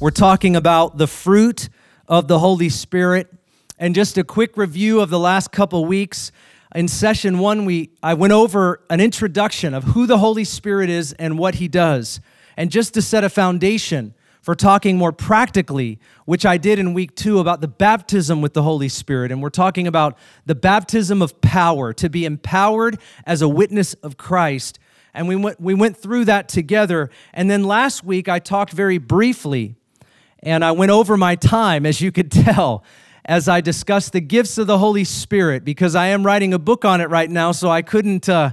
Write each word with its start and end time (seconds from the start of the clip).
We're 0.00 0.10
talking 0.10 0.54
about 0.54 0.96
the 0.96 1.08
fruit 1.08 1.68
of 2.06 2.28
the 2.28 2.38
Holy 2.38 2.68
Spirit. 2.68 3.34
And 3.80 3.96
just 3.96 4.16
a 4.16 4.22
quick 4.22 4.56
review 4.56 5.00
of 5.00 5.10
the 5.10 5.18
last 5.18 5.50
couple 5.50 5.84
weeks. 5.86 6.30
In 6.72 6.86
session 6.86 7.40
one, 7.40 7.64
we, 7.64 7.90
I 8.00 8.14
went 8.14 8.32
over 8.32 8.80
an 8.90 9.00
introduction 9.00 9.74
of 9.74 9.82
who 9.82 10.06
the 10.06 10.18
Holy 10.18 10.44
Spirit 10.44 10.88
is 10.88 11.14
and 11.14 11.36
what 11.36 11.56
he 11.56 11.66
does. 11.66 12.20
And 12.56 12.70
just 12.70 12.94
to 12.94 13.02
set 13.02 13.24
a 13.24 13.28
foundation 13.28 14.14
for 14.40 14.54
talking 14.54 14.96
more 14.96 15.10
practically, 15.10 15.98
which 16.26 16.46
I 16.46 16.58
did 16.58 16.78
in 16.78 16.94
week 16.94 17.16
two 17.16 17.40
about 17.40 17.60
the 17.60 17.66
baptism 17.66 18.40
with 18.40 18.54
the 18.54 18.62
Holy 18.62 18.88
Spirit. 18.88 19.32
And 19.32 19.42
we're 19.42 19.50
talking 19.50 19.88
about 19.88 20.16
the 20.46 20.54
baptism 20.54 21.20
of 21.20 21.40
power, 21.40 21.92
to 21.94 22.08
be 22.08 22.24
empowered 22.24 23.00
as 23.26 23.42
a 23.42 23.48
witness 23.48 23.94
of 23.94 24.16
Christ. 24.16 24.78
And 25.12 25.26
we 25.26 25.34
went, 25.34 25.60
we 25.60 25.74
went 25.74 25.96
through 25.96 26.26
that 26.26 26.48
together. 26.48 27.10
And 27.34 27.50
then 27.50 27.64
last 27.64 28.04
week, 28.04 28.28
I 28.28 28.38
talked 28.38 28.72
very 28.72 28.98
briefly, 28.98 29.74
and 30.40 30.64
I 30.64 30.72
went 30.72 30.90
over 30.90 31.16
my 31.16 31.34
time, 31.34 31.84
as 31.86 32.00
you 32.00 32.12
could 32.12 32.30
tell 32.30 32.84
as 33.28 33.46
I 33.46 33.60
discussed 33.60 34.12
the 34.14 34.22
gifts 34.22 34.56
of 34.56 34.66
the 34.66 34.78
Holy 34.78 35.04
Spirit 35.04 35.62
because 35.62 35.94
I 35.94 36.06
am 36.06 36.24
writing 36.24 36.54
a 36.54 36.58
book 36.58 36.86
on 36.86 37.02
it 37.02 37.10
right 37.10 37.30
now, 37.30 37.52
so 37.52 37.68
I 37.68 37.82
couldn't 37.82 38.26
uh, 38.26 38.52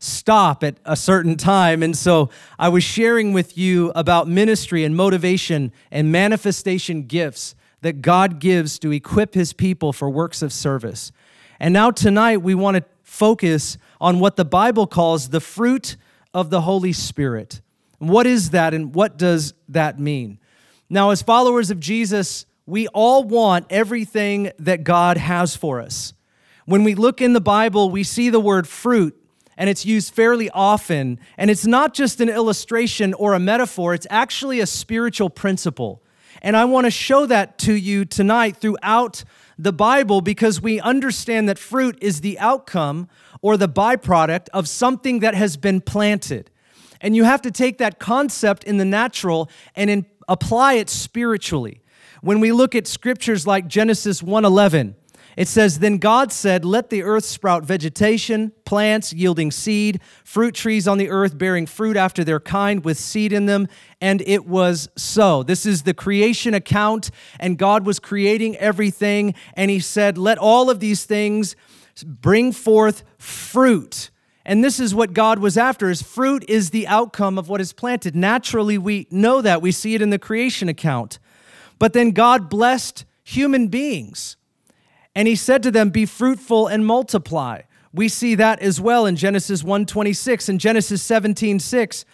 stop 0.00 0.64
at 0.64 0.78
a 0.86 0.96
certain 0.96 1.36
time. 1.36 1.82
And 1.82 1.94
so 1.94 2.30
I 2.58 2.70
was 2.70 2.82
sharing 2.82 3.34
with 3.34 3.58
you 3.58 3.92
about 3.94 4.26
ministry 4.26 4.82
and 4.82 4.96
motivation 4.96 5.72
and 5.90 6.10
manifestation 6.10 7.02
gifts 7.02 7.54
that 7.82 8.00
God 8.00 8.38
gives 8.38 8.78
to 8.78 8.92
equip 8.92 9.34
his 9.34 9.52
people 9.52 9.92
for 9.92 10.08
works 10.08 10.40
of 10.40 10.54
service. 10.54 11.12
And 11.60 11.74
now 11.74 11.90
tonight 11.90 12.38
we 12.38 12.54
want 12.54 12.78
to 12.78 12.84
focus 13.02 13.76
on 14.00 14.20
what 14.20 14.36
the 14.36 14.44
Bible 14.46 14.86
calls 14.86 15.28
the 15.28 15.40
fruit 15.40 15.96
of 16.32 16.48
the 16.48 16.62
Holy 16.62 16.94
Spirit. 16.94 17.60
What 17.98 18.26
is 18.26 18.50
that 18.50 18.72
and 18.72 18.94
what 18.94 19.18
does 19.18 19.52
that 19.68 20.00
mean? 20.00 20.38
Now, 20.90 21.10
as 21.10 21.22
followers 21.22 21.70
of 21.70 21.80
Jesus, 21.80 22.46
we 22.66 22.88
all 22.88 23.24
want 23.24 23.66
everything 23.70 24.52
that 24.58 24.84
God 24.84 25.16
has 25.16 25.56
for 25.56 25.80
us. 25.80 26.12
When 26.66 26.84
we 26.84 26.94
look 26.94 27.20
in 27.20 27.32
the 27.32 27.40
Bible, 27.40 27.90
we 27.90 28.04
see 28.04 28.30
the 28.30 28.40
word 28.40 28.66
fruit, 28.66 29.14
and 29.56 29.68
it's 29.68 29.84
used 29.84 30.14
fairly 30.14 30.50
often. 30.50 31.18
And 31.36 31.50
it's 31.50 31.66
not 31.66 31.94
just 31.94 32.20
an 32.20 32.28
illustration 32.28 33.14
or 33.14 33.34
a 33.34 33.38
metaphor, 33.38 33.94
it's 33.94 34.06
actually 34.10 34.60
a 34.60 34.66
spiritual 34.66 35.30
principle. 35.30 36.02
And 36.42 36.56
I 36.56 36.64
want 36.64 36.86
to 36.86 36.90
show 36.90 37.26
that 37.26 37.58
to 37.60 37.74
you 37.74 38.04
tonight 38.04 38.56
throughout 38.56 39.24
the 39.58 39.72
Bible 39.72 40.20
because 40.20 40.60
we 40.60 40.80
understand 40.80 41.48
that 41.48 41.58
fruit 41.58 41.96
is 42.00 42.20
the 42.20 42.38
outcome 42.38 43.08
or 43.40 43.56
the 43.56 43.68
byproduct 43.68 44.48
of 44.52 44.68
something 44.68 45.20
that 45.20 45.34
has 45.34 45.56
been 45.56 45.80
planted. 45.80 46.50
And 47.00 47.14
you 47.14 47.24
have 47.24 47.42
to 47.42 47.50
take 47.50 47.78
that 47.78 47.98
concept 47.98 48.64
in 48.64 48.78
the 48.78 48.84
natural 48.84 49.50
and 49.76 49.90
in, 49.90 50.06
apply 50.28 50.74
it 50.74 50.88
spiritually. 50.88 51.80
When 52.20 52.40
we 52.40 52.52
look 52.52 52.74
at 52.74 52.86
scriptures 52.86 53.46
like 53.46 53.68
Genesis 53.68 54.22
1:11, 54.22 54.94
it 55.36 55.48
says, 55.48 55.80
Then 55.80 55.98
God 55.98 56.32
said, 56.32 56.64
Let 56.64 56.90
the 56.90 57.02
earth 57.02 57.24
sprout 57.24 57.64
vegetation, 57.64 58.52
plants 58.64 59.12
yielding 59.12 59.50
seed, 59.50 60.00
fruit 60.24 60.54
trees 60.54 60.86
on 60.86 60.98
the 60.98 61.10
earth 61.10 61.36
bearing 61.36 61.66
fruit 61.66 61.96
after 61.96 62.22
their 62.22 62.40
kind 62.40 62.84
with 62.84 62.98
seed 62.98 63.32
in 63.32 63.46
them. 63.46 63.68
And 64.00 64.22
it 64.26 64.46
was 64.46 64.88
so. 64.96 65.42
This 65.42 65.66
is 65.66 65.82
the 65.82 65.94
creation 65.94 66.54
account, 66.54 67.10
and 67.40 67.58
God 67.58 67.84
was 67.84 67.98
creating 67.98 68.56
everything. 68.56 69.34
And 69.54 69.70
He 69.70 69.80
said, 69.80 70.18
Let 70.18 70.38
all 70.38 70.70
of 70.70 70.80
these 70.80 71.04
things 71.04 71.56
bring 72.04 72.52
forth 72.52 73.02
fruit. 73.18 74.10
And 74.46 74.62
this 74.62 74.78
is 74.78 74.94
what 74.94 75.14
God 75.14 75.38
was 75.38 75.56
after 75.56 75.88
is 75.88 76.02
fruit 76.02 76.44
is 76.48 76.70
the 76.70 76.86
outcome 76.86 77.38
of 77.38 77.48
what 77.48 77.60
is 77.60 77.72
planted. 77.72 78.14
Naturally, 78.14 78.76
we 78.76 79.06
know 79.10 79.40
that. 79.40 79.62
We 79.62 79.72
see 79.72 79.94
it 79.94 80.02
in 80.02 80.10
the 80.10 80.18
creation 80.18 80.68
account. 80.68 81.18
But 81.78 81.94
then 81.94 82.10
God 82.10 82.50
blessed 82.50 83.04
human 83.22 83.68
beings. 83.68 84.36
And 85.14 85.26
he 85.26 85.36
said 85.36 85.62
to 85.62 85.70
them, 85.70 85.90
Be 85.90 86.06
fruitful 86.06 86.66
and 86.66 86.84
multiply. 86.84 87.62
We 87.92 88.08
see 88.08 88.34
that 88.34 88.60
as 88.60 88.80
well 88.80 89.06
in 89.06 89.16
Genesis 89.16 89.62
1:26 89.62 90.48
and 90.48 90.60
Genesis 90.60 91.02
17:6. 91.02 92.04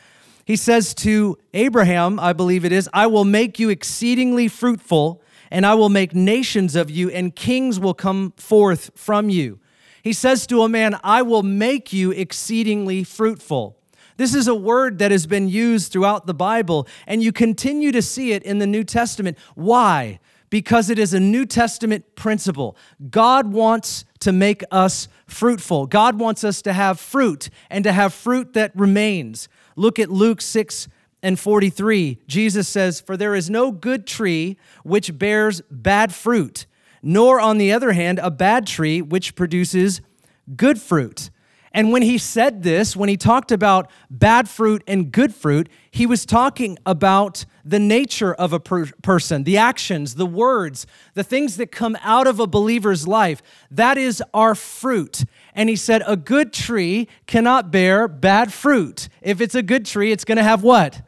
He 0.44 0.56
says 0.56 0.94
to 0.94 1.38
Abraham, 1.54 2.21
I 2.21 2.33
believe 2.33 2.65
it 2.65 2.72
is, 2.72 2.88
I 2.93 3.06
will 3.06 3.25
make 3.25 3.59
you 3.59 3.71
exceedingly 3.71 4.49
fruitful, 4.49 5.22
and 5.50 5.65
I 5.65 5.75
will 5.75 5.88
make 5.88 6.15
nations 6.15 6.77
of 6.77 6.91
you, 6.91 7.09
and 7.10 7.34
kings 7.34 7.81
will 7.81 7.94
come 7.94 8.33
forth 8.37 8.91
from 8.94 9.31
you. 9.31 9.59
He 10.03 10.12
says 10.12 10.47
to 10.49 10.62
a 10.62 10.69
man, 10.69 10.99
I 11.03 11.22
will 11.22 11.43
make 11.43 11.93
you 11.93 12.11
exceedingly 12.11 13.05
fruitful. 13.05 13.77
This 14.16 14.34
is 14.34 14.49
a 14.49 14.55
word 14.55 14.99
that 14.99 15.11
has 15.11 15.27
been 15.27 15.49
used 15.49 15.93
throughout 15.93 16.27
the 16.27 16.34
Bible, 16.34 16.87
and 17.06 17.22
you 17.22 17.33
continue 17.33 17.91
to 17.93 18.03
see 18.03 18.33
it 18.33 18.43
in 18.43 18.59
the 18.59 18.66
New 18.66 18.84
Testament. 18.84 19.39
Why? 19.55 20.21
Because 20.50 20.91
it 20.91 20.99
is 20.99 21.15
a 21.15 21.21
New 21.21 21.47
Testament 21.47 22.16
principle. 22.16 22.77
God 23.09 23.53
wants 23.53 24.05
to 24.19 24.33
make 24.33 24.62
us 24.71 25.09
fruitful. 25.27 25.87
God 25.87 26.19
wants 26.19 26.44
us 26.44 26.60
to 26.62 26.72
have 26.72 27.00
fruit 27.00 27.49
and 27.71 27.83
to 27.84 27.93
have 27.93 28.12
fruit 28.12 28.53
that 28.53 28.72
remains. 28.77 29.49
Look 29.75 29.99
at 29.99 30.10
Luke 30.10 30.43
6 30.43 30.89
and 31.22 31.39
43. 31.39 32.19
Jesus 32.27 32.69
says, 32.69 33.00
For 33.00 33.16
there 33.16 33.34
is 33.34 33.49
no 33.49 33.71
good 33.71 34.06
tree 34.06 34.59
which 34.83 35.19
bears 35.19 35.62
bad 35.71 36.15
fruit, 36.15 36.66
nor 37.03 37.41
on 37.41 37.59
the 37.59 37.72
other 37.72 37.93
hand, 37.93 38.19
a 38.19 38.31
bad 38.31 38.66
tree 38.66 39.00
which 39.03 39.34
produces 39.34 40.00
good 40.56 40.81
fruit. 40.81 41.31
And 41.72 41.93
when 41.93 42.03
he 42.03 42.19
said 42.19 42.65
this, 42.65 42.97
when 42.97 43.09
he 43.09 43.16
talked 43.16 43.53
about 43.53 43.88
bad 44.11 44.49
fruit 44.49 44.83
and 44.88 45.12
good 45.12 45.33
fruit, 45.33 45.69
he 45.91 46.05
was 46.05 46.27
talking 46.27 46.77
about 46.84 47.44
the 47.65 47.78
nature 47.78 48.34
of 48.34 48.53
a 48.53 48.59
per- 48.59 48.91
person, 49.03 49.44
the 49.44 49.56
actions, 49.56 50.16
the 50.16 50.27
words, 50.27 50.84
the 51.15 51.22
things 51.22 51.56
that 51.59 51.71
come 51.71 51.97
out 52.03 52.27
of 52.27 52.41
a 52.41 52.47
believer's 52.47 53.06
life. 53.06 53.41
That 53.71 53.99
is 53.99 54.22
our 54.34 54.56
fruit. 54.56 55.25
And 55.55 55.69
he 55.69 55.77
said, 55.77 56.03
A 56.06 56.16
good 56.16 56.53
tree 56.53 57.06
cannot 57.27 57.71
bear 57.71 58.09
bad 58.09 58.53
fruit. 58.53 59.09
If 59.22 59.41
it's 59.41 59.55
a 59.55 59.62
good 59.62 59.87
tree, 59.87 60.10
it's 60.10 60.25
going 60.25 60.39
to 60.39 60.44
have 60.44 60.65
what? 60.65 61.03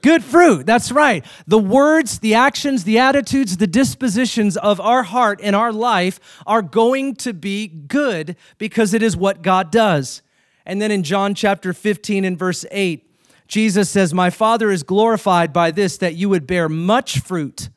Good 0.00 0.22
fruit, 0.22 0.66
that's 0.66 0.92
right. 0.92 1.24
The 1.46 1.58
words, 1.58 2.20
the 2.20 2.34
actions, 2.34 2.84
the 2.84 2.98
attitudes, 2.98 3.56
the 3.56 3.66
dispositions 3.66 4.56
of 4.56 4.80
our 4.80 5.02
heart 5.02 5.40
and 5.42 5.56
our 5.56 5.72
life 5.72 6.20
are 6.46 6.62
going 6.62 7.16
to 7.16 7.32
be 7.32 7.66
good 7.66 8.36
because 8.58 8.94
it 8.94 9.02
is 9.02 9.16
what 9.16 9.42
God 9.42 9.72
does. 9.72 10.22
And 10.64 10.80
then 10.80 10.90
in 10.90 11.02
John 11.02 11.34
chapter 11.34 11.72
15 11.72 12.24
and 12.24 12.38
verse 12.38 12.64
8, 12.70 13.04
Jesus 13.48 13.88
says, 13.88 14.12
My 14.12 14.30
Father 14.30 14.70
is 14.70 14.82
glorified 14.82 15.52
by 15.52 15.70
this, 15.70 15.96
that 15.98 16.14
you 16.14 16.28
would 16.28 16.46
bear 16.46 16.68
much 16.68 17.20
fruit, 17.20 17.70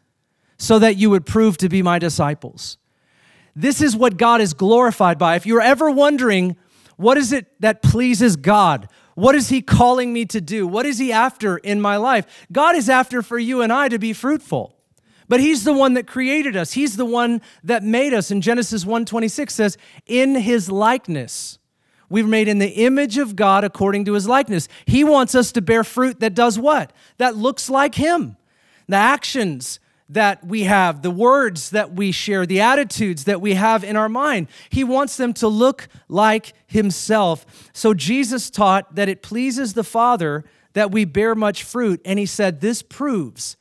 so 0.58 0.78
that 0.78 0.98
you 0.98 1.10
would 1.10 1.26
prove 1.26 1.58
to 1.58 1.70
be 1.70 1.82
my 1.82 1.98
disciples. 1.98 2.78
This 3.56 3.82
is 3.82 3.96
what 3.96 4.18
God 4.18 4.42
is 4.42 4.54
glorified 4.54 5.18
by. 5.18 5.36
If 5.36 5.46
you're 5.46 5.62
ever 5.62 5.90
wondering, 5.90 6.58
what 6.98 7.18
is 7.18 7.32
it 7.32 7.48
that 7.62 7.82
pleases 7.82 8.36
God? 8.36 8.88
What 9.16 9.36
is 9.36 9.50
He 9.50 9.62
calling 9.62 10.14
me 10.14 10.26
to 10.26 10.42
do? 10.42 10.68
What 10.68 10.86
is 10.86 10.98
He 10.98 11.12
after 11.12 11.58
in 11.58 11.82
my 11.82 11.98
life? 11.98 12.48
God 12.52 12.76
is 12.76 12.90
after 12.90 13.22
for 13.22 13.40
you 13.40 13.62
and 13.62 13.72
I 13.72 13.90
to 13.90 14.00
be 14.00 14.14
fruitful. 14.14 14.76
But 15.32 15.40
he's 15.40 15.64
the 15.64 15.72
one 15.72 15.94
that 15.94 16.08
created 16.08 16.58
us. 16.58 16.74
He's 16.74 16.98
the 16.98 17.06
one 17.06 17.42
that 17.64 17.84
made 17.84 18.14
us. 18.14 18.32
And 18.32 18.44
Genesis 18.44 18.84
1:26 18.84 19.54
says, 19.54 19.78
"In 20.06 20.36
his 20.36 20.70
likeness." 20.70 21.58
We've 22.10 22.28
made 22.28 22.50
in 22.50 22.60
the 22.60 22.84
image 22.84 23.18
of 23.18 23.38
God 23.38 23.64
according 23.64 24.04
to 24.06 24.14
his 24.14 24.28
likeness. 24.28 24.68
He 24.86 25.06
wants 25.06 25.34
us 25.34 25.54
to 25.54 25.62
bear 25.62 25.86
fruit 25.86 26.20
that 26.20 26.36
does 26.36 26.60
what? 26.60 26.92
That 27.18 27.38
looks 27.38 27.70
like 27.70 27.96
him. 27.96 28.36
The 28.90 28.98
actions 28.98 29.80
that 30.12 30.46
we 30.46 30.64
have, 30.64 31.02
the 31.02 31.12
words 31.12 31.70
that 31.72 31.94
we 31.94 32.12
share, 32.12 32.46
the 32.46 32.62
attitudes 32.62 33.24
that 33.24 33.42
we 33.42 33.54
have 33.54 33.84
in 33.84 33.96
our 33.96 34.10
mind. 34.10 34.48
He 34.70 34.84
wants 34.84 35.18
them 35.18 35.34
to 35.36 35.48
look 35.48 35.88
like 36.08 36.54
Himself. 36.68 37.70
So 37.74 37.94
Jesus 37.94 38.50
taught 38.50 38.96
that 38.96 39.10
it 39.10 39.22
pleases 39.22 39.74
the 39.74 39.84
Father 39.84 40.44
that 40.74 40.92
we 40.92 41.06
bear 41.06 41.36
much 41.36 41.64
fruit. 41.64 42.02
And 42.06 42.20
He 42.20 42.26
said, 42.26 42.62
This 42.62 42.82
proves 42.82 43.58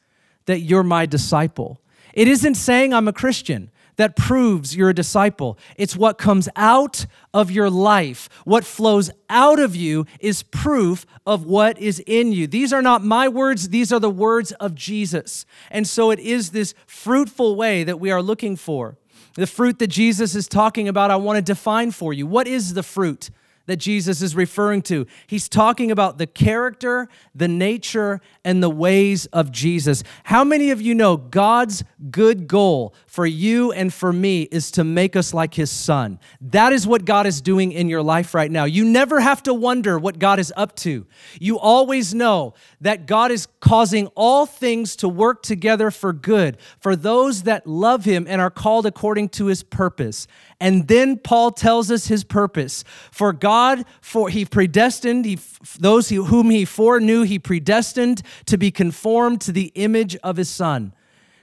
that 0.47 0.61
you're 0.61 0.83
my 0.83 1.07
disciple. 1.07 1.81
It 2.13 2.27
isn't 2.27 2.57
saying 2.57 2.93
I'm 2.93 3.09
a 3.09 3.13
Christian 3.13 3.71
that 4.01 4.17
proves 4.17 4.75
you're 4.75 4.91
a 4.91 4.95
disciple. 4.95 5.59
It's 5.77 5.97
what 5.97 6.19
comes 6.19 6.49
out 6.57 7.07
of 7.35 7.51
your 7.51 7.71
life. 7.71 8.29
What 8.45 8.65
flows 8.65 9.11
out 9.29 9.59
of 9.59 9.77
you 9.77 10.07
is 10.21 10.43
proof 10.43 11.07
of 11.27 11.45
what 11.45 11.79
is 11.79 12.03
in 12.07 12.33
you. 12.33 12.47
These 12.47 12.73
are 12.73 12.83
not 12.83 13.05
my 13.05 13.29
words, 13.29 13.69
these 13.69 13.93
are 13.93 14.01
the 14.01 14.11
words 14.11 14.53
of 14.53 14.75
Jesus. 14.75 15.45
And 15.71 15.87
so 15.87 16.11
it 16.11 16.19
is 16.19 16.51
this 16.51 16.75
fruitful 16.87 17.57
way 17.57 17.85
that 17.85 18.01
we 18.01 18.11
are 18.11 18.23
looking 18.23 18.57
for. 18.57 18.97
The 19.35 19.47
fruit 19.47 19.79
that 19.79 19.89
Jesus 19.89 20.35
is 20.35 20.49
talking 20.49 20.89
about, 20.89 21.11
I 21.11 21.17
want 21.17 21.37
to 21.37 21.43
define 21.43 21.91
for 21.91 22.13
you. 22.13 22.27
What 22.27 22.47
is 22.47 22.75
the 22.75 22.83
fruit 22.83 23.31
that 23.71 23.77
Jesus 23.77 24.21
is 24.21 24.35
referring 24.35 24.83
to. 24.83 25.07
He's 25.27 25.49
talking 25.49 25.91
about 25.91 26.19
the 26.19 26.27
character, 26.27 27.09
the 27.35 27.49
nature, 27.49 28.21
and 28.45 28.63
the 28.63 28.71
ways 28.71 29.27
of 29.27 29.53
Jesus. 29.53 30.03
How 30.25 30.43
many 30.45 30.71
of 30.71 30.81
you 30.81 30.95
know 30.95 31.17
God's 31.17 31.85
good 32.11 32.49
goal 32.49 32.95
for 33.07 33.27
you 33.27 33.73
and 33.73 33.93
for 33.95 34.13
me 34.13 34.43
is 34.43 34.71
to 34.73 34.85
make 34.85 35.15
us 35.15 35.33
like 35.33 35.55
his 35.55 35.71
son? 35.71 36.19
That 36.41 36.73
is 36.73 36.87
what 36.87 37.05
God 37.05 37.27
is 37.27 37.41
doing 37.41 37.73
in 37.73 37.89
your 37.89 38.03
life 38.03 38.35
right 38.35 38.51
now. 38.51 38.65
You 38.65 38.85
never 38.85 39.21
have 39.21 39.43
to 39.45 39.55
wonder 39.55 39.99
what 39.99 40.19
God 40.19 40.39
is 40.39 40.53
up 40.57 40.75
to. 40.77 41.07
You 41.39 41.59
always 41.59 42.15
know 42.15 42.55
that 42.81 43.07
God 43.07 43.31
is 43.31 43.47
causing 43.61 44.09
all 44.17 44.47
things 44.47 44.97
to 44.97 45.09
work 45.09 45.43
together 45.43 45.91
for 45.91 46.13
good 46.13 46.59
for 46.81 46.97
those 46.97 47.45
that 47.45 47.67
love 47.67 48.05
him 48.05 48.27
and 48.29 48.41
are 48.41 48.51
called 48.51 48.87
according 48.87 49.29
to 49.31 49.47
his 49.47 49.63
purpose. 49.63 50.27
And 50.61 50.89
then 50.89 51.17
Paul 51.17 51.53
tells 51.53 51.91
us 51.91 52.09
his 52.09 52.23
purpose. 52.23 52.85
For 53.11 53.33
God, 53.33 53.87
for 54.03 54.29
he 54.29 54.45
predestined 54.45 55.25
he, 55.25 55.39
those 55.79 56.11
whom 56.11 56.51
he 56.51 56.67
foreknew, 56.67 57.23
he 57.23 57.39
predestined 57.39 58.23
to 58.45 58.59
be 58.59 58.71
conformed 58.71 59.41
to 59.43 59.53
the 59.53 59.73
image 59.75 60.17
of 60.17 60.37
his 60.37 60.51
son. 60.51 60.93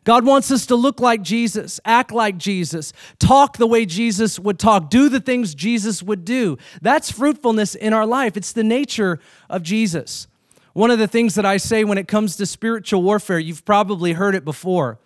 God 0.03 0.23
wants 0.23 0.51
us 0.51 0.65
to 0.67 0.75
look 0.75 1.01
like 1.01 1.21
Jesus, 1.21 1.81
act 1.83 2.13
like 2.13 2.37
Jesus, 2.37 2.93
talk 3.19 3.57
the 3.57 3.67
way 3.67 3.85
Jesus 3.85 4.39
would 4.39 4.57
talk, 4.57 4.89
do 4.89 5.09
the 5.09 5.19
things 5.19 5.53
Jesus 5.53 6.01
would 6.01 6.23
do. 6.23 6.57
That's 6.81 7.11
fruitfulness 7.11 7.75
in 7.75 7.91
our 7.91 8.05
life. 8.05 8.37
It's 8.37 8.53
the 8.53 8.63
nature 8.63 9.19
of 9.49 9.63
Jesus. 9.63 10.27
One 10.71 10.91
of 10.91 10.99
the 10.99 11.07
things 11.07 11.35
that 11.35 11.45
I 11.45 11.57
say 11.57 11.83
when 11.83 11.97
it 11.97 12.07
comes 12.07 12.37
to 12.37 12.45
spiritual 12.45 13.03
warfare, 13.03 13.39
you've 13.39 13.65
probably 13.65 14.13
heard 14.13 14.33
it 14.33 14.45
before, 14.45 14.97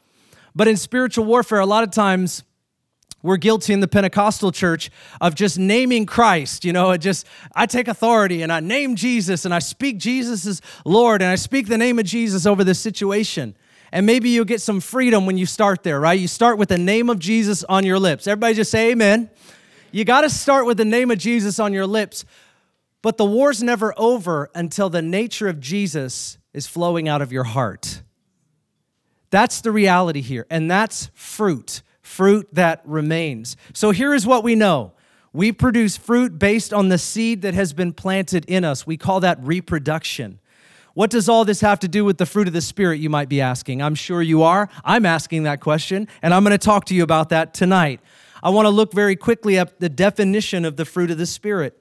but 0.53 0.67
in 0.67 0.77
spiritual 0.77 1.25
warfare, 1.25 1.61
a 1.61 1.65
lot 1.65 1.83
of 1.83 1.89
times, 1.89 2.43
we're 3.23 3.37
guilty 3.37 3.73
in 3.73 3.79
the 3.79 3.87
Pentecostal 3.87 4.51
church 4.51 4.89
of 5.19 5.35
just 5.35 5.59
naming 5.59 6.05
Christ. 6.05 6.65
You 6.65 6.73
know, 6.73 6.91
it 6.91 6.99
just, 6.99 7.27
I 7.55 7.65
take 7.65 7.87
authority 7.87 8.41
and 8.41 8.51
I 8.51 8.59
name 8.59 8.95
Jesus 8.95 9.45
and 9.45 9.53
I 9.53 9.59
speak 9.59 9.97
Jesus 9.97 10.45
as 10.45 10.61
Lord 10.85 11.21
and 11.21 11.29
I 11.29 11.35
speak 11.35 11.67
the 11.67 11.77
name 11.77 11.99
of 11.99 12.05
Jesus 12.05 12.45
over 12.45 12.63
this 12.63 12.79
situation. 12.79 13.55
And 13.91 14.05
maybe 14.05 14.29
you'll 14.29 14.45
get 14.45 14.61
some 14.61 14.79
freedom 14.79 15.25
when 15.25 15.37
you 15.37 15.45
start 15.45 15.83
there, 15.83 15.99
right? 15.99 16.19
You 16.19 16.27
start 16.27 16.57
with 16.57 16.69
the 16.69 16.77
name 16.77 17.09
of 17.09 17.19
Jesus 17.19 17.63
on 17.65 17.85
your 17.85 17.99
lips. 17.99 18.25
Everybody 18.25 18.55
just 18.55 18.71
say 18.71 18.91
amen. 18.91 19.29
You 19.91 20.05
got 20.05 20.21
to 20.21 20.29
start 20.29 20.65
with 20.65 20.77
the 20.77 20.85
name 20.85 21.11
of 21.11 21.17
Jesus 21.17 21.59
on 21.59 21.73
your 21.73 21.85
lips. 21.85 22.23
But 23.01 23.17
the 23.17 23.25
war's 23.25 23.61
never 23.61 23.93
over 23.97 24.49
until 24.55 24.89
the 24.89 25.01
nature 25.01 25.47
of 25.47 25.59
Jesus 25.59 26.37
is 26.53 26.67
flowing 26.67 27.09
out 27.09 27.21
of 27.21 27.31
your 27.31 27.43
heart. 27.43 28.01
That's 29.31 29.61
the 29.61 29.71
reality 29.71 30.21
here, 30.21 30.45
and 30.49 30.69
that's 30.69 31.09
fruit 31.13 31.81
fruit 32.01 32.47
that 32.53 32.81
remains. 32.85 33.57
So 33.73 33.91
here 33.91 34.13
is 34.13 34.25
what 34.25 34.43
we 34.43 34.55
know 34.55 34.93
we 35.33 35.51
produce 35.51 35.95
fruit 35.95 36.37
based 36.37 36.73
on 36.73 36.89
the 36.89 36.97
seed 36.97 37.41
that 37.43 37.53
has 37.53 37.71
been 37.71 37.93
planted 37.93 38.43
in 38.45 38.65
us. 38.65 38.85
We 38.85 38.97
call 38.97 39.21
that 39.21 39.41
reproduction. 39.41 40.39
What 40.93 41.09
does 41.09 41.29
all 41.29 41.45
this 41.45 41.61
have 41.61 41.79
to 41.79 41.87
do 41.87 42.03
with 42.03 42.17
the 42.17 42.25
fruit 42.25 42.47
of 42.47 42.53
the 42.53 42.61
Spirit, 42.61 42.99
you 42.99 43.09
might 43.09 43.29
be 43.29 43.39
asking? 43.39 43.81
I'm 43.81 43.95
sure 43.95 44.21
you 44.21 44.43
are. 44.43 44.67
I'm 44.83 45.05
asking 45.05 45.43
that 45.43 45.61
question, 45.61 46.09
and 46.21 46.33
I'm 46.33 46.43
going 46.43 46.51
to 46.51 46.57
talk 46.57 46.83
to 46.85 46.95
you 46.95 47.03
about 47.03 47.29
that 47.29 47.53
tonight. 47.53 48.01
I 48.43 48.49
want 48.49 48.65
to 48.65 48.71
look 48.71 48.91
very 48.91 49.15
quickly 49.15 49.57
at 49.57 49.79
the 49.79 49.87
definition 49.87 50.65
of 50.65 50.75
the 50.75 50.83
fruit 50.83 51.11
of 51.11 51.17
the 51.17 51.25
Spirit. 51.25 51.79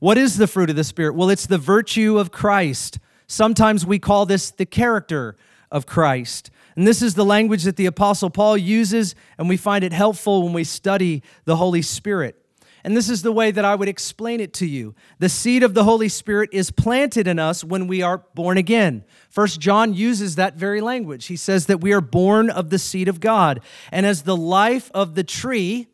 What 0.00 0.18
is 0.18 0.36
the 0.36 0.46
fruit 0.46 0.68
of 0.68 0.76
the 0.76 0.84
Spirit? 0.84 1.14
Well, 1.14 1.30
it's 1.30 1.46
the 1.46 1.56
virtue 1.56 2.18
of 2.18 2.30
Christ. 2.30 2.98
Sometimes 3.26 3.86
we 3.86 3.98
call 3.98 4.26
this 4.26 4.50
the 4.50 4.66
character 4.66 5.36
of 5.70 5.86
Christ. 5.86 6.50
And 6.76 6.86
this 6.86 7.02
is 7.02 7.14
the 7.14 7.24
language 7.24 7.64
that 7.64 7.76
the 7.76 7.86
Apostle 7.86 8.30
Paul 8.30 8.56
uses, 8.56 9.14
and 9.38 9.48
we 9.48 9.56
find 9.56 9.84
it 9.84 9.92
helpful 9.92 10.42
when 10.42 10.52
we 10.52 10.64
study 10.64 11.22
the 11.44 11.56
Holy 11.56 11.82
Spirit. 11.82 12.36
And 12.84 12.96
this 12.96 13.08
is 13.08 13.22
the 13.22 13.32
way 13.32 13.52
that 13.52 13.64
I 13.64 13.74
would 13.74 13.88
explain 13.88 14.40
it 14.40 14.52
to 14.54 14.66
you. 14.66 14.94
The 15.20 15.28
seed 15.28 15.62
of 15.62 15.74
the 15.74 15.84
Holy 15.84 16.08
Spirit 16.08 16.50
is 16.52 16.72
planted 16.72 17.28
in 17.28 17.38
us 17.38 17.62
when 17.62 17.86
we 17.86 18.02
are 18.02 18.24
born 18.34 18.58
again. 18.58 19.04
First 19.30 19.60
John 19.60 19.94
uses 19.94 20.34
that 20.34 20.56
very 20.56 20.80
language. 20.80 21.26
He 21.26 21.36
says 21.36 21.66
that 21.66 21.80
we 21.80 21.92
are 21.92 22.00
born 22.00 22.50
of 22.50 22.70
the 22.70 22.80
seed 22.80 23.06
of 23.06 23.20
God. 23.20 23.60
And 23.92 24.04
as 24.04 24.22
the 24.22 24.36
life 24.36 24.90
of 24.94 25.14
the 25.14 25.22
tree, 25.22 25.86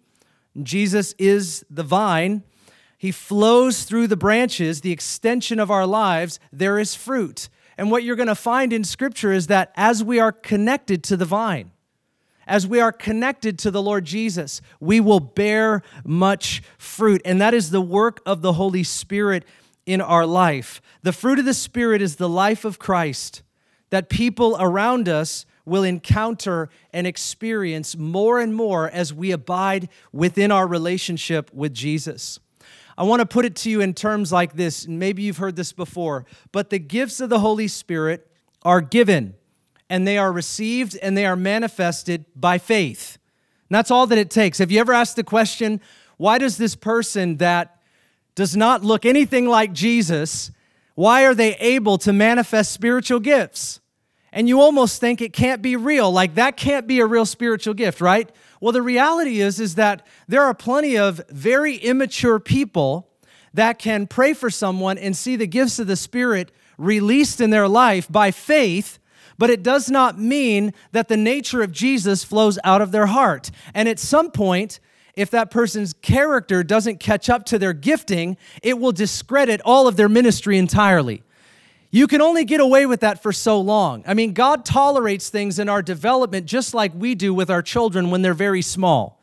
Jesus 0.63 1.15
is 1.19 1.65
the 1.69 1.83
vine, 1.83 2.43
he 2.97 3.13
flows 3.13 3.85
through 3.85 4.09
the 4.09 4.17
branches, 4.17 4.81
the 4.81 4.91
extension 4.91 5.61
of 5.61 5.71
our 5.71 5.87
lives, 5.87 6.41
there 6.53 6.81
is 6.81 6.97
fruit. 6.97 7.49
And 7.79 7.93
what 7.93 8.03
you're 8.03 8.17
going 8.17 8.27
to 8.27 8.35
find 8.35 8.73
in 8.73 8.83
Scripture 8.83 9.33
is 9.33 9.47
that 9.47 9.73
as 9.77 10.03
we 10.03 10.19
are 10.19 10.33
connected 10.33 11.05
to 11.05 11.17
the 11.17 11.25
vine, 11.25 11.71
as 12.47 12.67
we 12.67 12.81
are 12.81 12.91
connected 12.91 13.59
to 13.61 13.71
the 13.71 13.81
Lord 13.81 14.05
Jesus, 14.05 14.61
we 14.81 14.99
will 14.99 15.21
bear 15.21 15.83
much 16.05 16.63
fruit. 16.77 17.23
And 17.25 17.41
that 17.41 17.55
is 17.55 17.71
the 17.71 17.81
work 17.81 18.21
of 18.27 18.43
the 18.43 18.55
Holy 18.55 18.83
Spirit 18.83 19.45
in 19.87 20.01
our 20.01 20.27
life. 20.27 20.83
The 21.03 21.13
fruit 21.13 21.39
of 21.39 21.45
the 21.45 21.55
Spirit 21.55 22.03
is 22.03 22.17
the 22.17 22.29
life 22.29 22.65
of 22.65 22.79
Christ 22.79 23.43
that 23.91 24.09
people 24.09 24.57
around 24.59 25.09
us 25.09 25.47
will 25.65 25.85
encounter 25.85 26.69
and 26.93 27.07
experience 27.07 27.97
more 27.97 28.41
and 28.41 28.55
more 28.55 28.91
as 28.91 29.15
we 29.15 29.31
abide 29.31 29.89
within 30.13 30.51
our 30.51 30.67
relationship 30.67 31.53
with 31.55 31.73
Jesus. 31.75 32.41
I 32.99 33.05
want 33.05 33.21
to 33.21 33.27
put 33.27 33.45
it 33.45 33.55
to 33.57 33.71
you 33.71 33.81
in 33.81 33.95
terms 33.95 34.33
like 34.33 34.55
this. 34.55 34.89
Maybe 34.89 35.23
you've 35.23 35.37
heard 35.37 35.55
this 35.55 35.73
before, 35.73 36.27
but 36.51 36.71
the 36.71 36.81
gifts 36.81 37.21
of 37.21 37.31
the 37.31 37.39
Holy 37.39 37.69
Spirit 37.69 38.29
are 38.65 38.81
given 38.81 39.37
and 39.89 40.05
they 40.07 40.19
are 40.19 40.33
received 40.33 40.99
and 41.01 41.17
they 41.17 41.25
are 41.25 41.37
manifested 41.37 42.25
by 42.35 42.59
faith. 42.59 43.17
And 43.71 43.77
that's 43.77 43.93
all 43.93 44.09
that 44.09 44.19
it 44.19 44.31
takes. 44.31 44.59
Have 44.59 44.73
you 44.73 44.81
ever 44.81 44.93
asked 44.93 45.15
the 45.15 45.23
question, 45.23 45.81
why 46.17 46.39
does 46.39 46.57
this 46.57 46.75
person 46.75 47.37
that 47.37 47.81
does 48.35 48.57
not 48.57 48.83
look 48.83 49.07
anything 49.07 49.47
like 49.47 49.73
Jesus, 49.73 50.51
why 50.97 51.25
are 51.25 51.35
they 51.35 51.55
able 51.57 51.99
to 51.99 52.13
manifest 52.13 52.73
spiritual 52.73 53.21
gifts? 53.21 53.79
And 54.39 54.49
you 54.49 54.61
almost 54.61 55.01
think 55.01 55.21
it 55.21 55.33
can't 55.33 55.63
be 55.63 55.75
real. 55.75 56.13
Like 56.13 56.37
that 56.37 56.57
can't 56.57 56.87
be 56.87 57.01
a 57.01 57.07
real 57.07 57.27
spiritual 57.27 57.75
gift, 57.75 58.01
right? 58.01 58.31
Well, 58.61 58.71
the 58.71 58.83
reality 58.83 59.41
is 59.41 59.59
is 59.59 59.75
that 59.75 60.07
there 60.29 60.45
are 60.45 60.55
plenty 60.55 60.97
of 60.97 61.21
very 61.29 61.75
immature 61.75 62.39
people 62.39 63.09
that 63.53 63.81
can 63.81 64.07
pray 64.07 64.35
for 64.35 64.49
someone 64.49 64.97
and 64.97 65.17
see 65.17 65.35
the 65.35 65.49
gifts 65.49 65.81
of 65.81 65.89
the 65.89 65.97
Spirit 65.97 66.53
released 66.77 67.41
in 67.41 67.51
their 67.51 67.67
life 67.67 68.07
by 68.09 68.31
faith, 68.31 69.01
but 69.39 69.51
it 69.51 69.65
does 69.65 69.91
not 69.91 70.21
mean 70.21 70.73
that 70.93 71.09
the 71.09 71.17
nature 71.17 71.61
of 71.61 71.73
Jesus 71.73 72.23
flows 72.23 72.61
out 72.63 72.81
of 72.81 72.93
their 72.93 73.07
heart. 73.07 73.51
And 73.75 73.89
at 73.89 73.99
some 73.99 74.31
point, 74.31 74.79
if 75.17 75.33
that 75.33 75.51
person's 75.51 75.95
character 75.95 76.63
doesn't 76.63 77.01
catch 77.01 77.29
up 77.29 77.45
to 77.47 77.59
their 77.59 77.73
gifting, 77.73 78.37
it 78.63 78.79
will 78.79 78.93
discredit 78.93 79.61
all 79.65 79.89
of 79.89 79.97
their 79.97 80.09
ministry 80.09 80.59
entirely. 80.59 81.25
You 81.91 82.07
can 82.07 82.21
only 82.21 82.45
get 82.45 82.61
away 82.61 82.85
with 82.85 83.01
that 83.01 83.23
for 83.23 83.33
so 83.33 83.61
long. 83.61 84.05
I 84.07 84.13
mean, 84.13 84.35
God 84.35 84.65
tolerates 84.65 85.31
things 85.31 85.59
in 85.59 85.69
our 85.69 85.81
development 85.81 86.47
just 86.47 86.75
like 86.75 86.93
we 86.95 87.15
do 87.15 87.33
with 87.33 87.51
our 87.51 87.63
children 87.63 88.11
when 88.11 88.21
they're 88.21 88.35
very 88.35 88.61
small. 88.61 89.19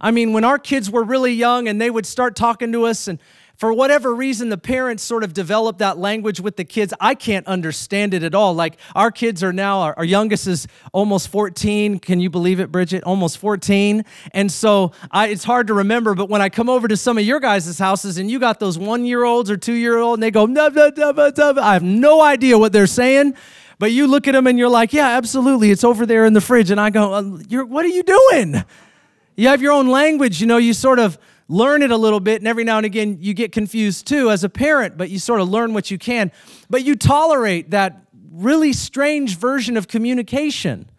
I 0.00 0.10
mean, 0.10 0.32
when 0.32 0.44
our 0.44 0.58
kids 0.58 0.90
were 0.90 1.04
really 1.04 1.32
young 1.32 1.68
and 1.68 1.80
they 1.80 1.90
would 1.90 2.04
start 2.04 2.34
talking 2.34 2.72
to 2.72 2.84
us 2.84 3.06
and 3.06 3.18
for 3.56 3.72
whatever 3.72 4.12
reason, 4.14 4.48
the 4.48 4.58
parents 4.58 5.02
sort 5.02 5.22
of 5.22 5.32
developed 5.32 5.78
that 5.78 5.96
language 5.96 6.40
with 6.40 6.56
the 6.56 6.64
kids. 6.64 6.92
I 7.00 7.14
can't 7.14 7.46
understand 7.46 8.12
it 8.12 8.24
at 8.24 8.34
all. 8.34 8.52
Like 8.52 8.78
our 8.96 9.12
kids 9.12 9.44
are 9.44 9.52
now, 9.52 9.80
our, 9.80 9.94
our, 9.96 10.04
youngest 10.04 10.48
is 10.48 10.66
almost 10.92 11.28
14. 11.28 12.00
Can 12.00 12.18
you 12.18 12.30
believe 12.30 12.58
it, 12.58 12.72
Bridget? 12.72 13.04
Almost 13.04 13.38
14. 13.38 14.04
And 14.32 14.50
so 14.50 14.90
I, 15.10 15.28
it's 15.28 15.44
hard 15.44 15.68
to 15.68 15.74
remember, 15.74 16.14
but 16.14 16.28
when 16.28 16.42
I 16.42 16.48
come 16.48 16.68
over 16.68 16.88
to 16.88 16.96
some 16.96 17.16
of 17.16 17.24
your 17.24 17.38
guys' 17.38 17.78
houses 17.78 18.18
and 18.18 18.28
you 18.28 18.40
got 18.40 18.58
those 18.58 18.76
one 18.76 19.04
year 19.04 19.22
olds 19.22 19.50
or 19.50 19.56
two 19.56 19.74
year 19.74 19.98
old 19.98 20.14
and 20.14 20.22
they 20.22 20.32
go, 20.32 20.46
nah, 20.46 20.68
nah, 20.68 20.90
nah, 21.12 21.62
I 21.62 21.74
have 21.74 21.84
no 21.84 22.22
idea 22.22 22.58
what 22.58 22.72
they're 22.72 22.88
saying. 22.88 23.34
But 23.78 23.92
you 23.92 24.08
look 24.08 24.26
at 24.26 24.32
them 24.32 24.48
and 24.48 24.58
you're 24.58 24.68
like, 24.68 24.92
yeah, 24.92 25.16
absolutely. 25.16 25.70
It's 25.70 25.84
over 25.84 26.06
there 26.06 26.26
in 26.26 26.32
the 26.32 26.40
fridge. 26.40 26.70
And 26.70 26.80
I 26.80 26.90
go, 26.90 27.20
what 27.20 27.84
are 27.84 27.88
you 27.88 28.02
doing? 28.02 28.64
You 29.36 29.48
have 29.48 29.62
your 29.62 29.72
own 29.72 29.88
language. 29.88 30.40
You 30.40 30.46
know, 30.46 30.58
you 30.58 30.72
sort 30.72 30.98
of, 30.98 31.18
learn 31.48 31.82
it 31.82 31.90
a 31.90 31.96
little 31.96 32.20
bit, 32.20 32.40
and 32.40 32.48
every 32.48 32.64
now 32.64 32.76
and 32.78 32.86
again 32.86 33.18
you 33.20 33.34
get 33.34 33.52
confused 33.52 34.06
too 34.06 34.30
as 34.30 34.44
a 34.44 34.48
parent, 34.48 34.96
but 34.96 35.10
you 35.10 35.18
sort 35.18 35.40
of 35.40 35.48
learn 35.48 35.74
what 35.74 35.90
you 35.90 35.98
can. 35.98 36.32
But 36.70 36.84
you 36.84 36.96
tolerate 36.96 37.70
that 37.70 38.06
really 38.30 38.72
strange 38.72 39.36
version 39.36 39.76
of 39.76 39.88
communication. 39.88 40.90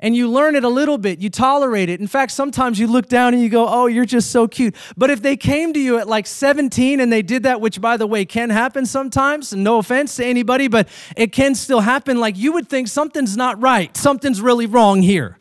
And 0.00 0.14
you 0.14 0.28
learn 0.28 0.54
it 0.54 0.64
a 0.64 0.68
little 0.68 0.98
bit, 0.98 1.20
you 1.20 1.30
tolerate 1.30 1.88
it. 1.88 1.98
In 1.98 2.08
fact, 2.08 2.32
sometimes 2.32 2.78
you 2.78 2.86
look 2.86 3.08
down 3.08 3.32
and 3.32 3.42
you 3.42 3.48
go, 3.48 3.66
Oh, 3.66 3.86
you're 3.86 4.04
just 4.04 4.30
so 4.30 4.46
cute. 4.46 4.74
But 4.96 5.08
if 5.08 5.22
they 5.22 5.36
came 5.36 5.72
to 5.72 5.80
you 5.80 5.98
at 5.98 6.08
like 6.08 6.26
17 6.26 7.00
and 7.00 7.12
they 7.12 7.22
did 7.22 7.44
that, 7.44 7.60
which 7.60 7.80
by 7.80 7.96
the 7.96 8.06
way 8.06 8.24
can 8.24 8.50
happen 8.50 8.86
sometimes, 8.86 9.52
and 9.52 9.64
no 9.64 9.78
offense 9.78 10.16
to 10.16 10.26
anybody, 10.26 10.68
but 10.68 10.88
it 11.16 11.32
can 11.32 11.54
still 11.54 11.80
happen, 11.80 12.18
like 12.18 12.36
you 12.36 12.52
would 12.52 12.68
think 12.68 12.88
something's 12.88 13.36
not 13.36 13.62
right, 13.62 13.96
something's 13.96 14.42
really 14.42 14.66
wrong 14.66 15.00
here. 15.00 15.38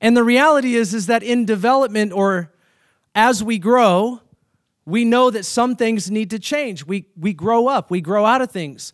And 0.00 0.14
the 0.14 0.24
reality 0.24 0.74
is, 0.74 0.92
is 0.92 1.06
that 1.06 1.22
in 1.22 1.46
development 1.46 2.12
or 2.12 2.50
as 3.14 3.42
we 3.42 3.58
grow, 3.58 4.20
we 4.86 5.04
know 5.04 5.30
that 5.30 5.44
some 5.44 5.76
things 5.76 6.10
need 6.10 6.30
to 6.30 6.38
change. 6.38 6.84
We, 6.84 7.06
we 7.16 7.32
grow 7.32 7.68
up, 7.68 7.90
we 7.90 8.00
grow 8.00 8.26
out 8.26 8.42
of 8.42 8.50
things. 8.50 8.92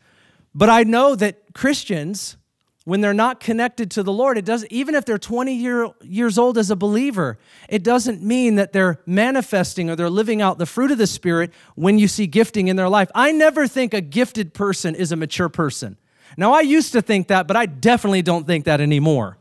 But 0.54 0.68
I 0.68 0.82
know 0.82 1.14
that 1.16 1.54
Christians, 1.54 2.36
when 2.84 3.00
they're 3.00 3.14
not 3.14 3.40
connected 3.40 3.90
to 3.92 4.02
the 4.02 4.12
Lord, 4.12 4.36
it 4.38 4.44
does 4.44 4.66
even 4.66 4.94
if 4.94 5.04
they're 5.04 5.18
20 5.18 5.54
year, 5.54 5.88
years 6.02 6.38
old 6.38 6.58
as 6.58 6.70
a 6.70 6.76
believer, 6.76 7.38
it 7.68 7.82
doesn't 7.82 8.22
mean 8.22 8.56
that 8.56 8.72
they're 8.72 9.00
manifesting 9.06 9.90
or 9.90 9.96
they're 9.96 10.10
living 10.10 10.42
out 10.42 10.58
the 10.58 10.66
fruit 10.66 10.90
of 10.90 10.98
the 10.98 11.06
Spirit 11.06 11.52
when 11.74 11.98
you 11.98 12.08
see 12.08 12.26
gifting 12.26 12.68
in 12.68 12.76
their 12.76 12.88
life. 12.88 13.10
I 13.14 13.32
never 13.32 13.66
think 13.66 13.94
a 13.94 14.00
gifted 14.00 14.54
person 14.54 14.94
is 14.94 15.12
a 15.12 15.16
mature 15.16 15.48
person. 15.48 15.96
Now, 16.36 16.52
I 16.52 16.60
used 16.60 16.92
to 16.92 17.02
think 17.02 17.28
that, 17.28 17.46
but 17.46 17.56
I 17.56 17.66
definitely 17.66 18.22
don't 18.22 18.46
think 18.46 18.64
that 18.64 18.80
anymore. 18.80 19.36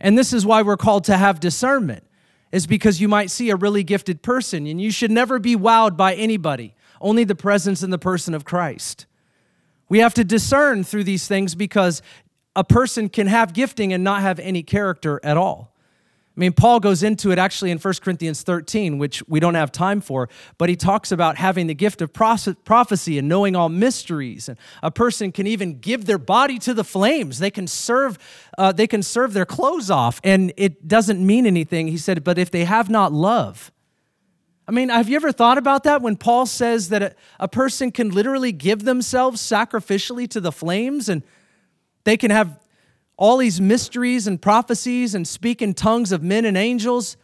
And 0.00 0.16
this 0.16 0.32
is 0.32 0.44
why 0.44 0.62
we're 0.62 0.76
called 0.76 1.04
to 1.04 1.16
have 1.16 1.40
discernment, 1.40 2.04
is 2.52 2.66
because 2.66 3.00
you 3.00 3.08
might 3.08 3.30
see 3.30 3.50
a 3.50 3.56
really 3.56 3.82
gifted 3.82 4.22
person 4.22 4.66
and 4.66 4.80
you 4.80 4.90
should 4.90 5.10
never 5.10 5.38
be 5.38 5.56
wowed 5.56 5.96
by 5.96 6.14
anybody, 6.14 6.74
only 7.00 7.24
the 7.24 7.34
presence 7.34 7.82
and 7.82 7.92
the 7.92 7.98
person 7.98 8.34
of 8.34 8.44
Christ. 8.44 9.06
We 9.88 9.98
have 9.98 10.14
to 10.14 10.24
discern 10.24 10.84
through 10.84 11.04
these 11.04 11.28
things 11.28 11.54
because 11.54 12.02
a 12.54 12.64
person 12.64 13.08
can 13.08 13.26
have 13.26 13.52
gifting 13.52 13.92
and 13.92 14.02
not 14.02 14.22
have 14.22 14.38
any 14.38 14.62
character 14.62 15.20
at 15.22 15.36
all. 15.36 15.72
I 16.36 16.40
mean, 16.40 16.52
Paul 16.52 16.80
goes 16.80 17.02
into 17.02 17.30
it 17.30 17.38
actually 17.38 17.70
in 17.70 17.78
1 17.78 17.94
Corinthians 18.02 18.42
13, 18.42 18.98
which 18.98 19.26
we 19.26 19.40
don't 19.40 19.54
have 19.54 19.72
time 19.72 20.02
for, 20.02 20.28
but 20.58 20.68
he 20.68 20.76
talks 20.76 21.10
about 21.10 21.38
having 21.38 21.66
the 21.66 21.74
gift 21.74 22.02
of 22.02 22.12
prophecy 22.12 23.18
and 23.18 23.26
knowing 23.26 23.56
all 23.56 23.70
mysteries. 23.70 24.50
And 24.50 24.58
a 24.82 24.90
person 24.90 25.32
can 25.32 25.46
even 25.46 25.78
give 25.78 26.04
their 26.04 26.18
body 26.18 26.58
to 26.58 26.74
the 26.74 26.84
flames. 26.84 27.38
They 27.38 27.50
can 27.50 27.66
serve, 27.66 28.18
uh, 28.58 28.72
they 28.72 28.86
can 28.86 29.02
serve 29.02 29.32
their 29.32 29.46
clothes 29.46 29.90
off, 29.90 30.20
and 30.22 30.52
it 30.58 30.86
doesn't 30.86 31.24
mean 31.24 31.46
anything. 31.46 31.88
He 31.88 31.96
said, 31.96 32.22
but 32.22 32.36
if 32.38 32.50
they 32.50 32.66
have 32.66 32.90
not 32.90 33.14
love, 33.14 33.72
I 34.68 34.72
mean, 34.72 34.90
have 34.90 35.08
you 35.08 35.16
ever 35.16 35.32
thought 35.32 35.56
about 35.56 35.84
that 35.84 36.02
when 36.02 36.16
Paul 36.16 36.44
says 36.44 36.90
that 36.90 37.02
a, 37.02 37.14
a 37.40 37.48
person 37.48 37.90
can 37.90 38.10
literally 38.10 38.52
give 38.52 38.84
themselves 38.84 39.40
sacrificially 39.40 40.28
to 40.30 40.40
the 40.40 40.52
flames 40.52 41.08
and 41.08 41.22
they 42.04 42.16
can 42.16 42.30
have 42.30 42.58
all 43.16 43.38
these 43.38 43.60
mysteries 43.60 44.26
and 44.26 44.40
prophecies 44.40 45.14
and 45.14 45.26
speak 45.26 45.62
in 45.62 45.74
tongues 45.74 46.12
of 46.12 46.22
men 46.22 46.44
and 46.44 46.56
angels, 46.56 47.16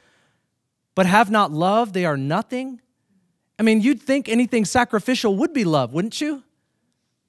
but 0.94 1.06
have 1.06 1.30
not 1.30 1.52
love, 1.52 1.92
they 1.92 2.04
are 2.04 2.16
nothing? 2.16 2.80
I 3.58 3.62
mean, 3.62 3.80
you'd 3.80 4.02
think 4.02 4.28
anything 4.28 4.64
sacrificial 4.64 5.37
would 5.37 5.52
be 5.52 5.64
love, 5.64 5.92
wouldn't 5.92 6.20
you? 6.20 6.42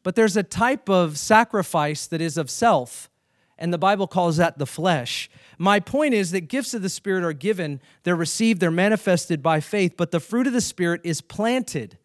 But 0.03 0.15
there's 0.15 0.37
a 0.37 0.43
type 0.43 0.89
of 0.89 1.17
sacrifice 1.17 2.07
that 2.07 2.21
is 2.21 2.37
of 2.37 2.49
self, 2.49 3.09
and 3.57 3.73
the 3.73 3.77
Bible 3.77 4.07
calls 4.07 4.37
that 4.37 4.57
the 4.57 4.65
flesh. 4.65 5.29
My 5.57 5.79
point 5.79 6.13
is 6.13 6.31
that 6.31 6.41
gifts 6.49 6.73
of 6.73 6.81
the 6.81 6.89
Spirit 6.89 7.23
are 7.23 7.33
given, 7.33 7.79
they're 8.03 8.15
received, 8.15 8.59
they're 8.59 8.71
manifested 8.71 9.41
by 9.41 9.59
faith, 9.59 9.93
but 9.95 10.11
the 10.11 10.19
fruit 10.19 10.47
of 10.47 10.53
the 10.53 10.61
Spirit 10.61 11.01
is 11.03 11.21
planted 11.21 11.97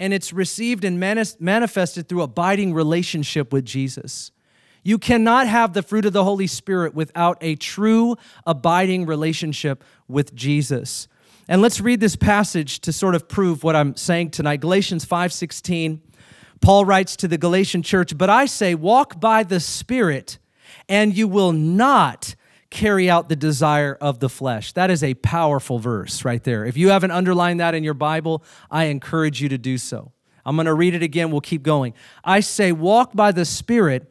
and 0.00 0.12
it's 0.12 0.32
received 0.32 0.84
and 0.84 0.98
manifested 1.00 2.08
through 2.08 2.22
abiding 2.22 2.72
relationship 2.72 3.52
with 3.52 3.64
Jesus. 3.64 4.30
You 4.88 4.96
cannot 4.96 5.46
have 5.48 5.74
the 5.74 5.82
fruit 5.82 6.06
of 6.06 6.14
the 6.14 6.24
Holy 6.24 6.46
Spirit 6.46 6.94
without 6.94 7.36
a 7.42 7.56
true 7.56 8.16
abiding 8.46 9.04
relationship 9.04 9.84
with 10.08 10.34
Jesus. 10.34 11.08
And 11.46 11.60
let's 11.60 11.78
read 11.78 12.00
this 12.00 12.16
passage 12.16 12.80
to 12.80 12.92
sort 12.94 13.14
of 13.14 13.28
prove 13.28 13.62
what 13.62 13.76
I'm 13.76 13.96
saying 13.96 14.30
tonight. 14.30 14.62
Galatians 14.62 15.04
5:16. 15.04 16.00
Paul 16.62 16.86
writes 16.86 17.16
to 17.16 17.28
the 17.28 17.36
Galatian 17.36 17.82
church, 17.82 18.16
"But 18.16 18.30
I 18.30 18.46
say, 18.46 18.74
walk 18.74 19.20
by 19.20 19.42
the 19.42 19.60
Spirit, 19.60 20.38
and 20.88 21.14
you 21.14 21.28
will 21.28 21.52
not 21.52 22.34
carry 22.70 23.10
out 23.10 23.28
the 23.28 23.36
desire 23.36 23.98
of 24.00 24.20
the 24.20 24.30
flesh. 24.30 24.72
That 24.72 24.90
is 24.90 25.02
a 25.02 25.12
powerful 25.12 25.78
verse 25.78 26.24
right 26.24 26.42
there. 26.42 26.64
If 26.64 26.78
you 26.78 26.88
haven't 26.88 27.10
underlined 27.10 27.60
that 27.60 27.74
in 27.74 27.84
your 27.84 27.92
Bible, 27.92 28.42
I 28.70 28.84
encourage 28.84 29.42
you 29.42 29.50
to 29.50 29.58
do 29.58 29.76
so. 29.76 30.12
I'm 30.46 30.56
going 30.56 30.64
to 30.64 30.72
read 30.72 30.94
it 30.94 31.02
again. 31.02 31.30
We'll 31.30 31.42
keep 31.42 31.62
going. 31.62 31.92
I 32.24 32.40
say, 32.40 32.72
walk 32.72 33.12
by 33.12 33.32
the 33.32 33.44
Spirit, 33.44 34.10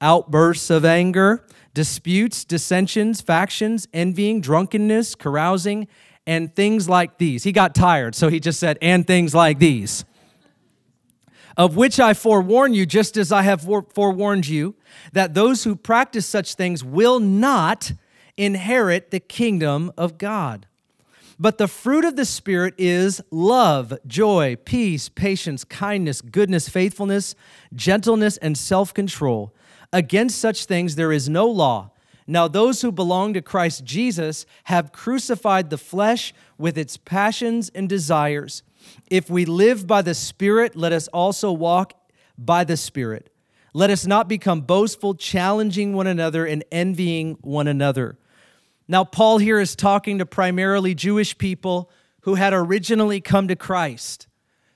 outbursts 0.00 0.70
of 0.70 0.84
anger, 0.84 1.44
disputes, 1.74 2.44
dissensions, 2.44 3.20
factions, 3.20 3.88
envying, 3.92 4.40
drunkenness, 4.40 5.14
carousing, 5.14 5.88
and 6.26 6.54
things 6.54 6.88
like 6.88 7.18
these. 7.18 7.44
He 7.44 7.52
got 7.52 7.74
tired, 7.74 8.14
so 8.14 8.28
he 8.28 8.40
just 8.40 8.60
said, 8.60 8.78
and 8.82 9.06
things 9.06 9.34
like 9.34 9.58
these. 9.58 10.04
Of 11.56 11.74
which 11.74 11.98
I 11.98 12.14
forewarn 12.14 12.74
you, 12.74 12.86
just 12.86 13.16
as 13.16 13.32
I 13.32 13.42
have 13.42 13.62
forewarned 13.62 14.46
you, 14.46 14.76
that 15.12 15.34
those 15.34 15.64
who 15.64 15.74
practice 15.74 16.26
such 16.26 16.54
things 16.54 16.84
will 16.84 17.18
not 17.18 17.92
inherit 18.36 19.10
the 19.10 19.20
kingdom 19.20 19.90
of 19.96 20.18
God. 20.18 20.66
But 21.40 21.58
the 21.58 21.68
fruit 21.68 22.04
of 22.04 22.16
the 22.16 22.24
Spirit 22.24 22.74
is 22.78 23.20
love, 23.30 23.96
joy, 24.06 24.56
peace, 24.64 25.08
patience, 25.08 25.64
kindness, 25.64 26.20
goodness, 26.20 26.68
faithfulness, 26.68 27.34
gentleness, 27.74 28.36
and 28.38 28.58
self 28.58 28.92
control. 28.92 29.54
Against 29.92 30.38
such 30.38 30.66
things 30.66 30.96
there 30.96 31.12
is 31.12 31.28
no 31.28 31.46
law. 31.46 31.90
Now, 32.26 32.46
those 32.46 32.82
who 32.82 32.92
belong 32.92 33.32
to 33.32 33.40
Christ 33.40 33.84
Jesus 33.84 34.44
have 34.64 34.92
crucified 34.92 35.70
the 35.70 35.78
flesh 35.78 36.34
with 36.58 36.76
its 36.76 36.98
passions 36.98 37.70
and 37.74 37.88
desires. 37.88 38.62
If 39.10 39.30
we 39.30 39.46
live 39.46 39.86
by 39.86 40.02
the 40.02 40.14
Spirit, 40.14 40.76
let 40.76 40.92
us 40.92 41.08
also 41.08 41.50
walk 41.52 41.94
by 42.36 42.64
the 42.64 42.76
Spirit. 42.76 43.32
Let 43.72 43.88
us 43.88 44.06
not 44.06 44.28
become 44.28 44.60
boastful, 44.60 45.14
challenging 45.14 45.94
one 45.94 46.06
another 46.06 46.44
and 46.44 46.64
envying 46.70 47.38
one 47.40 47.66
another. 47.66 48.18
Now, 48.86 49.04
Paul 49.04 49.38
here 49.38 49.60
is 49.60 49.74
talking 49.74 50.18
to 50.18 50.26
primarily 50.26 50.94
Jewish 50.94 51.36
people 51.38 51.90
who 52.22 52.34
had 52.34 52.52
originally 52.52 53.20
come 53.20 53.48
to 53.48 53.56
Christ. 53.56 54.26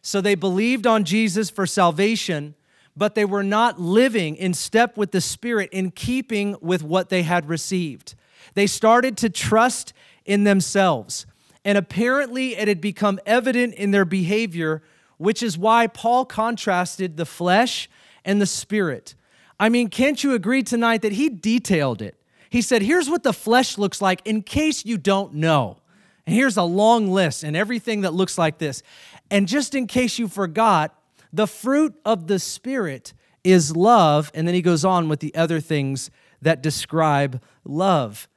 So 0.00 0.20
they 0.20 0.34
believed 0.34 0.86
on 0.86 1.04
Jesus 1.04 1.50
for 1.50 1.66
salvation, 1.66 2.54
but 2.96 3.14
they 3.14 3.24
were 3.24 3.42
not 3.42 3.80
living 3.80 4.36
in 4.36 4.54
step 4.54 4.96
with 4.96 5.12
the 5.12 5.20
Spirit 5.20 5.70
in 5.72 5.90
keeping 5.90 6.56
with 6.60 6.82
what 6.82 7.08
they 7.08 7.22
had 7.22 7.48
received. 7.48 8.14
They 8.54 8.66
started 8.66 9.16
to 9.18 9.30
trust 9.30 9.92
in 10.24 10.44
themselves. 10.44 11.26
And 11.64 11.78
apparently, 11.78 12.56
it 12.56 12.68
had 12.68 12.80
become 12.80 13.20
evident 13.24 13.74
in 13.74 13.92
their 13.92 14.04
behavior, 14.04 14.82
which 15.16 15.42
is 15.42 15.56
why 15.56 15.86
Paul 15.86 16.24
contrasted 16.24 17.16
the 17.16 17.26
flesh 17.26 17.88
and 18.24 18.40
the 18.40 18.46
spirit. 18.46 19.14
I 19.58 19.68
mean, 19.68 19.88
can't 19.88 20.22
you 20.22 20.34
agree 20.34 20.62
tonight 20.62 21.02
that 21.02 21.12
he 21.12 21.28
detailed 21.28 22.02
it? 22.02 22.16
He 22.50 22.62
said, 22.62 22.82
Here's 22.82 23.08
what 23.08 23.22
the 23.22 23.32
flesh 23.32 23.78
looks 23.78 24.02
like 24.02 24.20
in 24.24 24.42
case 24.42 24.84
you 24.84 24.98
don't 24.98 25.34
know. 25.34 25.78
And 26.26 26.34
here's 26.34 26.56
a 26.56 26.62
long 26.62 27.10
list 27.10 27.44
and 27.44 27.56
everything 27.56 28.02
that 28.02 28.12
looks 28.12 28.36
like 28.36 28.58
this. 28.58 28.82
And 29.30 29.48
just 29.48 29.74
in 29.74 29.86
case 29.86 30.18
you 30.18 30.28
forgot, 30.28 30.94
the 31.32 31.46
fruit 31.46 31.94
of 32.04 32.26
the 32.26 32.38
Spirit 32.38 33.14
is 33.44 33.76
love. 33.76 34.30
And 34.34 34.46
then 34.46 34.54
he 34.54 34.62
goes 34.62 34.84
on 34.84 35.08
with 35.08 35.20
the 35.20 35.34
other 35.34 35.60
things 35.60 36.10
that 36.40 36.62
describe 36.62 37.42
love. 37.64 38.28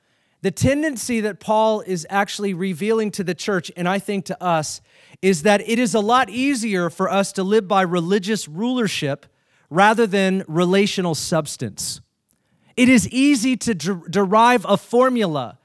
The 0.41 0.51
tendency 0.51 1.21
that 1.21 1.39
Paul 1.39 1.81
is 1.81 2.05
actually 2.09 2.53
revealing 2.53 3.09
to 3.11 3.23
the 3.23 3.33
church, 3.33 3.71
and 3.75 3.89
I 3.89 3.97
think 3.97 4.25
to 4.25 4.43
us, 4.43 4.79
is 5.21 5.41
that 5.41 5.67
it 5.67 5.79
is 5.79 5.95
a 5.95 5.99
lot 5.99 6.29
easier 6.29 6.89
for 6.89 7.09
us 7.09 7.31
to 7.33 7.43
live 7.43 7.67
by 7.67 7.81
religious 7.81 8.47
rulership 8.47 9.25
rather 9.71 10.05
than 10.05 10.43
relational 10.47 11.15
substance. 11.15 11.99
It 12.77 12.89
is 12.89 13.09
easy 13.09 13.57
to 13.57 13.73
derive 13.73 14.65
a 14.65 14.77
formula 14.77 15.57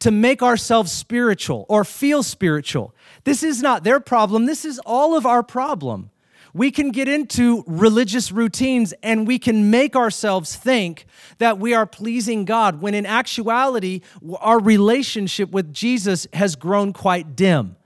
to 0.00 0.10
make 0.10 0.42
ourselves 0.42 0.90
spiritual 0.90 1.64
or 1.68 1.84
feel 1.84 2.22
spiritual. 2.22 2.94
This 3.22 3.42
is 3.42 3.62
not 3.62 3.84
their 3.84 4.00
problem, 4.00 4.46
this 4.46 4.64
is 4.64 4.80
all 4.80 5.16
of 5.16 5.24
our 5.24 5.42
problem. 5.42 6.10
We 6.54 6.70
can 6.70 6.90
get 6.90 7.08
into 7.08 7.64
religious 7.66 8.30
routines 8.30 8.94
and 9.02 9.26
we 9.26 9.40
can 9.40 9.72
make 9.72 9.96
ourselves 9.96 10.54
think 10.54 11.04
that 11.38 11.58
we 11.58 11.74
are 11.74 11.84
pleasing 11.84 12.44
God 12.44 12.80
when 12.80 12.94
in 12.94 13.04
actuality, 13.04 14.02
our 14.38 14.60
relationship 14.60 15.50
with 15.50 15.74
Jesus 15.74 16.28
has 16.32 16.54
grown 16.54 16.92
quite 16.92 17.34
dim. 17.34 17.76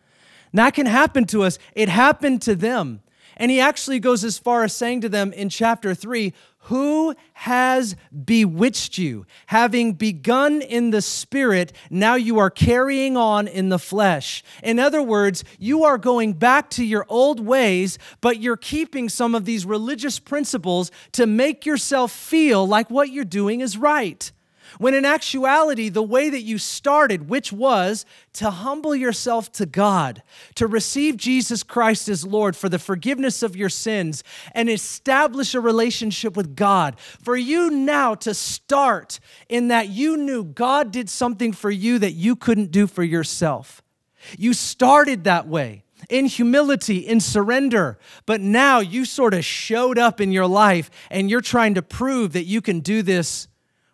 And 0.53 0.59
that 0.59 0.75
can 0.75 0.85
happen 0.85 1.25
to 1.27 1.45
us. 1.45 1.59
It 1.75 1.89
happened 1.89 2.43
to 2.43 2.55
them. 2.55 3.01
And 3.39 3.51
he 3.51 3.59
actually 3.59 4.01
goes 4.01 4.23
as 4.23 4.37
far 4.37 4.65
as 4.65 4.77
saying 4.77 5.01
to 5.03 5.09
them 5.09 5.33
in 5.33 5.49
chapter 5.49 5.95
3 5.95 6.35
Who 6.69 7.15
has 7.33 7.97
bewitched 8.27 8.99
you? 8.99 9.25
Having 9.47 9.95
begun 9.95 10.61
in 10.61 10.91
the 10.91 11.01
spirit, 11.01 11.73
now 11.89 12.15
you 12.15 12.39
are 12.39 12.51
carrying 12.51 13.17
on 13.17 13.49
in 13.49 13.71
the 13.71 13.79
flesh. 13.79 14.45
In 14.63 14.79
other 14.79 15.03
words, 15.03 15.45
you 15.59 15.85
are 15.85 15.97
going 15.97 16.35
back 16.35 16.69
to 16.71 16.85
your 16.85 17.07
old 17.09 17.41
ways, 17.41 17.99
but 18.21 18.41
you're 18.41 18.59
keeping 18.59 19.09
some 19.09 19.35
of 19.35 19.47
these 19.47 19.65
religious 19.65 20.19
principles 20.19 20.91
to 21.13 21.27
make 21.27 21.65
yourself 21.65 22.13
feel 22.13 22.69
like 22.69 22.91
what 22.91 23.09
you're 23.09 23.25
doing 23.25 23.63
is 23.63 23.79
right. 23.79 24.31
When 24.79 24.95
in 24.95 25.05
actuality, 25.05 25.89
the 25.89 26.03
way 26.03 26.31
that 26.31 26.43
you 26.43 26.59
started, 26.59 27.29
which 27.29 27.53
was 27.53 28.07
to 28.35 28.51
humble 28.51 28.95
yourself 28.95 29.51
to 29.53 29.67
God, 29.67 30.23
to 30.55 30.67
receive 30.67 31.17
Jesus 31.17 31.63
Christ 31.63 32.09
as 32.09 32.25
Lord 32.25 32.57
for 32.57 32.69
the 32.69 32.79
forgiveness 32.79 33.43
of 33.43 33.57
your 33.57 33.69
sins, 33.69 34.25
and 34.53 34.71
establish 34.71 35.55
a 35.55 35.61
relationship 35.61 36.37
with 36.37 36.57
God. 36.57 36.99
For 36.99 37.37
you 37.37 37.71
now 37.71 38.15
to 38.17 38.33
start 38.33 39.21
in 39.49 39.69
that 39.69 39.89
you 39.89 40.17
knew 40.17 40.45
God 40.45 40.93
did 40.93 41.11
something 41.11 41.53
for 41.53 41.71
you 41.71 41.99
that 41.99 42.13
you 42.13 42.37
couldn't 42.37 42.71
do 42.71 42.87
for 42.87 43.03
yourself. 43.03 43.83
You 44.39 44.53
started 44.53 45.25
that 45.25 45.47
way 45.49 45.85
in 46.09 46.27
humility, 46.27 46.99
in 46.99 47.21
surrender. 47.21 47.99
But 48.27 48.41
now 48.41 48.79
you 48.79 49.05
sort 49.05 49.35
of 49.35 49.45
showed 49.45 49.99
up 49.99 50.21
in 50.21 50.33
your 50.33 50.47
life 50.47 50.91
and 51.11 51.29
you're 51.29 51.41
trying 51.41 51.75
to 51.75 51.83
prove 51.83 52.33
that 52.33 52.45
you 52.45 52.61
can 52.61 52.81
do 52.81 53.03
this 53.03 53.49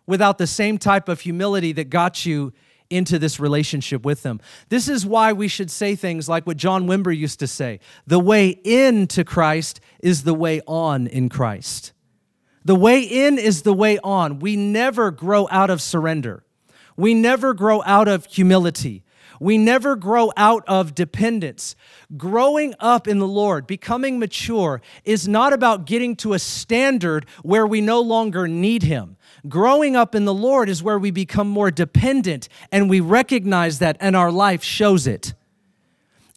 without 0.07 0.37
the 0.37 0.47
same 0.47 0.77
type 0.77 1.09
of 1.09 1.21
humility 1.21 1.71
that 1.73 1.89
got 1.89 2.25
you 2.25 2.53
into 2.89 3.17
this 3.17 3.39
relationship 3.39 4.05
with 4.05 4.23
Him. 4.23 4.39
This 4.69 4.87
is 4.87 5.05
why 5.05 5.33
we 5.33 5.47
should 5.47 5.71
say 5.71 5.95
things 5.95 6.29
like 6.29 6.45
what 6.45 6.57
John 6.57 6.87
Wimber 6.87 7.15
used 7.15 7.39
to 7.39 7.47
say 7.47 7.79
the 8.05 8.19
way 8.19 8.49
into 8.49 9.23
Christ 9.23 9.79
is 9.99 10.23
the 10.23 10.33
way 10.33 10.61
on 10.67 11.07
in 11.07 11.29
Christ. 11.29 11.93
The 12.63 12.75
way 12.75 13.01
in 13.01 13.37
is 13.37 13.61
the 13.61 13.73
way 13.73 13.99
on. 13.99 14.39
We 14.39 14.55
never 14.55 15.11
grow 15.11 15.47
out 15.51 15.69
of 15.69 15.81
surrender. 15.81 16.43
We 16.97 17.13
never 17.13 17.53
grow 17.53 17.83
out 17.83 18.07
of 18.07 18.25
humility. 18.25 19.03
We 19.39 19.57
never 19.57 19.95
grow 19.95 20.31
out 20.37 20.63
of 20.67 20.95
dependence. 20.95 21.75
Growing 22.15 22.73
up 22.79 23.07
in 23.07 23.19
the 23.19 23.27
Lord, 23.27 23.67
becoming 23.67 24.17
mature, 24.17 24.81
is 25.03 25.27
not 25.27 25.53
about 25.53 25.85
getting 25.85 26.15
to 26.17 26.33
a 26.33 26.39
standard 26.39 27.25
where 27.43 27.67
we 27.67 27.81
no 27.81 28.01
longer 28.01 28.47
need 28.47 28.83
Him. 28.83 29.14
Growing 29.47 29.95
up 29.95 30.15
in 30.15 30.25
the 30.25 30.33
Lord 30.33 30.69
is 30.69 30.81
where 30.81 30.97
we 30.97 31.11
become 31.11 31.47
more 31.47 31.71
dependent 31.71 32.49
and 32.71 32.89
we 32.89 32.99
recognize 32.99 33.79
that, 33.79 33.97
and 33.99 34.15
our 34.15 34.31
life 34.31 34.63
shows 34.63 35.07
it. 35.07 35.33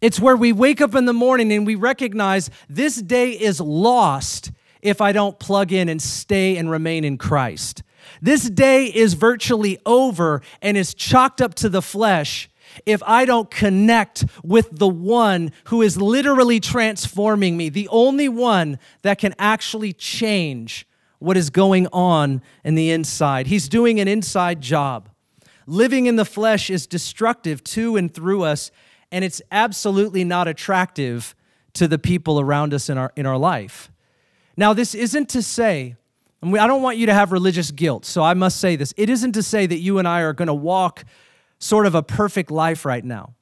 It's 0.01 0.19
where 0.19 0.37
we 0.37 0.53
wake 0.53 0.79
up 0.79 0.95
in 0.95 1.05
the 1.05 1.13
morning 1.13 1.51
and 1.51 1.65
we 1.65 1.75
recognize 1.75 2.49
this 2.69 3.01
day 3.01 3.31
is 3.31 3.59
lost 3.59 4.51
if 4.81 5.01
I 5.01 5.11
don't 5.11 5.37
plug 5.39 5.73
in 5.73 5.89
and 5.89 6.01
stay 6.01 6.55
and 6.57 6.69
remain 6.69 7.03
in 7.03 7.17
Christ. 7.17 7.83
This 8.21 8.49
day 8.49 8.85
is 8.85 9.13
virtually 9.13 9.79
over 9.85 10.41
and 10.61 10.77
is 10.77 10.93
chalked 10.93 11.41
up 11.41 11.53
to 11.55 11.69
the 11.69 11.81
flesh 11.81 12.49
if 12.85 13.01
I 13.03 13.25
don't 13.25 13.49
connect 13.49 14.25
with 14.43 14.69
the 14.71 14.87
one 14.87 15.51
who 15.65 15.81
is 15.81 15.97
literally 15.97 16.59
transforming 16.59 17.57
me, 17.57 17.69
the 17.69 17.87
only 17.89 18.29
one 18.29 18.79
that 19.01 19.17
can 19.17 19.33
actually 19.37 19.91
change 19.91 20.87
what 21.19 21.37
is 21.37 21.49
going 21.49 21.87
on 21.93 22.41
in 22.63 22.75
the 22.75 22.91
inside. 22.91 23.47
He's 23.47 23.69
doing 23.69 23.99
an 23.99 24.07
inside 24.07 24.61
job. 24.61 25.09
Living 25.67 26.07
in 26.07 26.15
the 26.15 26.25
flesh 26.25 26.69
is 26.69 26.87
destructive 26.87 27.63
to 27.63 27.95
and 27.95 28.11
through 28.11 28.43
us, 28.43 28.71
and 29.11 29.23
it's 29.23 29.41
absolutely 29.51 30.23
not 30.23 30.47
attractive 30.47 31.35
to 31.73 31.87
the 31.87 31.99
people 31.99 32.39
around 32.39 32.73
us 32.73 32.89
in 32.89 32.97
our, 32.97 33.11
in 33.15 33.25
our 33.25 33.37
life. 33.37 33.91
Now, 34.57 34.73
this 34.73 34.95
isn't 34.95 35.29
to 35.29 35.41
say, 35.41 35.95
and 36.41 36.57
I 36.57 36.67
don't 36.67 36.81
want 36.81 36.97
you 36.97 37.05
to 37.05 37.13
have 37.13 37.31
religious 37.31 37.69
guilt, 37.71 38.05
so 38.05 38.23
I 38.23 38.33
must 38.33 38.59
say 38.59 38.75
this. 38.75 38.93
It 38.97 39.09
isn't 39.09 39.33
to 39.33 39.43
say 39.43 39.65
that 39.67 39.79
you 39.79 39.99
and 39.99 40.07
I 40.07 40.21
are 40.21 40.33
going 40.33 40.47
to 40.47 40.53
walk 40.53 41.03
sort 41.59 41.85
of 41.85 41.93
a 41.93 42.01
perfect 42.01 42.49
life 42.49 42.85
right 42.85 43.03
now. 43.03 43.35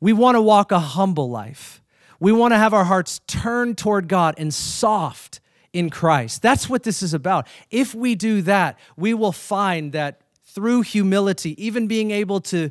We 0.00 0.12
want 0.12 0.36
to 0.36 0.42
walk 0.42 0.72
a 0.72 0.78
humble 0.78 1.30
life. 1.30 1.82
We 2.18 2.32
want 2.32 2.52
to 2.52 2.58
have 2.58 2.74
our 2.74 2.84
hearts 2.84 3.20
turned 3.26 3.78
toward 3.78 4.08
God 4.08 4.34
and 4.38 4.52
soft 4.52 5.40
in 5.74 5.90
Christ. 5.90 6.40
That's 6.40 6.68
what 6.68 6.84
this 6.84 7.02
is 7.02 7.12
about. 7.12 7.46
If 7.70 7.94
we 7.94 8.14
do 8.14 8.40
that, 8.42 8.78
we 8.96 9.12
will 9.12 9.32
find 9.32 9.92
that 9.92 10.22
through 10.44 10.82
humility, 10.82 11.62
even 11.62 11.86
being 11.86 12.10
able 12.10 12.40
to 12.40 12.70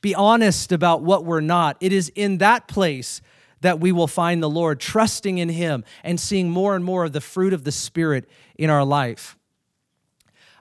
be 0.00 0.14
honest 0.14 0.70
about 0.70 1.02
what 1.02 1.24
we're 1.24 1.40
not, 1.40 1.76
it 1.80 1.92
is 1.92 2.12
in 2.14 2.38
that 2.38 2.68
place 2.68 3.20
that 3.62 3.80
we 3.80 3.90
will 3.90 4.06
find 4.06 4.42
the 4.42 4.50
Lord, 4.50 4.78
trusting 4.78 5.38
in 5.38 5.48
Him 5.48 5.84
and 6.04 6.20
seeing 6.20 6.50
more 6.50 6.76
and 6.76 6.84
more 6.84 7.04
of 7.04 7.12
the 7.12 7.20
fruit 7.20 7.54
of 7.54 7.64
the 7.64 7.72
Spirit 7.72 8.28
in 8.56 8.68
our 8.68 8.84
life. 8.84 9.38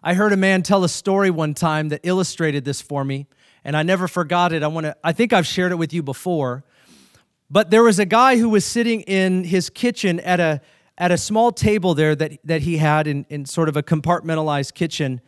I 0.02 0.14
heard 0.14 0.34
a 0.34 0.38
man 0.38 0.64
tell 0.64 0.84
a 0.84 0.90
story 0.90 1.30
one 1.30 1.54
time 1.54 1.90
that 1.90 2.00
illustrated 2.04 2.66
this 2.66 2.82
for 2.82 3.04
me 3.04 3.28
and 3.64 3.78
I 3.78 3.84
never 3.84 4.08
forgot 4.08 4.52
it. 4.52 4.64
I 4.64 4.68
want 4.68 4.86
to 4.86 4.96
I 5.04 5.14
think 5.14 5.34
I've 5.34 5.48
shared 5.48 5.72
it 5.72 5.76
with 5.76 5.94
you 5.94 6.04
before. 6.04 6.64
But 7.50 7.70
there 7.70 7.84
was 7.84 8.00
a 8.00 8.06
guy 8.06 8.38
who 8.38 8.50
was 8.50 8.66
sitting 8.66 9.02
in 9.02 9.44
his 9.44 9.70
kitchen 9.70 10.20
at 10.22 10.40
a 10.40 10.62
at 10.98 11.12
a 11.12 11.18
small 11.18 11.52
table 11.52 11.94
there 11.94 12.16
that, 12.16 12.40
that 12.44 12.62
he 12.62 12.78
had 12.78 13.08
in, 13.08 13.26
in 13.30 13.46
sort 13.46 13.70
of 13.70 13.76
a 13.76 13.84
compartmentalized 13.84 14.74
kitchen. 14.74 15.22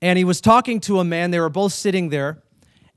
And 0.00 0.18
he 0.18 0.24
was 0.24 0.40
talking 0.40 0.80
to 0.80 1.00
a 1.00 1.04
man. 1.04 1.30
They 1.30 1.40
were 1.40 1.48
both 1.48 1.72
sitting 1.72 2.10
there. 2.10 2.42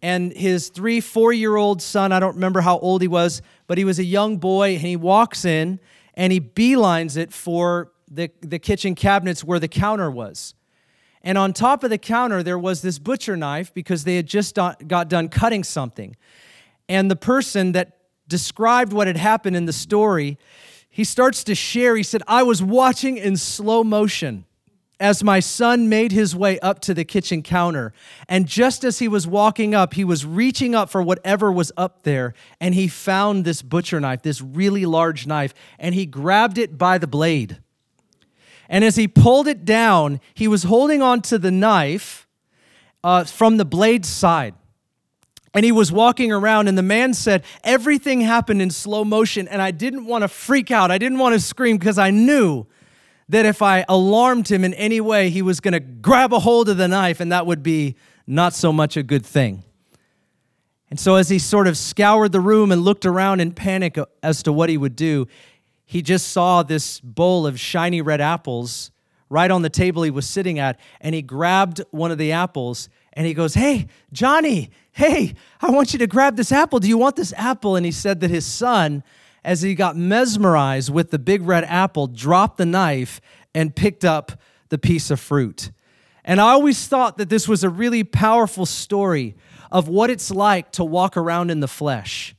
And 0.01 0.31
his 0.34 0.69
three, 0.69 1.02
four 1.02 1.34
year 1.34 1.56
old 1.56 1.82
son, 1.82 2.12
I 2.12 2.19
don't 2.19 2.36
remember 2.36 2.62
how 2.62 2.80
old 2.80 3.02
he 3.02 3.08
was, 3.08 3.41
but 3.67 3.78
he 3.78 3.84
was 3.84 3.99
a 3.99 4.04
young 4.04 4.38
boy. 4.38 4.73
And 4.73 4.82
he 4.82 4.95
walks 4.95 5.45
in 5.45 5.80
and 6.13 6.32
he 6.32 6.39
beelines 6.39 7.17
it 7.17 7.34
for 7.34 7.91
the, 8.10 8.32
the 8.41 8.60
kitchen 8.60 8.95
cabinets 8.95 9.43
where 9.43 9.60
the 9.60 9.67
counter 9.67 10.10
was. 10.10 10.54
And 11.21 11.38
on 11.38 11.52
top 11.52 11.84
of 11.84 11.89
the 11.89 11.97
counter, 11.97 12.43
there 12.43 12.58
was 12.58 12.82
this 12.82 12.97
butcher 12.97 13.36
knife 13.36 13.73
because 13.73 14.06
they 14.06 14.15
had 14.15 14.25
just 14.25 14.56
got 14.56 15.10
done 15.10 15.28
cutting 15.28 15.65
something. 15.65 16.15
And 16.88 17.12
the 17.12 17.15
person 17.15 17.73
that 17.73 17.97
described 18.28 18.93
what 18.93 19.08
had 19.08 19.17
happened 19.17 19.56
in 19.56 19.65
the 19.65 19.73
story, 19.73 20.38
he 20.89 21.04
starts 21.04 21.43
to 21.45 21.56
share. 21.56 21.95
He 21.95 22.04
said, 22.04 22.23
I 22.28 22.43
was 22.43 22.62
watching 22.62 23.17
in 23.17 23.38
slow 23.38 23.84
motion 23.84 24.45
as 24.99 25.23
my 25.23 25.39
son 25.39 25.88
made 25.88 26.12
his 26.12 26.36
way 26.36 26.60
up 26.60 26.80
to 26.82 26.93
the 26.93 27.06
kitchen 27.06 27.41
counter. 27.41 27.93
And 28.28 28.45
just 28.45 28.84
as 28.84 28.99
he 28.99 29.08
was 29.08 29.25
walking 29.25 29.73
up, 29.73 29.93
he 29.93 30.04
was 30.04 30.25
reaching 30.25 30.75
up 30.75 30.89
for 30.89 31.02
whatever 31.02 31.52
was 31.52 31.71
up 31.78 32.04
there, 32.04 32.34
and 32.60 32.75
he 32.75 32.88
found 32.88 33.45
this 33.45 33.62
butcher 33.62 33.99
knife, 33.99 34.23
this 34.23 34.41
really 34.41 34.86
large 34.86 35.25
knife, 35.25 35.54
and 35.78 35.95
he 35.95 36.06
grabbed 36.06 36.58
it 36.58 36.78
by 36.78 36.97
the 36.97 37.08
blade. 37.08 37.60
And 38.67 38.84
as 38.84 38.97
he 38.97 39.08
pulled 39.08 39.47
it 39.47 39.65
down, 39.65 40.19
he 40.34 40.47
was 40.47 40.63
holding 40.63 41.02
on 41.02 41.21
to 41.23 41.39
the 41.39 41.52
knife 41.52 42.28
uh, 43.04 43.23
from 43.23 43.58
the 43.58 43.65
blade 43.65 44.06
side. 44.06 44.54
And 45.53 45.65
he 45.65 45.71
was 45.71 45.91
walking 45.91 46.31
around, 46.31 46.67
and 46.67 46.77
the 46.77 46.83
man 46.83 47.13
said, 47.13 47.43
Everything 47.63 48.21
happened 48.21 48.62
in 48.62 48.69
slow 48.69 49.03
motion, 49.03 49.47
and 49.47 49.62
I 49.62 49.71
didn't 49.71 50.05
want 50.05 50.23
to 50.23 50.27
freak 50.27 50.69
out. 50.69 50.91
I 50.91 50.97
didn't 50.97 51.17
want 51.17 51.33
to 51.33 51.39
scream 51.39 51.77
because 51.77 51.97
I 51.97 52.12
knew 52.12 52.67
that 53.29 53.45
if 53.45 53.62
I 53.62 53.85
alarmed 53.88 54.51
him 54.51 54.63
in 54.63 54.73
any 54.75 55.01
way, 55.01 55.29
he 55.29 55.41
was 55.41 55.59
going 55.59 55.73
to 55.73 55.79
grab 55.79 56.33
a 56.33 56.39
hold 56.39 56.69
of 56.69 56.77
the 56.77 56.88
knife, 56.88 57.19
and 57.19 57.31
that 57.31 57.45
would 57.45 57.63
be 57.63 57.95
not 58.27 58.53
so 58.53 58.71
much 58.71 58.95
a 58.95 59.03
good 59.03 59.25
thing. 59.25 59.63
And 60.89 60.99
so, 60.99 61.15
as 61.15 61.29
he 61.29 61.39
sort 61.39 61.67
of 61.67 61.77
scoured 61.77 62.31
the 62.31 62.39
room 62.39 62.71
and 62.71 62.81
looked 62.81 63.05
around 63.05 63.39
in 63.39 63.51
panic 63.51 63.97
as 64.23 64.43
to 64.43 64.53
what 64.53 64.69
he 64.69 64.77
would 64.77 64.95
do, 64.95 65.27
he 65.85 66.01
just 66.01 66.29
saw 66.29 66.62
this 66.62 66.99
bowl 66.99 67.47
of 67.47 67.59
shiny 67.59 68.01
red 68.01 68.21
apples 68.21 68.91
right 69.29 69.49
on 69.49 69.62
the 69.62 69.69
table 69.69 70.03
he 70.03 70.12
was 70.12 70.27
sitting 70.27 70.59
at, 70.59 70.79
and 71.01 71.13
he 71.13 71.21
grabbed 71.21 71.81
one 71.91 72.12
of 72.12 72.17
the 72.17 72.31
apples 72.31 72.89
and 73.13 73.27
he 73.27 73.33
goes, 73.33 73.53
Hey, 73.53 73.88
Johnny, 74.12 74.71
hey, 74.99 75.33
I 75.62 75.71
want 75.71 75.93
you 75.93 75.99
to 75.99 76.07
grab 76.07 76.35
this 76.35 76.51
apple. 76.51 76.79
Do 76.79 76.89
you 76.89 76.97
want 76.97 77.15
this 77.15 77.33
apple? 77.38 77.77
And 77.77 77.85
he 77.85 77.91
said 77.91 78.19
that 78.19 78.29
his 78.29 78.45
son, 78.45 79.01
as 79.45 79.62
he 79.62 79.73
got 79.73 79.95
mesmerized 79.95 80.93
with 80.93 81.09
the 81.09 81.17
big 81.17 81.41
red 81.43 81.63
apple, 81.63 82.07
dropped 82.07 82.57
the 82.57 82.65
knife 82.65 83.21
and 83.55 83.73
picked 83.73 84.03
up 84.03 84.33
the 84.67 84.77
piece 84.77 85.09
of 85.09 85.19
fruit. 85.21 85.71
And 86.25 86.41
I 86.41 86.49
always 86.49 86.85
thought 86.85 87.17
that 87.17 87.29
this 87.29 87.47
was 87.47 87.63
a 87.63 87.69
really 87.69 88.03
powerful 88.03 88.65
story 88.65 89.35
of 89.71 89.88
what 89.88 90.09
it's 90.09 90.31
like 90.31 90.71
to 90.73 90.83
walk 90.83 91.15
around 91.15 91.49
in 91.49 91.62
the 91.62 91.67
flesh 91.67 92.35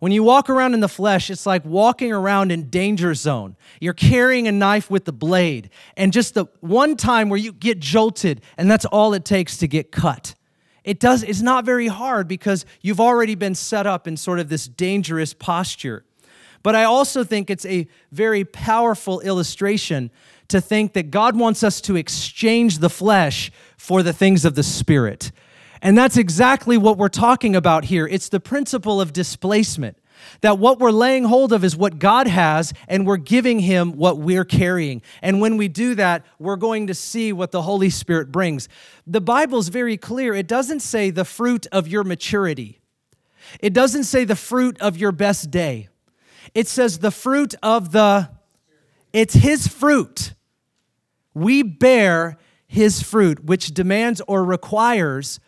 when 0.00 0.12
you 0.12 0.22
walk 0.22 0.48
around 0.48 0.72
in 0.72 0.80
the 0.80 0.88
flesh, 0.88 1.30
it's 1.30 1.44
like 1.44 1.62
walking 1.64 2.10
around 2.10 2.50
in 2.50 2.70
danger 2.70 3.12
zone. 3.12 3.54
You're 3.82 3.92
carrying 3.92 4.48
a 4.48 4.52
knife 4.52 4.90
with 4.90 5.04
the 5.04 5.12
blade, 5.12 5.68
and 5.94 6.10
just 6.10 6.32
the 6.32 6.46
one 6.60 6.96
time 6.96 7.28
where 7.28 7.38
you 7.38 7.52
get 7.52 7.78
jolted, 7.80 8.40
and 8.56 8.70
that's 8.70 8.86
all 8.86 9.12
it 9.12 9.26
takes 9.26 9.58
to 9.58 9.68
get 9.68 9.92
cut. 9.92 10.34
It 10.84 10.98
does 11.00 11.22
it's 11.22 11.42
not 11.42 11.64
very 11.64 11.88
hard 11.88 12.28
because 12.28 12.64
you've 12.80 13.00
already 13.00 13.34
been 13.34 13.54
set 13.54 13.86
up 13.86 14.08
in 14.08 14.16
sort 14.16 14.38
of 14.38 14.48
this 14.48 14.66
dangerous 14.66 15.34
posture. 15.34 16.04
But 16.62 16.74
I 16.74 16.84
also 16.84 17.24
think 17.24 17.48
it's 17.50 17.64
a 17.66 17.86
very 18.12 18.44
powerful 18.44 19.20
illustration 19.20 20.10
to 20.48 20.60
think 20.60 20.92
that 20.92 21.10
God 21.10 21.36
wants 21.36 21.62
us 21.62 21.80
to 21.82 21.96
exchange 21.96 22.78
the 22.78 22.90
flesh 22.90 23.50
for 23.76 24.02
the 24.02 24.12
things 24.12 24.44
of 24.44 24.54
the 24.54 24.62
spirit. 24.62 25.32
And 25.80 25.96
that's 25.96 26.16
exactly 26.16 26.76
what 26.76 26.98
we're 26.98 27.08
talking 27.08 27.56
about 27.56 27.86
here. 27.86 28.06
It's 28.06 28.28
the 28.28 28.40
principle 28.40 29.00
of 29.00 29.12
displacement. 29.12 29.96
That 30.40 30.58
what 30.58 30.78
we're 30.78 30.90
laying 30.90 31.24
hold 31.24 31.52
of 31.52 31.64
is 31.64 31.76
what 31.76 31.98
God 31.98 32.26
has, 32.26 32.72
and 32.88 33.06
we're 33.06 33.16
giving 33.16 33.60
Him 33.60 33.92
what 33.92 34.18
we're 34.18 34.44
carrying. 34.44 35.02
And 35.22 35.40
when 35.40 35.56
we 35.56 35.68
do 35.68 35.94
that, 35.94 36.24
we're 36.38 36.56
going 36.56 36.86
to 36.86 36.94
see 36.94 37.32
what 37.32 37.50
the 37.50 37.62
Holy 37.62 37.90
Spirit 37.90 38.32
brings. 38.32 38.68
The 39.06 39.20
Bible's 39.20 39.68
very 39.68 39.96
clear. 39.96 40.34
It 40.34 40.46
doesn't 40.46 40.80
say 40.80 41.10
the 41.10 41.24
fruit 41.24 41.66
of 41.72 41.88
your 41.88 42.04
maturity, 42.04 42.80
it 43.60 43.72
doesn't 43.72 44.04
say 44.04 44.24
the 44.24 44.36
fruit 44.36 44.80
of 44.80 44.96
your 44.96 45.12
best 45.12 45.50
day. 45.50 45.88
It 46.54 46.66
says 46.66 46.98
the 46.98 47.12
fruit 47.12 47.54
of 47.62 47.92
the, 47.92 48.30
it's 49.12 49.34
His 49.34 49.68
fruit. 49.68 50.34
We 51.32 51.62
bear 51.62 52.38
his 52.70 53.02
fruit, 53.02 53.44
which 53.44 53.74
demands 53.74 54.22
or 54.28 54.44
requires 54.44 55.40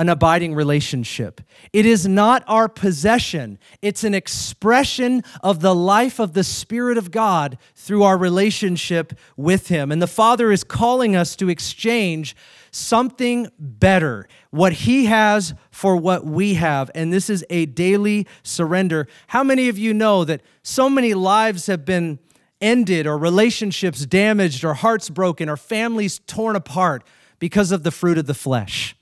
an 0.00 0.08
abiding 0.08 0.54
relationship. 0.54 1.42
It 1.74 1.84
is 1.84 2.08
not 2.08 2.42
our 2.46 2.70
possession, 2.70 3.58
it's 3.82 4.02
an 4.02 4.14
expression 4.14 5.22
of 5.42 5.60
the 5.60 5.74
life 5.74 6.18
of 6.18 6.32
the 6.32 6.42
Spirit 6.42 6.96
of 6.96 7.10
God 7.10 7.58
through 7.74 8.02
our 8.04 8.16
relationship 8.16 9.12
with 9.36 9.68
Him. 9.68 9.92
And 9.92 10.00
the 10.00 10.06
Father 10.06 10.50
is 10.50 10.64
calling 10.64 11.14
us 11.14 11.36
to 11.36 11.50
exchange 11.50 12.34
something 12.70 13.48
better, 13.58 14.26
what 14.48 14.72
He 14.72 15.04
has 15.04 15.52
for 15.70 15.96
what 15.98 16.24
we 16.24 16.54
have. 16.54 16.90
And 16.94 17.12
this 17.12 17.28
is 17.28 17.44
a 17.50 17.66
daily 17.66 18.26
surrender. 18.42 19.06
How 19.26 19.44
many 19.44 19.68
of 19.68 19.76
you 19.76 19.92
know 19.92 20.24
that 20.24 20.40
so 20.62 20.88
many 20.88 21.12
lives 21.12 21.66
have 21.66 21.84
been 21.84 22.20
ended, 22.58 23.06
or 23.06 23.18
relationships 23.18 24.06
damaged, 24.06 24.64
or 24.64 24.72
hearts 24.72 25.10
broken, 25.10 25.50
or 25.50 25.58
families 25.58 26.20
torn 26.20 26.56
apart 26.56 27.04
because 27.38 27.70
of 27.70 27.82
the 27.82 27.90
fruit 27.90 28.16
of 28.16 28.24
the 28.24 28.32
flesh? 28.32 28.96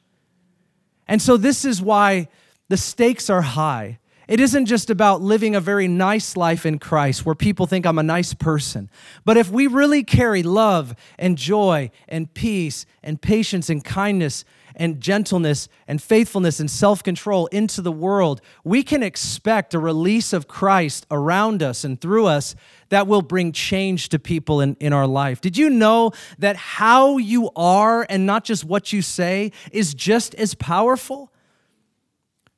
And 1.08 1.20
so, 1.20 1.36
this 1.36 1.64
is 1.64 1.80
why 1.82 2.28
the 2.68 2.76
stakes 2.76 3.30
are 3.30 3.42
high. 3.42 3.98
It 4.28 4.40
isn't 4.40 4.66
just 4.66 4.90
about 4.90 5.22
living 5.22 5.56
a 5.56 5.60
very 5.60 5.88
nice 5.88 6.36
life 6.36 6.66
in 6.66 6.78
Christ 6.78 7.24
where 7.24 7.34
people 7.34 7.66
think 7.66 7.86
I'm 7.86 7.98
a 7.98 8.02
nice 8.02 8.34
person. 8.34 8.90
But 9.24 9.38
if 9.38 9.50
we 9.50 9.66
really 9.66 10.04
carry 10.04 10.42
love 10.42 10.94
and 11.18 11.38
joy 11.38 11.90
and 12.06 12.32
peace 12.34 12.84
and 13.02 13.20
patience 13.22 13.70
and 13.70 13.82
kindness 13.82 14.44
and 14.78 15.00
gentleness 15.00 15.68
and 15.86 16.00
faithfulness 16.00 16.60
and 16.60 16.70
self 16.70 17.02
control 17.02 17.46
into 17.48 17.82
the 17.82 17.92
world, 17.92 18.40
we 18.64 18.82
can 18.82 19.02
expect 19.02 19.74
a 19.74 19.78
release 19.78 20.32
of 20.32 20.48
Christ 20.48 21.06
around 21.10 21.62
us 21.62 21.84
and 21.84 22.00
through 22.00 22.26
us 22.26 22.54
that 22.88 23.06
will 23.06 23.22
bring 23.22 23.52
change 23.52 24.08
to 24.10 24.18
people 24.18 24.60
in, 24.60 24.76
in 24.80 24.92
our 24.92 25.06
life. 25.06 25.40
Did 25.40 25.56
you 25.56 25.68
know 25.68 26.12
that 26.38 26.56
how 26.56 27.18
you 27.18 27.50
are 27.56 28.06
and 28.08 28.24
not 28.24 28.44
just 28.44 28.64
what 28.64 28.92
you 28.92 29.02
say 29.02 29.52
is 29.72 29.92
just 29.92 30.34
as 30.36 30.54
powerful? 30.54 31.32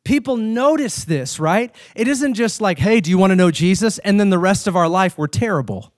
People 0.04 0.37
notice 0.37 1.04
this, 1.04 1.38
right? 1.38 1.74
It 1.94 2.09
isn't 2.09 2.35
just 2.35 2.61
like, 2.61 2.78
hey, 2.78 3.00
do 3.00 3.11
you 3.11 3.18
want 3.18 3.30
to 3.33 3.37
know 3.37 3.50
Jesus? 3.50 3.98
And 3.98 4.18
then 4.18 4.30
the 4.30 4.38
rest 4.38 4.66
of 4.66 4.76
our 4.76 4.88
life 4.88 5.18
we're 5.18 5.26
terrible. 5.26 5.92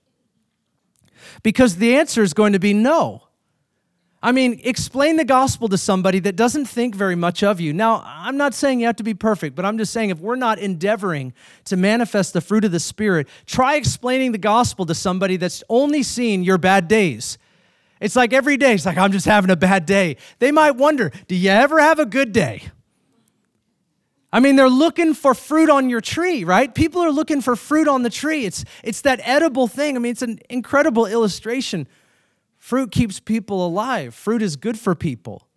Because 1.41 1.77
the 1.77 1.95
answer 1.95 2.21
is 2.21 2.33
going 2.33 2.53
to 2.53 2.59
be 2.59 2.73
no. 2.73 3.22
I 4.25 4.31
mean, 4.31 4.61
explain 4.63 5.17
the 5.17 5.25
gospel 5.25 5.67
to 5.67 5.77
somebody 5.77 6.19
that 6.19 6.37
doesn't 6.37 6.63
think 6.63 6.95
very 6.95 7.15
much 7.15 7.43
of 7.43 7.59
you. 7.59 7.73
Now, 7.73 8.01
I'm 8.05 8.37
not 8.37 8.53
saying 8.53 8.79
you 8.79 8.85
have 8.85 8.95
to 8.95 9.03
be 9.03 9.13
perfect, 9.13 9.53
but 9.53 9.65
I'm 9.65 9.77
just 9.77 9.91
saying 9.91 10.11
if 10.11 10.19
we're 10.19 10.37
not 10.37 10.59
endeavoring 10.59 11.33
to 11.65 11.75
manifest 11.75 12.31
the 12.31 12.39
fruit 12.39 12.63
of 12.63 12.71
the 12.71 12.79
Spirit, 12.79 13.27
try 13.45 13.75
explaining 13.75 14.31
the 14.31 14.37
gospel 14.37 14.85
to 14.85 14.95
somebody 14.95 15.35
that's 15.35 15.61
only 15.67 16.03
seen 16.03 16.41
your 16.41 16.57
bad 16.57 16.87
days. 16.87 17.37
It's 17.99 18.15
like 18.15 18.31
every 18.31 18.55
day, 18.55 18.73
it's 18.73 18.85
like, 18.85 18.97
I'm 18.97 19.11
just 19.11 19.25
having 19.25 19.51
a 19.51 19.57
bad 19.57 19.85
day. 19.85 20.15
They 20.39 20.53
might 20.53 20.77
wonder, 20.77 21.11
do 21.27 21.35
you 21.35 21.49
ever 21.49 21.81
have 21.81 21.99
a 21.99 22.05
good 22.05 22.31
day? 22.31 22.63
I 24.31 24.39
mean, 24.39 24.55
they're 24.55 24.69
looking 24.69 25.13
for 25.13 25.33
fruit 25.33 25.69
on 25.69 25.89
your 25.89 26.01
tree, 26.01 26.45
right? 26.45 26.73
People 26.73 27.01
are 27.01 27.11
looking 27.11 27.41
for 27.41 27.57
fruit 27.57 27.89
on 27.89 28.03
the 28.03 28.09
tree. 28.09 28.45
It's, 28.45 28.63
it's 28.83 29.01
that 29.01 29.19
edible 29.25 29.67
thing. 29.67 29.97
I 29.97 29.99
mean, 29.99 30.13
it's 30.13 30.21
an 30.21 30.39
incredible 30.49 31.05
illustration 31.07 31.87
Fruit 32.63 32.91
keeps 32.91 33.19
people 33.19 33.67
alive. 33.67 34.15
Fruit 34.15 34.41
is 34.41 34.55
good 34.55 34.79
for 34.79 34.95
people. 34.95 35.49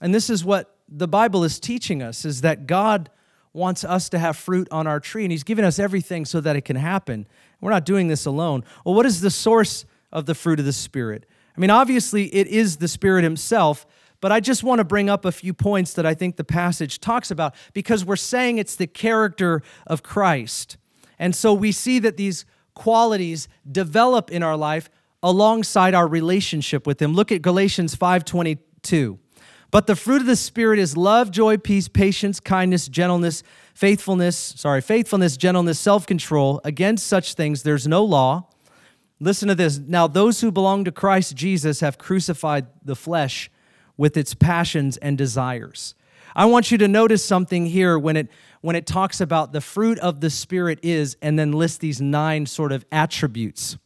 And 0.00 0.14
this 0.14 0.30
is 0.30 0.44
what 0.44 0.76
the 0.88 1.08
Bible 1.08 1.42
is 1.42 1.58
teaching 1.58 2.04
us 2.04 2.24
is 2.24 2.42
that 2.42 2.68
God 2.68 3.10
wants 3.52 3.82
us 3.82 4.08
to 4.10 4.18
have 4.20 4.36
fruit 4.36 4.68
on 4.70 4.86
our 4.86 5.00
tree 5.00 5.24
and 5.24 5.32
he's 5.32 5.42
given 5.42 5.64
us 5.64 5.80
everything 5.80 6.24
so 6.24 6.40
that 6.40 6.54
it 6.54 6.60
can 6.60 6.76
happen. 6.76 7.26
We're 7.60 7.72
not 7.72 7.84
doing 7.84 8.06
this 8.06 8.26
alone. 8.26 8.62
Well, 8.84 8.94
what 8.94 9.06
is 9.06 9.22
the 9.22 9.30
source 9.30 9.86
of 10.12 10.26
the 10.26 10.36
fruit 10.36 10.60
of 10.60 10.66
the 10.66 10.72
spirit? 10.72 11.26
I 11.56 11.60
mean, 11.60 11.70
obviously 11.70 12.32
it 12.32 12.46
is 12.46 12.76
the 12.76 12.86
spirit 12.86 13.24
himself, 13.24 13.84
but 14.20 14.30
I 14.30 14.38
just 14.38 14.62
want 14.62 14.78
to 14.78 14.84
bring 14.84 15.10
up 15.10 15.24
a 15.24 15.32
few 15.32 15.52
points 15.52 15.94
that 15.94 16.06
I 16.06 16.14
think 16.14 16.36
the 16.36 16.44
passage 16.44 17.00
talks 17.00 17.32
about 17.32 17.56
because 17.72 18.04
we're 18.04 18.14
saying 18.14 18.58
it's 18.58 18.76
the 18.76 18.86
character 18.86 19.62
of 19.84 20.04
Christ. 20.04 20.76
And 21.18 21.34
so 21.34 21.52
we 21.52 21.72
see 21.72 21.98
that 21.98 22.16
these 22.16 22.46
qualities 22.76 23.48
develop 23.68 24.30
in 24.30 24.44
our 24.44 24.56
life 24.56 24.88
alongside 25.26 25.92
our 25.92 26.06
relationship 26.06 26.86
with 26.86 27.02
him. 27.02 27.12
Look 27.12 27.32
at 27.32 27.42
Galatians 27.42 27.96
5:22. 27.96 29.18
But 29.72 29.88
the 29.88 29.96
fruit 29.96 30.20
of 30.20 30.28
the 30.28 30.36
spirit 30.36 30.78
is 30.78 30.96
love, 30.96 31.32
joy, 31.32 31.56
peace, 31.56 31.88
patience, 31.88 32.38
kindness, 32.38 32.86
gentleness, 32.86 33.42
faithfulness, 33.74 34.36
sorry, 34.56 34.80
faithfulness, 34.80 35.36
gentleness, 35.36 35.80
self-control. 35.80 36.60
Against 36.62 37.08
such 37.08 37.34
things 37.34 37.64
there's 37.64 37.88
no 37.88 38.04
law. 38.04 38.46
Listen 39.18 39.48
to 39.48 39.56
this. 39.56 39.78
Now 39.78 40.06
those 40.06 40.42
who 40.42 40.52
belong 40.52 40.84
to 40.84 40.92
Christ 40.92 41.34
Jesus 41.34 41.80
have 41.80 41.98
crucified 41.98 42.68
the 42.84 42.94
flesh 42.94 43.50
with 43.96 44.16
its 44.16 44.32
passions 44.32 44.96
and 44.98 45.18
desires. 45.18 45.96
I 46.36 46.44
want 46.44 46.70
you 46.70 46.78
to 46.78 46.86
notice 46.86 47.24
something 47.24 47.66
here 47.66 47.98
when 47.98 48.16
it 48.16 48.28
when 48.60 48.76
it 48.76 48.86
talks 48.86 49.20
about 49.20 49.52
the 49.52 49.60
fruit 49.60 49.98
of 49.98 50.20
the 50.20 50.30
spirit 50.30 50.78
is 50.84 51.16
and 51.20 51.36
then 51.36 51.50
lists 51.50 51.78
these 51.78 52.00
nine 52.00 52.46
sort 52.46 52.70
of 52.70 52.84
attributes. 52.92 53.76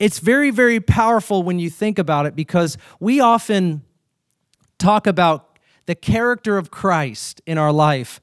It's 0.00 0.18
very, 0.18 0.50
very 0.50 0.80
powerful 0.80 1.44
when 1.44 1.60
you 1.60 1.70
think 1.70 2.00
about 2.00 2.26
it 2.26 2.34
because 2.34 2.76
we 2.98 3.20
often 3.20 3.82
talk 4.78 5.06
about 5.06 5.58
the 5.86 5.94
character 5.94 6.58
of 6.58 6.72
Christ 6.72 7.40
in 7.46 7.58
our 7.58 7.70
life 7.70 8.20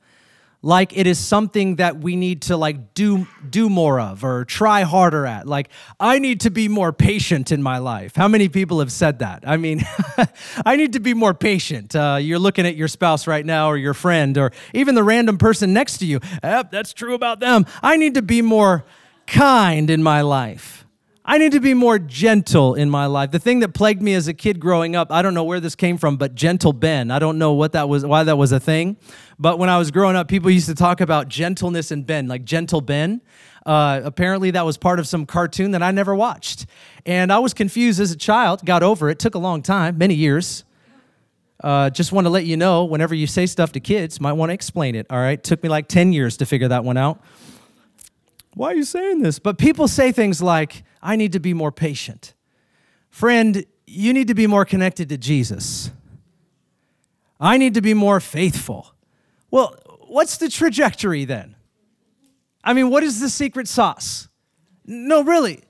like 0.63 0.97
it 0.97 1.05
is 1.05 1.19
something 1.19 1.75
that 1.75 1.99
we 1.99 2.15
need 2.15 2.41
to 2.41 2.57
like 2.57 2.93
do 2.93 3.27
do 3.47 3.69
more 3.69 3.99
of 3.99 4.23
or 4.23 4.43
try 4.43 4.81
harder 4.81 5.25
at. 5.25 5.47
Like 5.47 5.69
i 5.99 6.17
need 6.19 6.41
to 6.41 6.49
be 6.49 6.67
more 6.67 6.91
patient 6.91 7.51
in 7.51 7.61
my 7.61 7.77
life. 7.77 8.15
How 8.15 8.27
many 8.27 8.49
people 8.49 8.79
have 8.79 8.91
said 8.91 9.19
that? 9.19 9.43
I 9.45 9.57
mean 9.57 9.85
i 10.65 10.75
need 10.75 10.93
to 10.93 10.99
be 10.99 11.13
more 11.13 11.33
patient. 11.33 11.95
Uh, 11.95 12.17
you're 12.19 12.39
looking 12.39 12.65
at 12.65 12.75
your 12.75 12.87
spouse 12.87 13.27
right 13.27 13.45
now 13.45 13.67
or 13.67 13.77
your 13.77 13.93
friend 13.93 14.37
or 14.37 14.51
even 14.73 14.95
the 14.95 15.03
random 15.03 15.37
person 15.37 15.73
next 15.73 15.99
to 15.99 16.05
you. 16.05 16.19
Yep 16.43 16.71
that's 16.71 16.93
true 16.93 17.13
about 17.13 17.39
them. 17.39 17.65
I 17.83 17.97
need 17.97 18.15
to 18.15 18.23
be 18.23 18.41
more 18.41 18.83
kind 19.27 19.89
in 19.89 20.01
my 20.01 20.21
life 20.21 20.87
I 21.29 21.37
need 21.37 21.51
to 21.51 21.59
be 21.59 21.73
more 21.73 21.99
gentle 21.99 22.73
in 22.73 22.89
my 22.89 23.05
life. 23.05 23.31
The 23.31 23.39
thing 23.39 23.59
that 23.59 23.73
plagued 23.73 24.01
me 24.01 24.13
as 24.13 24.29
a 24.29 24.33
kid 24.33 24.61
growing 24.61 24.95
up, 24.95 25.11
I 25.11 25.21
don't 25.21 25.33
know 25.33 25.43
where 25.43 25.59
this 25.59 25.75
came 25.75 25.97
from, 25.97 26.15
but 26.15 26.35
gentle 26.35 26.71
Ben. 26.71 27.11
I 27.11 27.19
don't 27.19 27.37
know 27.37 27.51
what 27.51 27.73
that 27.73 27.89
was, 27.89 28.05
why 28.05 28.23
that 28.23 28.37
was 28.37 28.53
a 28.53 28.61
thing. 28.61 28.95
But 29.37 29.59
when 29.59 29.67
I 29.67 29.77
was 29.77 29.91
growing 29.91 30.15
up, 30.15 30.29
people 30.29 30.49
used 30.49 30.67
to 30.67 30.73
talk 30.73 31.01
about 31.01 31.27
gentleness 31.27 31.91
and 31.91 32.07
Ben, 32.07 32.29
like 32.29 32.45
gentle 32.45 32.79
Ben. 32.79 33.21
Uh, 33.65 33.99
apparently, 34.05 34.51
that 34.51 34.65
was 34.65 34.77
part 34.77 34.99
of 34.99 35.07
some 35.07 35.25
cartoon 35.25 35.71
that 35.71 35.83
I 35.83 35.91
never 35.91 36.15
watched. 36.15 36.65
And 37.05 37.29
I 37.29 37.39
was 37.39 37.53
confused 37.53 37.99
as 37.99 38.11
a 38.11 38.17
child, 38.17 38.65
got 38.65 38.81
over 38.81 39.09
it, 39.09 39.19
took 39.19 39.35
a 39.35 39.39
long 39.39 39.61
time, 39.61 39.97
many 39.97 40.13
years. 40.13 40.63
Uh, 41.61 41.89
just 41.89 42.13
want 42.13 42.23
to 42.23 42.29
let 42.29 42.45
you 42.45 42.55
know 42.55 42.85
whenever 42.85 43.13
you 43.13 43.27
say 43.27 43.45
stuff 43.45 43.73
to 43.73 43.81
kids, 43.81 44.21
might 44.21 44.33
want 44.33 44.51
to 44.51 44.53
explain 44.53 44.95
it, 44.95 45.05
all 45.09 45.19
right? 45.19 45.43
Took 45.43 45.61
me 45.61 45.67
like 45.67 45.89
10 45.89 46.13
years 46.13 46.37
to 46.37 46.45
figure 46.45 46.69
that 46.69 46.85
one 46.85 46.95
out. 46.95 47.21
Why 48.58 48.72
are 48.72 48.76
you 48.76 48.86
saying 48.86 49.22
this? 49.22 49.38
But 49.38 49.60
people 49.60 49.88
say 49.88 50.12
things 50.12 50.41
like, 50.41 50.84
I 51.00 51.15
need 51.15 51.34
to 51.34 51.39
be 51.39 51.54
more 51.54 51.72
patient. 51.72 52.34
Friend, 53.12 53.63
you 53.86 54.13
need 54.13 54.30
to 54.30 54.34
be 54.34 54.48
more 54.48 54.65
connected 54.65 55.10
to 55.10 55.17
Jesus. 55.17 55.91
I 57.39 57.60
need 57.60 57.76
to 57.76 57.82
be 57.82 57.93
more 57.93 58.20
faithful. 58.20 58.96
Well, 59.52 59.76
what's 60.08 60.38
the 60.38 60.50
trajectory 60.50 61.24
then? 61.24 61.56
I 62.63 62.74
mean, 62.74 62.89
what 62.89 63.04
is 63.04 63.20
the 63.20 63.30
secret 63.30 63.67
sauce? 63.67 64.28
No, 64.88 65.24
really. 65.24 65.63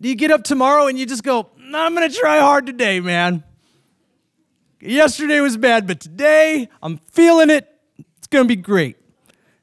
Do 0.00 0.08
you 0.08 0.14
get 0.14 0.30
up 0.30 0.44
tomorrow 0.44 0.86
and 0.86 0.98
you 0.98 1.04
just 1.04 1.24
go, 1.24 1.50
I'm 1.74 1.94
going 1.94 2.10
to 2.10 2.16
try 2.16 2.38
hard 2.38 2.64
today, 2.64 3.00
man? 3.00 3.44
Yesterday 4.80 5.40
was 5.40 5.58
bad, 5.58 5.86
but 5.86 6.00
today 6.00 6.70
I'm 6.82 6.96
feeling 7.12 7.50
it. 7.50 7.68
It's 8.16 8.28
going 8.28 8.44
to 8.44 8.48
be 8.48 8.56
great. 8.56 8.96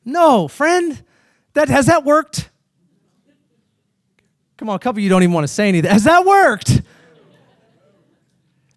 No, 0.06 0.48
friend, 0.48 1.04
that 1.54 1.68
has 1.70 1.88
that 1.88 2.06
worked? 2.06 2.50
Come 4.62 4.70
on, 4.70 4.76
a 4.76 4.80
couple 4.80 5.00
of 5.00 5.04
you 5.04 5.10
don't 5.10 5.24
even 5.24 5.34
want 5.34 5.44
to 5.46 5.52
say 5.52 5.70
anything. 5.70 5.90
Has 5.90 6.04
that 6.04 6.24
worked? 6.24 6.84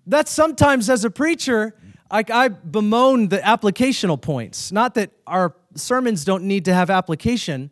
That's 0.07 0.31
sometimes 0.31 0.88
as 0.88 1.05
a 1.05 1.11
preacher, 1.11 1.77
I, 2.11 2.25
I 2.33 2.49
bemoan 2.49 3.29
the 3.29 3.37
applicational 3.37 4.18
points. 4.18 4.73
Not 4.73 4.94
that 4.94 5.11
our 5.27 5.55
sermons 5.75 6.25
don't 6.25 6.44
need 6.44 6.64
to 6.64 6.73
have 6.73 6.88
application 6.88 7.70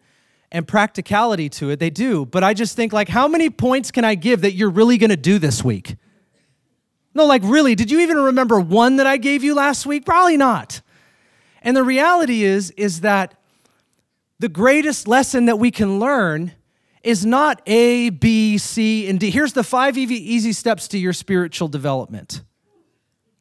and 0.50 0.68
practicality 0.68 1.48
to 1.48 1.70
it, 1.70 1.78
they 1.78 1.88
do. 1.88 2.26
But 2.26 2.44
I 2.44 2.52
just 2.52 2.76
think, 2.76 2.92
like, 2.92 3.08
how 3.08 3.26
many 3.28 3.48
points 3.48 3.90
can 3.90 4.04
I 4.04 4.14
give 4.14 4.42
that 4.42 4.52
you're 4.52 4.68
really 4.68 4.98
going 4.98 5.08
to 5.08 5.16
do 5.16 5.38
this 5.38 5.64
week? 5.64 5.96
No, 7.14 7.24
like, 7.24 7.40
really, 7.42 7.74
did 7.74 7.90
you 7.90 8.00
even 8.00 8.18
remember 8.18 8.60
one 8.60 8.96
that 8.96 9.06
I 9.06 9.16
gave 9.16 9.42
you 9.42 9.54
last 9.54 9.86
week? 9.86 10.04
Probably 10.04 10.36
not. 10.36 10.82
And 11.62 11.74
the 11.74 11.82
reality 11.82 12.42
is, 12.42 12.72
is 12.72 13.00
that 13.00 13.40
the 14.38 14.50
greatest 14.50 15.08
lesson 15.08 15.46
that 15.46 15.58
we 15.58 15.70
can 15.70 15.98
learn 15.98 16.52
is 17.02 17.26
not 17.26 17.60
A, 17.66 18.10
B, 18.10 18.58
C, 18.58 19.08
and 19.08 19.18
D. 19.18 19.30
Here's 19.30 19.52
the 19.52 19.64
five 19.64 19.96
easy 19.98 20.52
steps 20.52 20.88
to 20.88 20.98
your 20.98 21.12
spiritual 21.12 21.68
development. 21.68 22.42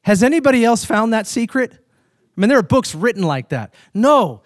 Has 0.04 0.24
anybody 0.24 0.66
else 0.66 0.84
found 0.84 1.14
that 1.14 1.28
secret? 1.28 1.72
I 1.74 2.42
mean, 2.42 2.50
there 2.50 2.58
are 2.58 2.64
books 2.64 2.96
written 2.96 3.24
like 3.24 3.50
that. 3.50 3.74
No, 3.94 4.42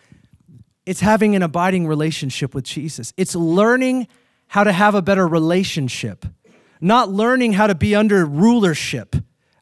it's 0.86 1.00
having 1.00 1.36
an 1.36 1.44
abiding 1.44 1.88
relationship 1.88 2.54
with 2.54 2.66
Jesus. 2.66 3.14
It's 3.16 3.36
learning 3.36 4.08
how 4.48 4.64
to 4.64 4.72
have 4.72 4.96
a 4.96 5.02
better 5.02 5.28
relationship, 5.28 6.26
not 6.82 7.10
learning 7.10 7.54
how 7.54 7.68
to 7.68 7.76
be 7.76 7.96
under 7.96 8.26
rulership. 8.26 9.16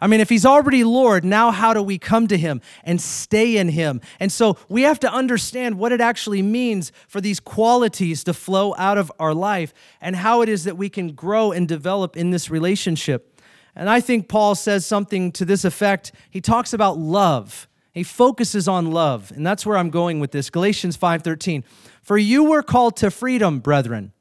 I 0.03 0.07
mean, 0.07 0.19
if 0.19 0.27
he's 0.27 0.45
already 0.45 0.83
Lord, 0.83 1.23
now 1.23 1.51
how 1.51 1.73
do 1.73 1.81
we 1.81 1.97
come 1.97 2.27
to 2.27 2.37
him 2.37 2.59
and 2.83 2.99
stay 2.99 3.55
in 3.55 3.69
him? 3.69 4.01
And 4.19 4.33
so 4.33 4.57
we 4.67 4.81
have 4.81 4.99
to 4.99 5.09
understand 5.09 5.79
what 5.79 5.93
it 5.93 6.01
actually 6.01 6.41
means 6.41 6.91
for 7.07 7.21
these 7.21 7.39
qualities 7.39 8.21
to 8.25 8.33
flow 8.33 8.75
out 8.77 8.97
of 8.97 9.09
our 9.17 9.33
life 9.33 9.73
and 10.01 10.17
how 10.17 10.41
it 10.41 10.49
is 10.49 10.65
that 10.65 10.75
we 10.75 10.89
can 10.89 11.13
grow 11.13 11.53
and 11.53 11.69
develop 11.69 12.17
in 12.17 12.31
this 12.31 12.49
relationship. 12.49 13.39
And 13.77 13.89
I 13.89 14.01
think 14.01 14.27
Paul 14.27 14.55
says 14.55 14.85
something 14.85 15.31
to 15.31 15.45
this 15.45 15.63
effect. 15.63 16.11
He 16.29 16.41
talks 16.41 16.73
about 16.73 16.97
love. 16.97 17.69
He 17.93 18.03
focuses 18.03 18.67
on 18.67 18.91
love, 18.91 19.31
and 19.33 19.47
that's 19.47 19.65
where 19.65 19.77
I'm 19.77 19.89
going 19.89 20.19
with 20.19 20.31
this. 20.31 20.49
Galatians 20.49 20.97
5:13. 20.97 21.63
For 22.01 22.17
you 22.17 22.43
were 22.43 22.61
called 22.61 22.97
to 22.97 23.09
freedom, 23.09 23.59
brethren. 23.59 24.11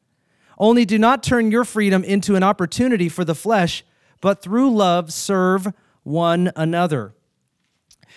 Only 0.58 0.84
do 0.84 0.96
not 0.96 1.24
turn 1.24 1.50
your 1.50 1.64
freedom 1.64 2.04
into 2.04 2.36
an 2.36 2.44
opportunity 2.44 3.08
for 3.08 3.24
the 3.24 3.34
flesh 3.34 3.82
but 4.22 4.40
through 4.40 4.74
love 4.74 5.12
serve 5.12 5.74
one 6.04 6.50
another. 6.56 7.12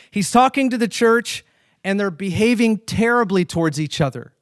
He's 0.10 0.32
talking 0.32 0.70
to 0.70 0.78
the 0.78 0.88
church, 0.88 1.44
and 1.84 2.00
they're 2.00 2.10
behaving 2.10 2.78
terribly 2.80 3.44
towards 3.44 3.82
each 3.82 4.00
other. 4.00 4.34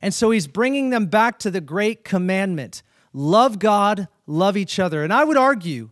And 0.00 0.14
so 0.14 0.30
he's 0.30 0.46
bringing 0.46 0.88
them 0.88 1.06
back 1.06 1.38
to 1.40 1.50
the 1.50 1.60
great 1.60 2.02
commandment 2.04 2.82
love 3.12 3.58
God, 3.58 4.06
love 4.26 4.56
each 4.56 4.78
other. 4.78 5.02
And 5.02 5.12
I 5.12 5.24
would 5.24 5.36
argue 5.36 5.90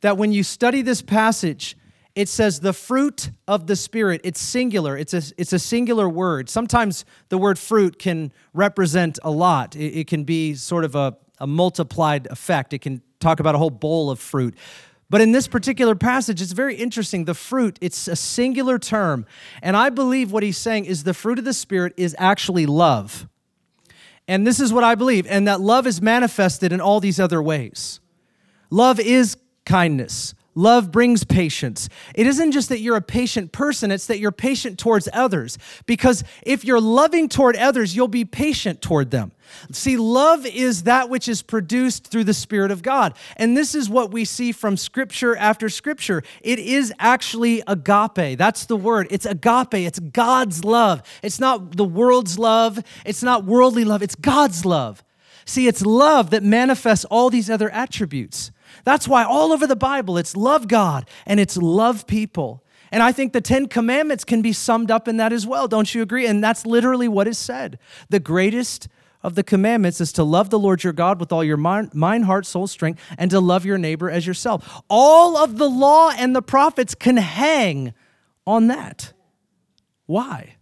that 0.00 0.18
when 0.18 0.32
you 0.32 0.42
study 0.42 0.82
this 0.82 1.02
passage, 1.02 1.76
it 2.14 2.28
says 2.28 2.60
the 2.60 2.72
fruit 2.72 3.30
of 3.46 3.66
the 3.66 3.74
spirit 3.74 4.20
it's 4.22 4.40
singular 4.40 4.96
it's 4.96 5.14
a, 5.14 5.22
it's 5.36 5.52
a 5.52 5.58
singular 5.58 6.08
word 6.08 6.48
sometimes 6.48 7.04
the 7.28 7.36
word 7.36 7.58
fruit 7.58 7.98
can 7.98 8.32
represent 8.52 9.18
a 9.24 9.30
lot 9.32 9.74
it, 9.74 9.98
it 9.98 10.06
can 10.06 10.22
be 10.22 10.54
sort 10.54 10.84
of 10.84 10.94
a, 10.94 11.16
a 11.44 11.46
multiplied 11.46 12.26
effect 12.28 12.72
it 12.72 12.80
can 12.80 13.02
talk 13.20 13.38
about 13.38 13.54
a 13.54 13.58
whole 13.58 13.68
bowl 13.68 14.10
of 14.10 14.18
fruit. 14.18 14.56
But 15.10 15.20
in 15.20 15.32
this 15.32 15.46
particular 15.46 15.94
passage, 15.94 16.40
it's 16.40 16.52
very 16.52 16.74
interesting. 16.74 17.26
The 17.26 17.34
fruit, 17.34 17.78
it's 17.82 18.08
a 18.08 18.16
singular 18.16 18.78
term. 18.78 19.26
And 19.60 19.76
I 19.76 19.90
believe 19.90 20.32
what 20.32 20.42
he's 20.42 20.56
saying 20.56 20.86
is 20.86 21.04
the 21.04 21.12
fruit 21.12 21.38
of 21.38 21.44
the 21.44 21.52
Spirit 21.52 21.92
is 21.98 22.16
actually 22.18 22.64
love. 22.64 23.28
And 24.26 24.46
this 24.46 24.58
is 24.58 24.72
what 24.72 24.84
I 24.84 24.94
believe, 24.94 25.26
and 25.28 25.46
that 25.46 25.60
love 25.60 25.86
is 25.86 26.00
manifested 26.00 26.72
in 26.72 26.80
all 26.80 26.98
these 26.98 27.20
other 27.20 27.42
ways. 27.42 28.00
Love 28.70 28.98
is 28.98 29.36
kindness, 29.66 30.34
Love 30.54 30.92
brings 30.92 31.24
patience. 31.24 31.88
It 32.14 32.26
isn't 32.26 32.52
just 32.52 32.68
that 32.68 32.78
you're 32.78 32.96
a 32.96 33.02
patient 33.02 33.52
person, 33.52 33.90
it's 33.90 34.06
that 34.06 34.18
you're 34.18 34.32
patient 34.32 34.78
towards 34.78 35.08
others. 35.12 35.58
Because 35.86 36.22
if 36.42 36.64
you're 36.64 36.80
loving 36.80 37.28
toward 37.28 37.56
others, 37.56 37.96
you'll 37.96 38.08
be 38.08 38.24
patient 38.24 38.80
toward 38.80 39.10
them. 39.10 39.32
See, 39.72 39.96
love 39.96 40.46
is 40.46 40.84
that 40.84 41.08
which 41.08 41.28
is 41.28 41.42
produced 41.42 42.06
through 42.06 42.24
the 42.24 42.34
Spirit 42.34 42.70
of 42.70 42.82
God. 42.82 43.14
And 43.36 43.56
this 43.56 43.74
is 43.74 43.88
what 43.88 44.10
we 44.10 44.24
see 44.24 44.52
from 44.52 44.76
scripture 44.76 45.36
after 45.36 45.68
scripture. 45.68 46.22
It 46.40 46.58
is 46.58 46.92
actually 46.98 47.62
agape. 47.66 48.38
That's 48.38 48.66
the 48.66 48.76
word. 48.76 49.08
It's 49.10 49.26
agape. 49.26 49.74
It's 49.74 49.98
God's 49.98 50.64
love. 50.64 51.02
It's 51.22 51.40
not 51.40 51.76
the 51.76 51.84
world's 51.84 52.38
love, 52.38 52.82
it's 53.04 53.22
not 53.22 53.44
worldly 53.44 53.84
love, 53.84 54.02
it's 54.02 54.14
God's 54.14 54.64
love. 54.64 55.02
See, 55.44 55.66
it's 55.66 55.84
love 55.84 56.30
that 56.30 56.42
manifests 56.42 57.04
all 57.06 57.28
these 57.28 57.50
other 57.50 57.70
attributes. 57.70 58.50
That's 58.84 59.08
why 59.08 59.24
all 59.24 59.52
over 59.52 59.66
the 59.66 59.76
Bible 59.76 60.16
it's 60.18 60.36
love 60.36 60.68
God 60.68 61.08
and 61.26 61.40
it's 61.40 61.56
love 61.56 62.06
people. 62.06 62.62
And 62.92 63.02
I 63.02 63.10
think 63.10 63.32
the 63.32 63.40
Ten 63.40 63.66
Commandments 63.66 64.24
can 64.24 64.40
be 64.40 64.52
summed 64.52 64.90
up 64.90 65.08
in 65.08 65.16
that 65.16 65.32
as 65.32 65.46
well. 65.46 65.66
Don't 65.66 65.92
you 65.94 66.02
agree? 66.02 66.26
And 66.26 66.44
that's 66.44 66.64
literally 66.64 67.08
what 67.08 67.26
is 67.26 67.38
said. 67.38 67.78
The 68.08 68.20
greatest 68.20 68.88
of 69.22 69.34
the 69.34 69.42
commandments 69.42 70.00
is 70.00 70.12
to 70.12 70.22
love 70.22 70.50
the 70.50 70.58
Lord 70.58 70.84
your 70.84 70.92
God 70.92 71.18
with 71.18 71.32
all 71.32 71.42
your 71.42 71.56
mind, 71.56 72.24
heart, 72.24 72.46
soul, 72.46 72.66
strength, 72.66 73.00
and 73.16 73.30
to 73.30 73.40
love 73.40 73.64
your 73.64 73.78
neighbor 73.78 74.10
as 74.10 74.26
yourself. 74.26 74.82
All 74.88 75.36
of 75.36 75.56
the 75.56 75.68
law 75.68 76.12
and 76.16 76.36
the 76.36 76.42
prophets 76.42 76.94
can 76.94 77.16
hang 77.16 77.94
on 78.46 78.66
that. 78.68 79.14
Why? 80.06 80.56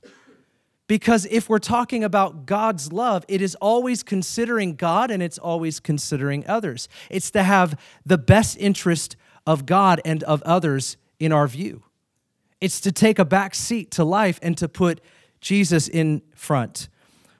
Because 0.92 1.24
if 1.30 1.48
we're 1.48 1.58
talking 1.58 2.04
about 2.04 2.44
God's 2.44 2.92
love, 2.92 3.24
it 3.26 3.40
is 3.40 3.54
always 3.62 4.02
considering 4.02 4.74
God 4.74 5.10
and 5.10 5.22
it's 5.22 5.38
always 5.38 5.80
considering 5.80 6.46
others. 6.46 6.86
It's 7.08 7.30
to 7.30 7.42
have 7.44 7.80
the 8.04 8.18
best 8.18 8.58
interest 8.58 9.16
of 9.46 9.64
God 9.64 10.02
and 10.04 10.22
of 10.24 10.42
others 10.42 10.98
in 11.18 11.32
our 11.32 11.48
view. 11.48 11.82
It's 12.60 12.78
to 12.82 12.92
take 12.92 13.18
a 13.18 13.24
back 13.24 13.54
seat 13.54 13.90
to 13.92 14.04
life 14.04 14.38
and 14.42 14.54
to 14.58 14.68
put 14.68 15.00
Jesus 15.40 15.88
in 15.88 16.20
front. 16.34 16.90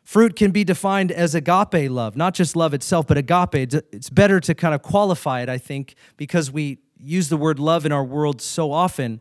Fruit 0.03 0.35
can 0.35 0.51
be 0.51 0.65
defined 0.65 1.12
as 1.12 1.35
agape 1.35 1.91
love, 1.91 2.17
not 2.17 2.33
just 2.33 2.57
love 2.57 2.73
itself, 2.73 3.07
but 3.07 3.19
agape. 3.19 3.55
It's 3.93 4.09
better 4.09 4.41
to 4.41 4.55
kind 4.55 4.75
of 4.75 4.81
qualify 4.81 5.43
it, 5.43 5.51
I 5.51 5.59
think, 5.59 5.95
because 6.17 6.51
we 6.51 6.79
use 6.99 7.29
the 7.29 7.37
word 7.37 7.59
love 7.59 7.85
in 7.85 7.93
our 7.93 8.03
world 8.03 8.41
so 8.41 8.73
often 8.73 9.21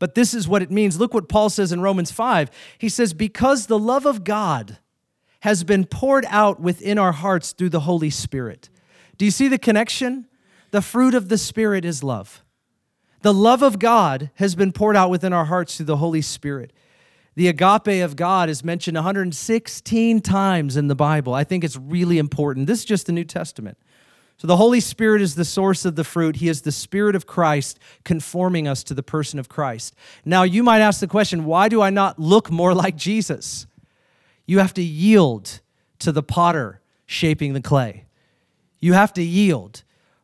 but 0.00 0.16
this 0.16 0.34
is 0.34 0.48
what 0.48 0.62
it 0.62 0.70
means. 0.72 0.98
Look 0.98 1.14
what 1.14 1.28
Paul 1.28 1.50
says 1.50 1.70
in 1.70 1.80
Romans 1.80 2.10
5. 2.10 2.50
He 2.78 2.88
says, 2.88 3.14
Because 3.14 3.66
the 3.66 3.78
love 3.78 4.06
of 4.06 4.24
God 4.24 4.78
has 5.40 5.62
been 5.62 5.84
poured 5.84 6.26
out 6.28 6.58
within 6.58 6.98
our 6.98 7.12
hearts 7.12 7.52
through 7.52 7.68
the 7.68 7.80
Holy 7.80 8.10
Spirit. 8.10 8.68
Do 9.16 9.24
you 9.24 9.30
see 9.30 9.46
the 9.46 9.58
connection? 9.58 10.26
The 10.70 10.82
fruit 10.82 11.14
of 11.14 11.28
the 11.28 11.38
Spirit 11.38 11.84
is 11.84 12.02
love. 12.02 12.42
The 13.22 13.34
love 13.34 13.62
of 13.62 13.78
God 13.78 14.30
has 14.36 14.54
been 14.54 14.72
poured 14.72 14.96
out 14.96 15.10
within 15.10 15.32
our 15.32 15.44
hearts 15.44 15.76
through 15.76 15.86
the 15.86 15.98
Holy 15.98 16.22
Spirit. 16.22 16.72
The 17.36 17.48
agape 17.48 18.02
of 18.02 18.16
God 18.16 18.48
is 18.48 18.64
mentioned 18.64 18.96
116 18.96 20.20
times 20.20 20.76
in 20.76 20.88
the 20.88 20.94
Bible. 20.94 21.34
I 21.34 21.44
think 21.44 21.62
it's 21.62 21.76
really 21.76 22.18
important. 22.18 22.66
This 22.66 22.80
is 22.80 22.84
just 22.86 23.06
the 23.06 23.12
New 23.12 23.24
Testament. 23.24 23.78
So 24.40 24.46
the 24.46 24.56
Holy 24.56 24.80
Spirit 24.80 25.20
is 25.20 25.34
the 25.34 25.44
source 25.44 25.84
of 25.84 25.96
the 25.96 26.02
fruit. 26.02 26.36
He 26.36 26.48
is 26.48 26.62
the 26.62 26.72
Spirit 26.72 27.14
of 27.14 27.26
Christ 27.26 27.78
conforming 28.04 28.66
us 28.66 28.82
to 28.84 28.94
the 28.94 29.02
person 29.02 29.38
of 29.38 29.50
Christ. 29.50 29.94
Now, 30.24 30.44
you 30.44 30.62
might 30.62 30.80
ask 30.80 30.98
the 30.98 31.06
question 31.06 31.44
why 31.44 31.68
do 31.68 31.82
I 31.82 31.90
not 31.90 32.18
look 32.18 32.50
more 32.50 32.72
like 32.72 32.96
Jesus? 32.96 33.66
You 34.46 34.60
have 34.60 34.72
to 34.74 34.82
yield 34.82 35.60
to 35.98 36.10
the 36.10 36.22
potter 36.22 36.80
shaping 37.04 37.52
the 37.52 37.60
clay. 37.60 38.06
You 38.78 38.94
have 38.94 39.12
to 39.12 39.22
yield. 39.22 39.82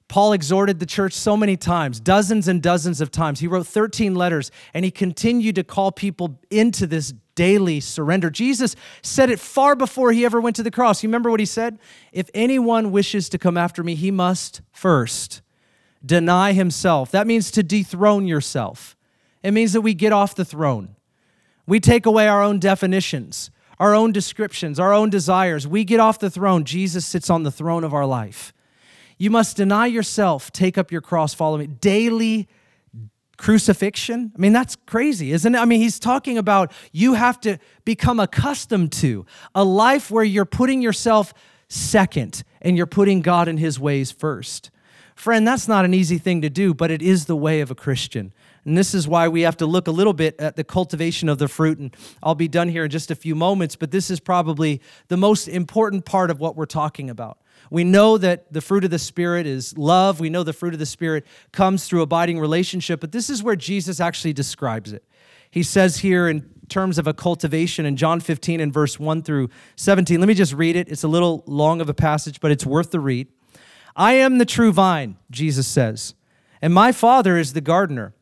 Paul 0.09 0.33
exhorted 0.33 0.79
the 0.79 0.87
church 0.87 1.13
so 1.13 1.37
many 1.37 1.57
times, 1.57 1.99
dozens 1.99 2.47
and 2.47 2.63
dozens 2.63 3.01
of 3.01 3.11
times. 3.11 3.41
He 3.41 3.49
wrote 3.49 3.67
13 3.67 4.15
letters 4.15 4.51
and 4.73 4.85
he 4.85 4.91
continued 4.91 5.57
to 5.57 5.65
call 5.65 5.91
people 5.91 6.41
into 6.51 6.87
this 6.87 7.13
daily 7.35 7.81
surrender. 7.81 8.31
Jesus 8.31 8.77
said 9.03 9.31
it 9.31 9.41
far 9.41 9.75
before 9.75 10.13
he 10.13 10.25
ever 10.25 10.41
went 10.41 10.57
to 10.57 10.63
the 10.63 10.71
cross. 10.71 11.03
You 11.03 11.09
remember 11.09 11.31
what 11.31 11.41
he 11.41 11.47
said? 11.47 11.79
If 12.13 12.31
anyone 12.35 12.93
wishes 12.93 13.29
to 13.31 13.39
come 13.39 13.57
after 13.57 13.83
me, 13.83 13.95
he 13.95 14.11
must 14.11 14.63
first 14.71 15.43
deny 16.05 16.53
himself. 16.53 17.11
That 17.11 17.27
means 17.27 17.51
to 17.53 17.63
dethrone 17.63 18.27
yourself. 18.27 18.97
It 19.43 19.53
means 19.53 19.73
that 19.73 19.81
we 19.81 19.93
get 19.93 20.13
off 20.13 20.35
the 20.35 20.45
throne. 20.45 20.97
We 21.67 21.81
take 21.81 22.07
away 22.07 22.29
our 22.29 22.43
own 22.43 22.61
definitions, 22.61 23.51
our 23.81 23.93
own 23.95 24.13
descriptions, 24.13 24.79
our 24.79 24.93
own 24.93 25.11
desires. 25.11 25.67
We 25.67 25.85
get 25.85 26.01
off 26.01 26.21
the 26.21 26.31
throne. 26.31 26.65
Jesus 26.65 27.05
sits 27.05 27.29
on 27.29 27.43
the 27.43 27.51
throne 27.51 27.83
of 27.83 27.93
our 27.93 28.07
life. 28.07 28.53
You 29.19 29.31
must 29.31 29.57
deny 29.57 29.87
yourself, 29.87 30.53
take 30.53 30.77
up 30.77 30.93
your 30.93 31.01
cross, 31.01 31.33
follow 31.33 31.59
me. 31.59 31.67
Daily 31.67 32.49
crucifixion. 33.37 34.33
I 34.35 34.39
mean, 34.39 34.53
that's 34.53 34.77
crazy, 34.87 35.33
isn't 35.33 35.55
it? 35.55 35.59
I 35.59 35.65
mean, 35.65 35.81
he's 35.81 35.99
talking 35.99 36.39
about 36.39 36.73
you 36.93 37.15
have 37.15 37.41
to 37.41 37.59
become 37.85 38.19
accustomed 38.19 38.93
to 38.93 39.27
a 39.55 39.65
life 39.65 40.11
where 40.11 40.25
you're 40.25 40.45
putting 40.45 40.83
yourself 40.83 41.35
second 41.69 42.43
and 42.63 42.77
you're 42.77 42.87
putting 42.87 43.21
God 43.21 43.49
and 43.49 43.59
his 43.59 43.79
ways 43.79 44.11
first. 44.11 44.71
Friend, 45.15 45.49
that's 45.49 45.67
not 45.67 45.87
an 45.87 45.95
easy 45.95 46.19
thing 46.19 46.43
to 46.43 46.51
do, 46.51 46.75
but 46.75 46.91
it 46.91 47.01
is 47.01 47.25
the 47.25 47.37
way 47.37 47.61
of 47.61 47.71
a 47.71 47.75
Christian. 47.75 48.35
And 48.67 48.77
this 48.77 48.95
is 48.95 49.09
why 49.09 49.29
we 49.29 49.43
have 49.43 49.57
to 49.59 49.67
look 49.67 49.89
a 49.89 49.91
little 49.91 50.13
bit 50.13 50.39
at 50.39 50.57
the 50.57 50.65
cultivation 50.65 51.29
of 51.29 51.39
the 51.39 51.49
fruit. 51.49 51.79
And 51.79 51.97
I'll 52.23 52.35
be 52.35 52.49
done 52.49 52.69
here 52.69 52.85
in 52.85 52.91
just 52.91 53.11
a 53.11 53.15
few 53.15 53.35
moments, 53.35 53.77
but 53.77 53.93
this 53.93 54.11
is 54.11 54.21
probably 54.21 54.83
the 55.09 55.17
most 55.17 55.49
important 55.49 56.05
part 56.05 56.31
of 56.31 56.39
what 56.39 56.55
we're 56.55 56.67
talking 56.67 57.09
about. 57.09 57.39
We 57.71 57.85
know 57.85 58.19
that 58.19 58.53
the 58.53 58.61
fruit 58.61 58.85
of 58.85 58.91
the 58.91 58.99
Spirit 58.99 59.47
is 59.47 59.77
love. 59.77 60.21
We 60.21 60.31
know 60.31 60.43
the 60.43 60.53
fruit 60.53 60.73
of 60.73 60.79
the 60.79 60.87
Spirit 60.87 61.27
comes 61.53 61.87
through 61.87 62.03
abiding 62.03 62.39
relationship, 62.39 63.01
but 63.01 63.13
this 63.13 63.29
is 63.29 63.43
where 63.43 63.57
Jesus 63.57 64.01
actually 64.01 64.33
describes 64.33 64.93
it. 64.93 65.05
He 65.51 65.63
says 65.63 65.99
here 65.99 66.29
in 66.29 66.49
terms 66.69 66.99
of 66.99 67.07
a 67.07 67.15
cultivation 67.15 67.87
in 67.87 67.97
John 67.97 68.21
15 68.21 68.61
and 68.61 68.73
verse 68.73 68.99
1 68.99 69.23
through 69.23 69.49
17. 69.77 70.21
Let 70.21 70.27
me 70.27 70.35
just 70.35 70.53
read 70.53 70.77
it. 70.77 70.89
It's 70.89 71.05
a 71.05 71.09
little 71.09 71.45
long 71.47 71.81
of 71.81 71.89
a 71.89 71.95
passage, 71.95 72.41
but 72.41 72.51
it's 72.51 72.67
worth 72.67 72.91
the 72.91 73.01
read. 73.01 73.29
I 73.95 74.15
am 74.15 74.39
the 74.39 74.45
true 74.45 74.73
vine, 74.73 75.17
Jesus 75.31 75.67
says, 75.67 76.15
and 76.61 76.75
my 76.75 76.93
Father 76.93 77.39
is 77.39 77.55
the 77.55 77.61
gardener. 77.63 78.13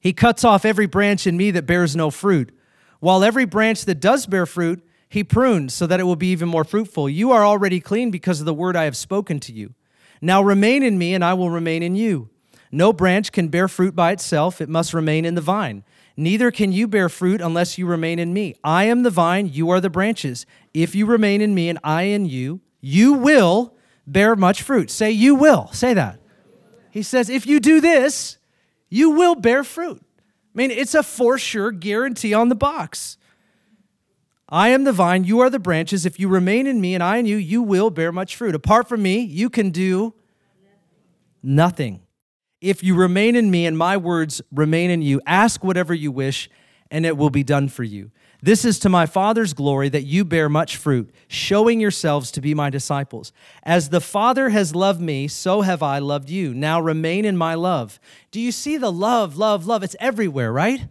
He 0.00 0.12
cuts 0.12 0.44
off 0.44 0.64
every 0.64 0.86
branch 0.86 1.26
in 1.26 1.36
me 1.36 1.50
that 1.50 1.66
bears 1.66 1.96
no 1.96 2.10
fruit, 2.10 2.56
while 3.00 3.24
every 3.24 3.44
branch 3.44 3.86
that 3.86 4.00
does 4.00 4.26
bear 4.26 4.46
fruit, 4.46 4.86
he 5.14 5.22
prunes 5.22 5.72
so 5.72 5.86
that 5.86 6.00
it 6.00 6.02
will 6.02 6.16
be 6.16 6.32
even 6.32 6.48
more 6.48 6.64
fruitful. 6.64 7.08
You 7.08 7.30
are 7.30 7.46
already 7.46 7.78
clean 7.78 8.10
because 8.10 8.40
of 8.40 8.46
the 8.46 8.52
word 8.52 8.74
I 8.74 8.82
have 8.82 8.96
spoken 8.96 9.38
to 9.40 9.52
you. 9.52 9.72
Now 10.20 10.42
remain 10.42 10.82
in 10.82 10.98
me, 10.98 11.14
and 11.14 11.24
I 11.24 11.34
will 11.34 11.50
remain 11.50 11.84
in 11.84 11.94
you. 11.94 12.30
No 12.72 12.92
branch 12.92 13.30
can 13.30 13.46
bear 13.46 13.68
fruit 13.68 13.94
by 13.94 14.10
itself, 14.10 14.60
it 14.60 14.68
must 14.68 14.92
remain 14.92 15.24
in 15.24 15.36
the 15.36 15.40
vine. 15.40 15.84
Neither 16.16 16.50
can 16.50 16.72
you 16.72 16.88
bear 16.88 17.08
fruit 17.08 17.40
unless 17.40 17.78
you 17.78 17.86
remain 17.86 18.18
in 18.18 18.34
me. 18.34 18.56
I 18.64 18.84
am 18.84 19.04
the 19.04 19.10
vine, 19.10 19.46
you 19.46 19.70
are 19.70 19.80
the 19.80 19.88
branches. 19.88 20.46
If 20.72 20.96
you 20.96 21.06
remain 21.06 21.40
in 21.40 21.54
me 21.54 21.68
and 21.68 21.78
I 21.84 22.02
in 22.02 22.26
you, 22.26 22.60
you 22.80 23.12
will 23.12 23.72
bear 24.08 24.34
much 24.34 24.62
fruit. 24.62 24.90
Say, 24.90 25.12
you 25.12 25.36
will. 25.36 25.70
Say 25.72 25.94
that. 25.94 26.18
He 26.90 27.04
says, 27.04 27.30
if 27.30 27.46
you 27.46 27.60
do 27.60 27.80
this, 27.80 28.38
you 28.88 29.10
will 29.10 29.36
bear 29.36 29.62
fruit. 29.62 30.02
I 30.02 30.54
mean, 30.54 30.72
it's 30.72 30.94
a 30.94 31.04
for 31.04 31.38
sure 31.38 31.70
guarantee 31.70 32.34
on 32.34 32.48
the 32.48 32.56
box. 32.56 33.16
I 34.54 34.68
am 34.68 34.84
the 34.84 34.92
vine, 34.92 35.24
you 35.24 35.40
are 35.40 35.50
the 35.50 35.58
branches. 35.58 36.06
If 36.06 36.20
you 36.20 36.28
remain 36.28 36.68
in 36.68 36.80
me 36.80 36.94
and 36.94 37.02
I 37.02 37.16
in 37.16 37.26
you, 37.26 37.36
you 37.36 37.60
will 37.60 37.90
bear 37.90 38.12
much 38.12 38.36
fruit. 38.36 38.54
Apart 38.54 38.88
from 38.88 39.02
me, 39.02 39.18
you 39.18 39.50
can 39.50 39.70
do 39.70 40.14
nothing. 41.42 42.02
If 42.60 42.84
you 42.84 42.94
remain 42.94 43.34
in 43.34 43.50
me 43.50 43.66
and 43.66 43.76
my 43.76 43.96
words 43.96 44.40
remain 44.52 44.90
in 44.90 45.02
you, 45.02 45.20
ask 45.26 45.64
whatever 45.64 45.92
you 45.92 46.12
wish, 46.12 46.48
and 46.88 47.04
it 47.04 47.16
will 47.16 47.30
be 47.30 47.42
done 47.42 47.68
for 47.68 47.82
you. 47.82 48.12
This 48.40 48.64
is 48.64 48.78
to 48.78 48.88
my 48.88 49.06
Father's 49.06 49.54
glory 49.54 49.88
that 49.88 50.04
you 50.04 50.24
bear 50.24 50.48
much 50.48 50.76
fruit, 50.76 51.10
showing 51.26 51.80
yourselves 51.80 52.30
to 52.30 52.40
be 52.40 52.54
my 52.54 52.70
disciples. 52.70 53.32
As 53.64 53.88
the 53.88 54.00
Father 54.00 54.50
has 54.50 54.72
loved 54.72 55.00
me, 55.00 55.26
so 55.26 55.62
have 55.62 55.82
I 55.82 55.98
loved 55.98 56.30
you. 56.30 56.54
Now 56.54 56.80
remain 56.80 57.24
in 57.24 57.36
my 57.36 57.54
love. 57.56 57.98
Do 58.30 58.38
you 58.38 58.52
see 58.52 58.76
the 58.76 58.92
love, 58.92 59.36
love, 59.36 59.66
love? 59.66 59.82
It's 59.82 59.96
everywhere, 59.98 60.52
right? 60.52 60.86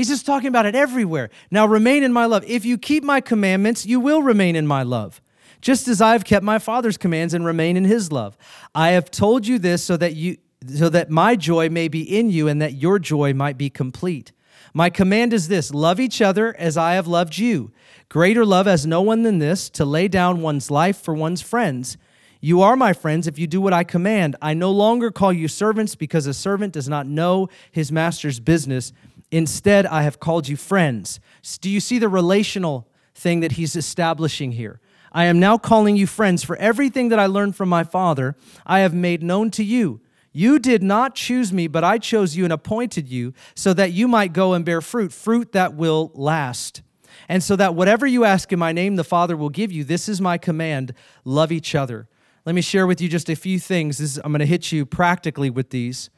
He's 0.00 0.08
just 0.08 0.24
talking 0.24 0.48
about 0.48 0.64
it 0.64 0.74
everywhere. 0.74 1.28
Now 1.50 1.66
remain 1.66 2.04
in 2.04 2.10
my 2.10 2.24
love. 2.24 2.42
If 2.46 2.64
you 2.64 2.78
keep 2.78 3.04
my 3.04 3.20
commandments, 3.20 3.84
you 3.84 4.00
will 4.00 4.22
remain 4.22 4.56
in 4.56 4.66
my 4.66 4.82
love, 4.82 5.20
just 5.60 5.88
as 5.88 6.00
I 6.00 6.12
have 6.12 6.24
kept 6.24 6.42
my 6.42 6.58
Father's 6.58 6.96
commands 6.96 7.34
and 7.34 7.44
remain 7.44 7.76
in 7.76 7.84
his 7.84 8.10
love. 8.10 8.34
I 8.74 8.92
have 8.92 9.10
told 9.10 9.46
you 9.46 9.58
this 9.58 9.84
so 9.84 9.98
that 9.98 10.16
you 10.16 10.38
so 10.74 10.88
that 10.88 11.10
my 11.10 11.36
joy 11.36 11.68
may 11.68 11.86
be 11.88 12.00
in 12.00 12.30
you 12.30 12.48
and 12.48 12.62
that 12.62 12.76
your 12.76 12.98
joy 12.98 13.34
might 13.34 13.58
be 13.58 13.68
complete. 13.68 14.32
My 14.72 14.88
command 14.88 15.34
is 15.34 15.48
this 15.48 15.70
love 15.70 16.00
each 16.00 16.22
other 16.22 16.56
as 16.56 16.78
I 16.78 16.94
have 16.94 17.06
loved 17.06 17.36
you. 17.36 17.70
Greater 18.08 18.46
love 18.46 18.64
has 18.64 18.86
no 18.86 19.02
one 19.02 19.22
than 19.22 19.38
this 19.38 19.68
to 19.68 19.84
lay 19.84 20.08
down 20.08 20.40
one's 20.40 20.70
life 20.70 20.96
for 20.96 21.12
one's 21.12 21.42
friends. 21.42 21.98
You 22.42 22.62
are 22.62 22.74
my 22.74 22.94
friends 22.94 23.26
if 23.26 23.38
you 23.38 23.46
do 23.46 23.60
what 23.60 23.74
I 23.74 23.84
command. 23.84 24.34
I 24.40 24.54
no 24.54 24.70
longer 24.70 25.10
call 25.10 25.30
you 25.30 25.46
servants 25.46 25.94
because 25.94 26.26
a 26.26 26.32
servant 26.32 26.72
does 26.72 26.88
not 26.88 27.06
know 27.06 27.50
his 27.70 27.92
master's 27.92 28.40
business. 28.40 28.94
Instead, 29.30 29.86
I 29.86 30.02
have 30.02 30.20
called 30.20 30.48
you 30.48 30.56
friends. 30.56 31.20
Do 31.60 31.70
you 31.70 31.80
see 31.80 31.98
the 31.98 32.08
relational 32.08 32.88
thing 33.14 33.40
that 33.40 33.52
he's 33.52 33.76
establishing 33.76 34.52
here? 34.52 34.80
I 35.12 35.24
am 35.24 35.40
now 35.40 35.58
calling 35.58 35.96
you 35.96 36.06
friends, 36.06 36.44
for 36.44 36.56
everything 36.56 37.08
that 37.08 37.18
I 37.18 37.26
learned 37.26 37.56
from 37.56 37.68
my 37.68 37.84
Father, 37.84 38.36
I 38.64 38.80
have 38.80 38.94
made 38.94 39.22
known 39.22 39.50
to 39.52 39.64
you. 39.64 40.00
You 40.32 40.60
did 40.60 40.82
not 40.82 41.16
choose 41.16 41.52
me, 41.52 41.66
but 41.66 41.82
I 41.82 41.98
chose 41.98 42.36
you 42.36 42.44
and 42.44 42.52
appointed 42.52 43.08
you 43.08 43.34
so 43.56 43.72
that 43.74 43.92
you 43.92 44.06
might 44.06 44.32
go 44.32 44.52
and 44.52 44.64
bear 44.64 44.80
fruit, 44.80 45.12
fruit 45.12 45.52
that 45.52 45.74
will 45.74 46.12
last. 46.14 46.82
And 47.28 47.42
so 47.42 47.56
that 47.56 47.74
whatever 47.74 48.06
you 48.06 48.24
ask 48.24 48.52
in 48.52 48.58
my 48.58 48.72
name, 48.72 48.94
the 48.94 49.04
Father 49.04 49.36
will 49.36 49.48
give 49.48 49.72
you. 49.72 49.82
This 49.82 50.08
is 50.08 50.20
my 50.20 50.38
command 50.38 50.94
love 51.24 51.50
each 51.50 51.74
other. 51.74 52.08
Let 52.46 52.54
me 52.54 52.62
share 52.62 52.86
with 52.86 53.00
you 53.00 53.08
just 53.08 53.28
a 53.28 53.34
few 53.34 53.58
things. 53.58 54.18
I'm 54.18 54.32
going 54.32 54.38
to 54.38 54.46
hit 54.46 54.70
you 54.70 54.86
practically 54.86 55.50
with 55.50 55.70
these. 55.70 56.10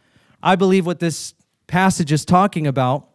I 0.43 0.57
believe 0.57 0.85
what 0.85 1.01
this 1.01 1.35
passage 1.73 2.13
is 2.13 2.27
talking 2.27 2.67
about 2.67 3.09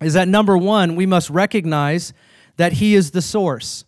is 0.00 0.14
that 0.14 0.26
number 0.26 0.58
one, 0.58 0.96
we 0.96 1.06
must 1.06 1.30
recognize 1.30 2.12
that 2.56 2.72
He 2.72 2.96
is 2.96 3.12
the 3.12 3.22
source. 3.22 3.84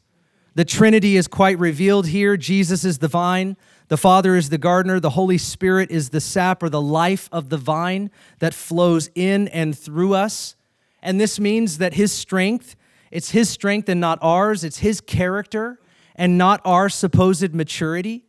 The 0.55 0.65
Trinity 0.65 1.17
is 1.17 1.27
quite 1.27 1.59
revealed 1.59 2.07
here. 2.07 2.37
Jesus 2.37 2.85
is 2.85 2.99
the 2.99 3.09
vine, 3.09 3.57
the 3.89 3.97
Father 3.97 4.37
is 4.37 4.49
the 4.49 4.59
gardener, 4.59 5.01
the 5.01 5.11
Holy 5.11 5.39
Spirit 5.39 5.91
is 5.91 6.11
the 6.11 6.21
sap 6.21 6.63
or 6.63 6.69
the 6.69 6.81
life 6.81 7.29
of 7.33 7.49
the 7.49 7.57
vine 7.57 8.13
that 8.39 8.55
flows 8.55 9.11
in 9.17 9.49
and 9.49 9.77
through 9.77 10.15
us. 10.15 10.55
And 11.03 11.21
this 11.21 11.41
means 11.41 11.79
that 11.79 11.95
His 11.95 12.13
strength, 12.13 12.77
it's 13.11 13.33
His 13.33 13.51
strength 13.51 13.89
and 13.89 14.01
not 14.01 14.21
ours, 14.23 14.63
it's 14.63 14.79
His 14.79 15.01
character 15.01 15.81
and 16.15 16.39
not 16.39 16.61
our 16.65 16.89
supposed 16.89 17.57
maturity. 17.57 18.25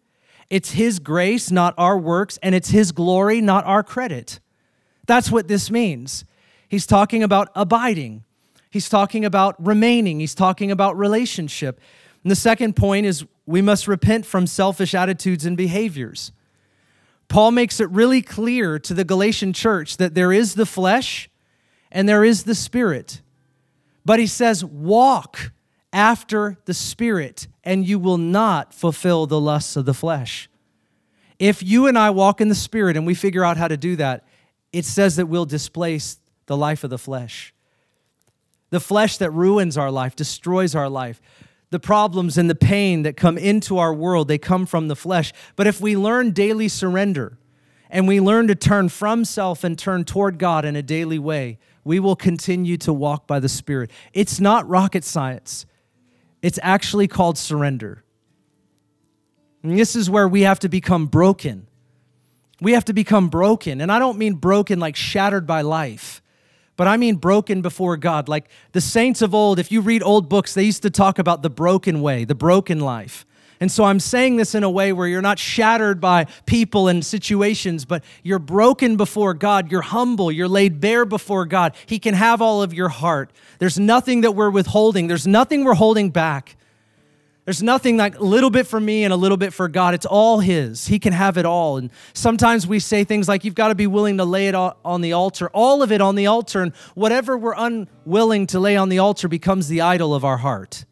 It's 0.49 0.71
His 0.71 0.97
grace, 0.97 1.51
not 1.51 1.75
our 1.77 1.99
works, 1.99 2.39
and 2.41 2.55
it's 2.55 2.71
His 2.71 2.91
glory, 2.91 3.41
not 3.41 3.63
our 3.65 3.83
credit. 3.83 4.39
That's 5.11 5.29
what 5.29 5.49
this 5.49 5.69
means. 5.69 6.23
He's 6.69 6.85
talking 6.87 7.21
about 7.21 7.49
abiding. 7.53 8.23
He's 8.69 8.87
talking 8.87 9.25
about 9.25 9.57
remaining. 9.59 10.21
He's 10.21 10.33
talking 10.33 10.71
about 10.71 10.97
relationship. 10.97 11.81
And 12.23 12.31
the 12.31 12.35
second 12.37 12.77
point 12.77 13.05
is 13.05 13.25
we 13.45 13.61
must 13.61 13.89
repent 13.89 14.25
from 14.25 14.47
selfish 14.47 14.95
attitudes 14.95 15.45
and 15.45 15.57
behaviors. 15.57 16.31
Paul 17.27 17.51
makes 17.51 17.81
it 17.81 17.89
really 17.89 18.21
clear 18.21 18.79
to 18.79 18.93
the 18.93 19.03
Galatian 19.03 19.51
church 19.51 19.97
that 19.97 20.15
there 20.15 20.31
is 20.31 20.55
the 20.55 20.65
flesh 20.65 21.29
and 21.91 22.07
there 22.07 22.23
is 22.23 22.43
the 22.43 22.55
spirit. 22.55 23.19
But 24.05 24.17
he 24.17 24.27
says, 24.27 24.63
walk 24.63 25.51
after 25.91 26.57
the 26.63 26.73
spirit, 26.73 27.49
and 27.65 27.85
you 27.85 27.99
will 27.99 28.17
not 28.17 28.73
fulfill 28.73 29.27
the 29.27 29.41
lusts 29.41 29.75
of 29.75 29.83
the 29.83 29.93
flesh. 29.93 30.49
If 31.37 31.61
you 31.61 31.87
and 31.87 31.97
I 31.97 32.11
walk 32.11 32.39
in 32.39 32.47
the 32.47 32.55
spirit 32.55 32.95
and 32.95 33.05
we 33.05 33.13
figure 33.13 33.43
out 33.43 33.57
how 33.57 33.67
to 33.67 33.75
do 33.75 33.97
that, 33.97 34.23
it 34.71 34.85
says 34.85 35.15
that 35.17 35.27
we'll 35.27 35.45
displace 35.45 36.19
the 36.45 36.57
life 36.57 36.83
of 36.83 36.89
the 36.89 36.97
flesh. 36.97 37.53
The 38.69 38.79
flesh 38.79 39.17
that 39.17 39.31
ruins 39.31 39.77
our 39.77 39.91
life, 39.91 40.15
destroys 40.15 40.75
our 40.75 40.89
life 40.89 41.21
the 41.71 41.79
problems 41.79 42.37
and 42.37 42.49
the 42.49 42.55
pain 42.55 43.03
that 43.03 43.17
come 43.17 43.37
into 43.37 43.77
our 43.77 43.93
world, 43.93 44.27
they 44.27 44.37
come 44.37 44.65
from 44.65 44.89
the 44.89 44.95
flesh. 44.95 45.33
But 45.55 45.67
if 45.67 45.81
we 45.81 45.95
learn 45.95 46.31
daily 46.31 46.67
surrender 46.67 47.37
and 47.89 48.07
we 48.07 48.19
learn 48.19 48.47
to 48.47 48.55
turn 48.55 48.89
from 48.89 49.25
self 49.25 49.63
and 49.63 49.79
turn 49.79 50.03
toward 50.03 50.37
God 50.37 50.65
in 50.65 50.75
a 50.75 50.83
daily 50.83 51.17
way, 51.17 51.57
we 51.83 51.99
will 51.99 52.17
continue 52.17 52.77
to 52.77 52.93
walk 52.93 53.25
by 53.25 53.39
the 53.39 53.49
Spirit. 53.49 53.89
It's 54.13 54.39
not 54.39 54.67
rocket 54.67 55.03
science, 55.03 55.65
it's 56.41 56.59
actually 56.61 57.07
called 57.07 57.37
surrender. 57.37 58.03
And 59.63 59.77
this 59.77 59.95
is 59.95 60.09
where 60.09 60.27
we 60.27 60.41
have 60.41 60.59
to 60.59 60.69
become 60.69 61.05
broken. 61.05 61.67
We 62.61 62.71
have 62.73 62.85
to 62.85 62.93
become 62.93 63.27
broken. 63.27 63.81
And 63.81 63.91
I 63.91 63.99
don't 63.99 64.17
mean 64.17 64.35
broken 64.35 64.79
like 64.79 64.95
shattered 64.95 65.45
by 65.45 65.61
life 65.61 66.21
but 66.81 66.87
I 66.87 66.97
mean 66.97 67.17
broken 67.17 67.61
before 67.61 67.95
God. 67.95 68.27
Like 68.27 68.49
the 68.71 68.81
saints 68.81 69.21
of 69.21 69.35
old, 69.35 69.59
if 69.59 69.71
you 69.71 69.81
read 69.81 70.01
old 70.01 70.27
books, 70.27 70.55
they 70.55 70.63
used 70.63 70.81
to 70.81 70.89
talk 70.89 71.19
about 71.19 71.43
the 71.43 71.49
broken 71.51 72.01
way, 72.01 72.23
the 72.23 72.33
broken 72.33 72.79
life. 72.79 73.23
And 73.59 73.71
so 73.71 73.83
I'm 73.83 73.99
saying 73.99 74.37
this 74.37 74.55
in 74.55 74.63
a 74.63 74.69
way 74.71 74.91
where 74.91 75.07
you're 75.07 75.21
not 75.21 75.37
shattered 75.37 76.01
by 76.01 76.25
people 76.47 76.87
and 76.87 77.05
situations, 77.05 77.85
but 77.85 78.03
you're 78.23 78.39
broken 78.39 78.97
before 78.97 79.35
God. 79.35 79.71
You're 79.71 79.83
humble. 79.83 80.31
You're 80.31 80.47
laid 80.47 80.81
bare 80.81 81.05
before 81.05 81.45
God. 81.45 81.75
He 81.85 81.99
can 81.99 82.15
have 82.15 82.41
all 82.41 82.63
of 82.63 82.73
your 82.73 82.89
heart. 82.89 83.31
There's 83.59 83.77
nothing 83.77 84.21
that 84.21 84.31
we're 84.31 84.49
withholding, 84.49 85.05
there's 85.05 85.27
nothing 85.27 85.63
we're 85.63 85.75
holding 85.75 86.09
back. 86.09 86.57
There's 87.51 87.61
nothing 87.61 87.97
like 87.97 88.17
a 88.17 88.23
little 88.23 88.49
bit 88.49 88.65
for 88.65 88.79
me 88.79 89.03
and 89.03 89.11
a 89.11 89.17
little 89.17 89.35
bit 89.35 89.51
for 89.51 89.67
God. 89.67 89.93
It's 89.93 90.05
all 90.05 90.39
His. 90.39 90.87
He 90.87 90.99
can 90.99 91.11
have 91.11 91.35
it 91.35 91.45
all. 91.45 91.75
And 91.75 91.89
sometimes 92.13 92.65
we 92.65 92.79
say 92.79 93.03
things 93.03 93.27
like, 93.27 93.43
you've 93.43 93.55
got 93.55 93.67
to 93.67 93.75
be 93.75 93.87
willing 93.87 94.19
to 94.19 94.23
lay 94.23 94.47
it 94.47 94.55
on 94.55 95.01
the 95.01 95.11
altar, 95.11 95.49
all 95.49 95.83
of 95.83 95.91
it 95.91 95.99
on 95.99 96.15
the 96.15 96.27
altar. 96.27 96.61
And 96.61 96.73
whatever 96.95 97.37
we're 97.37 97.55
unwilling 97.57 98.47
to 98.47 98.59
lay 98.61 98.77
on 98.77 98.87
the 98.87 98.99
altar 98.99 99.27
becomes 99.27 99.67
the 99.67 99.81
idol 99.81 100.15
of 100.15 100.23
our 100.23 100.37
heart. 100.37 100.85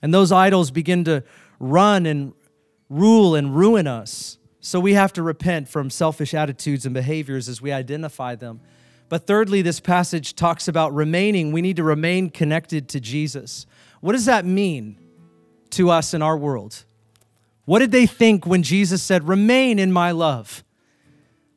And 0.00 0.14
those 0.14 0.32
idols 0.32 0.70
begin 0.70 1.04
to 1.04 1.24
run 1.60 2.06
and 2.06 2.32
rule 2.88 3.34
and 3.34 3.54
ruin 3.54 3.86
us. 3.86 4.38
So 4.60 4.80
we 4.80 4.94
have 4.94 5.12
to 5.12 5.22
repent 5.22 5.68
from 5.68 5.90
selfish 5.90 6.32
attitudes 6.32 6.86
and 6.86 6.94
behaviors 6.94 7.50
as 7.50 7.60
we 7.60 7.70
identify 7.70 8.34
them. 8.34 8.62
But 9.10 9.26
thirdly, 9.26 9.60
this 9.60 9.78
passage 9.78 10.34
talks 10.36 10.68
about 10.68 10.94
remaining. 10.94 11.52
We 11.52 11.60
need 11.60 11.76
to 11.76 11.84
remain 11.84 12.30
connected 12.30 12.88
to 12.88 12.98
Jesus. 12.98 13.66
What 14.00 14.12
does 14.12 14.24
that 14.24 14.46
mean 14.46 14.96
to 15.72 15.90
us 15.90 16.14
in 16.14 16.22
our 16.22 16.36
world? 16.36 16.84
What 17.64 17.78
did 17.78 17.92
they 17.92 18.06
think 18.06 18.46
when 18.46 18.62
Jesus 18.62 19.02
said, 19.02 19.28
Remain 19.28 19.78
in 19.78 19.92
my 19.92 20.10
love? 20.10 20.64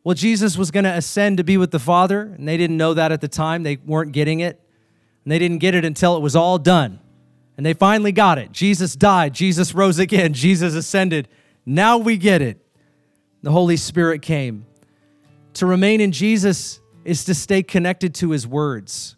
Well, 0.04 0.13
Jesus 0.13 0.56
was 0.56 0.69
going 0.69 0.84
to 0.84 0.93
ascend 0.93 1.38
to 1.38 1.43
be 1.43 1.58
with 1.58 1.71
the 1.71 1.80
Father, 1.80 2.21
and 2.38 2.47
they 2.47 2.58
didn't 2.58 2.78
know 2.78 2.93
that 2.93 3.12
at 3.12 3.21
the 3.21 3.28
time. 3.28 3.63
They 3.63 3.78
weren't 3.78 4.12
getting 4.12 4.39
it. 4.39 4.62
And 5.23 5.32
they 5.32 5.39
didn't 5.39 5.58
get 5.58 5.73
it 5.73 5.84
until 5.84 6.15
it 6.15 6.21
was 6.21 6.36
all 6.36 6.60
done. 6.60 6.99
And 7.58 7.65
they 7.65 7.73
finally 7.73 8.12
got 8.12 8.38
it. 8.38 8.51
Jesus 8.51 8.95
died. 8.95 9.34
Jesus 9.34 9.73
rose 9.73 9.97
again. 9.97 10.34
Jesus 10.34 10.75
ascended. 10.75 11.28
Now 11.65 11.97
we 11.97 12.17
get 12.17 12.43
it. 12.43 12.63
The 13.41 13.51
Holy 13.51 13.78
Spirit 13.78 14.21
came. 14.21 14.67
To 15.56 15.65
remain 15.65 16.01
in 16.01 16.12
Jesus 16.12 16.80
is 17.04 17.25
to 17.25 17.34
stay 17.34 17.63
connected 17.63 18.13
to 18.15 18.32
his 18.32 18.45
words. 18.45 19.15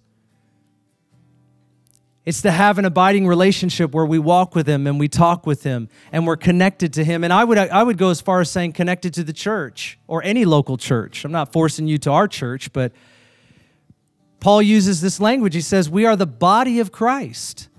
It's 2.27 2.41
to 2.41 2.51
have 2.51 2.77
an 2.77 2.83
abiding 2.83 3.25
relationship 3.25 3.93
where 3.93 4.05
we 4.05 4.19
walk 4.19 4.53
with 4.53 4.67
Him 4.67 4.85
and 4.85 4.99
we 4.99 5.07
talk 5.07 5.47
with 5.47 5.63
Him 5.63 5.87
and 6.11 6.27
we're 6.27 6.35
connected 6.35 6.91
to 6.95 7.05
Him. 7.05 7.23
And 7.23 7.31
I 7.31 7.45
would, 7.45 7.57
I 7.57 7.81
would 7.81 7.97
go 7.97 8.09
as 8.09 8.19
far 8.19 8.41
as 8.41 8.51
saying 8.51 8.73
connected 8.73 9.13
to 9.13 9.23
the 9.23 9.31
church 9.31 9.97
or 10.07 10.21
any 10.23 10.43
local 10.43 10.75
church. 10.75 11.23
I'm 11.23 11.31
not 11.31 11.53
forcing 11.53 11.87
you 11.87 11.97
to 11.99 12.11
our 12.11 12.27
church, 12.27 12.73
but 12.73 12.91
Paul 14.41 14.61
uses 14.61 14.99
this 14.99 15.21
language. 15.21 15.53
He 15.55 15.61
says, 15.61 15.89
We 15.89 16.05
are 16.05 16.17
the 16.17 16.25
body 16.25 16.81
of 16.81 16.91
Christ 16.91 17.69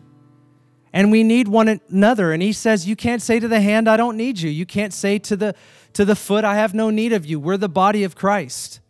and 0.95 1.11
we 1.11 1.25
need 1.25 1.49
one 1.49 1.69
another. 1.91 2.33
And 2.33 2.43
he 2.43 2.55
says, 2.55 2.89
You 2.89 2.97
can't 2.97 3.21
say 3.21 3.39
to 3.39 3.49
the 3.49 3.61
hand, 3.61 3.87
I 3.87 3.99
don't 3.99 4.17
need 4.17 4.41
you. 4.41 4.49
You 4.49 4.65
can't 4.65 4.95
say 4.95 5.19
to 5.19 5.37
the, 5.37 5.55
to 5.93 6.07
the 6.07 6.17
foot, 6.17 6.47
I 6.47 6.55
have 6.55 6.73
no 6.73 6.89
need 6.89 7.13
of 7.13 7.27
you. 7.27 7.39
We're 7.39 7.59
the 7.59 7.69
body 7.69 8.03
of 8.03 8.17
Christ. 8.17 8.81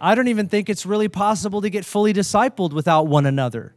I 0.00 0.16
don't 0.16 0.26
even 0.26 0.48
think 0.48 0.68
it's 0.68 0.84
really 0.84 1.08
possible 1.08 1.60
to 1.60 1.70
get 1.70 1.84
fully 1.84 2.12
discipled 2.12 2.72
without 2.72 3.06
one 3.06 3.24
another. 3.24 3.76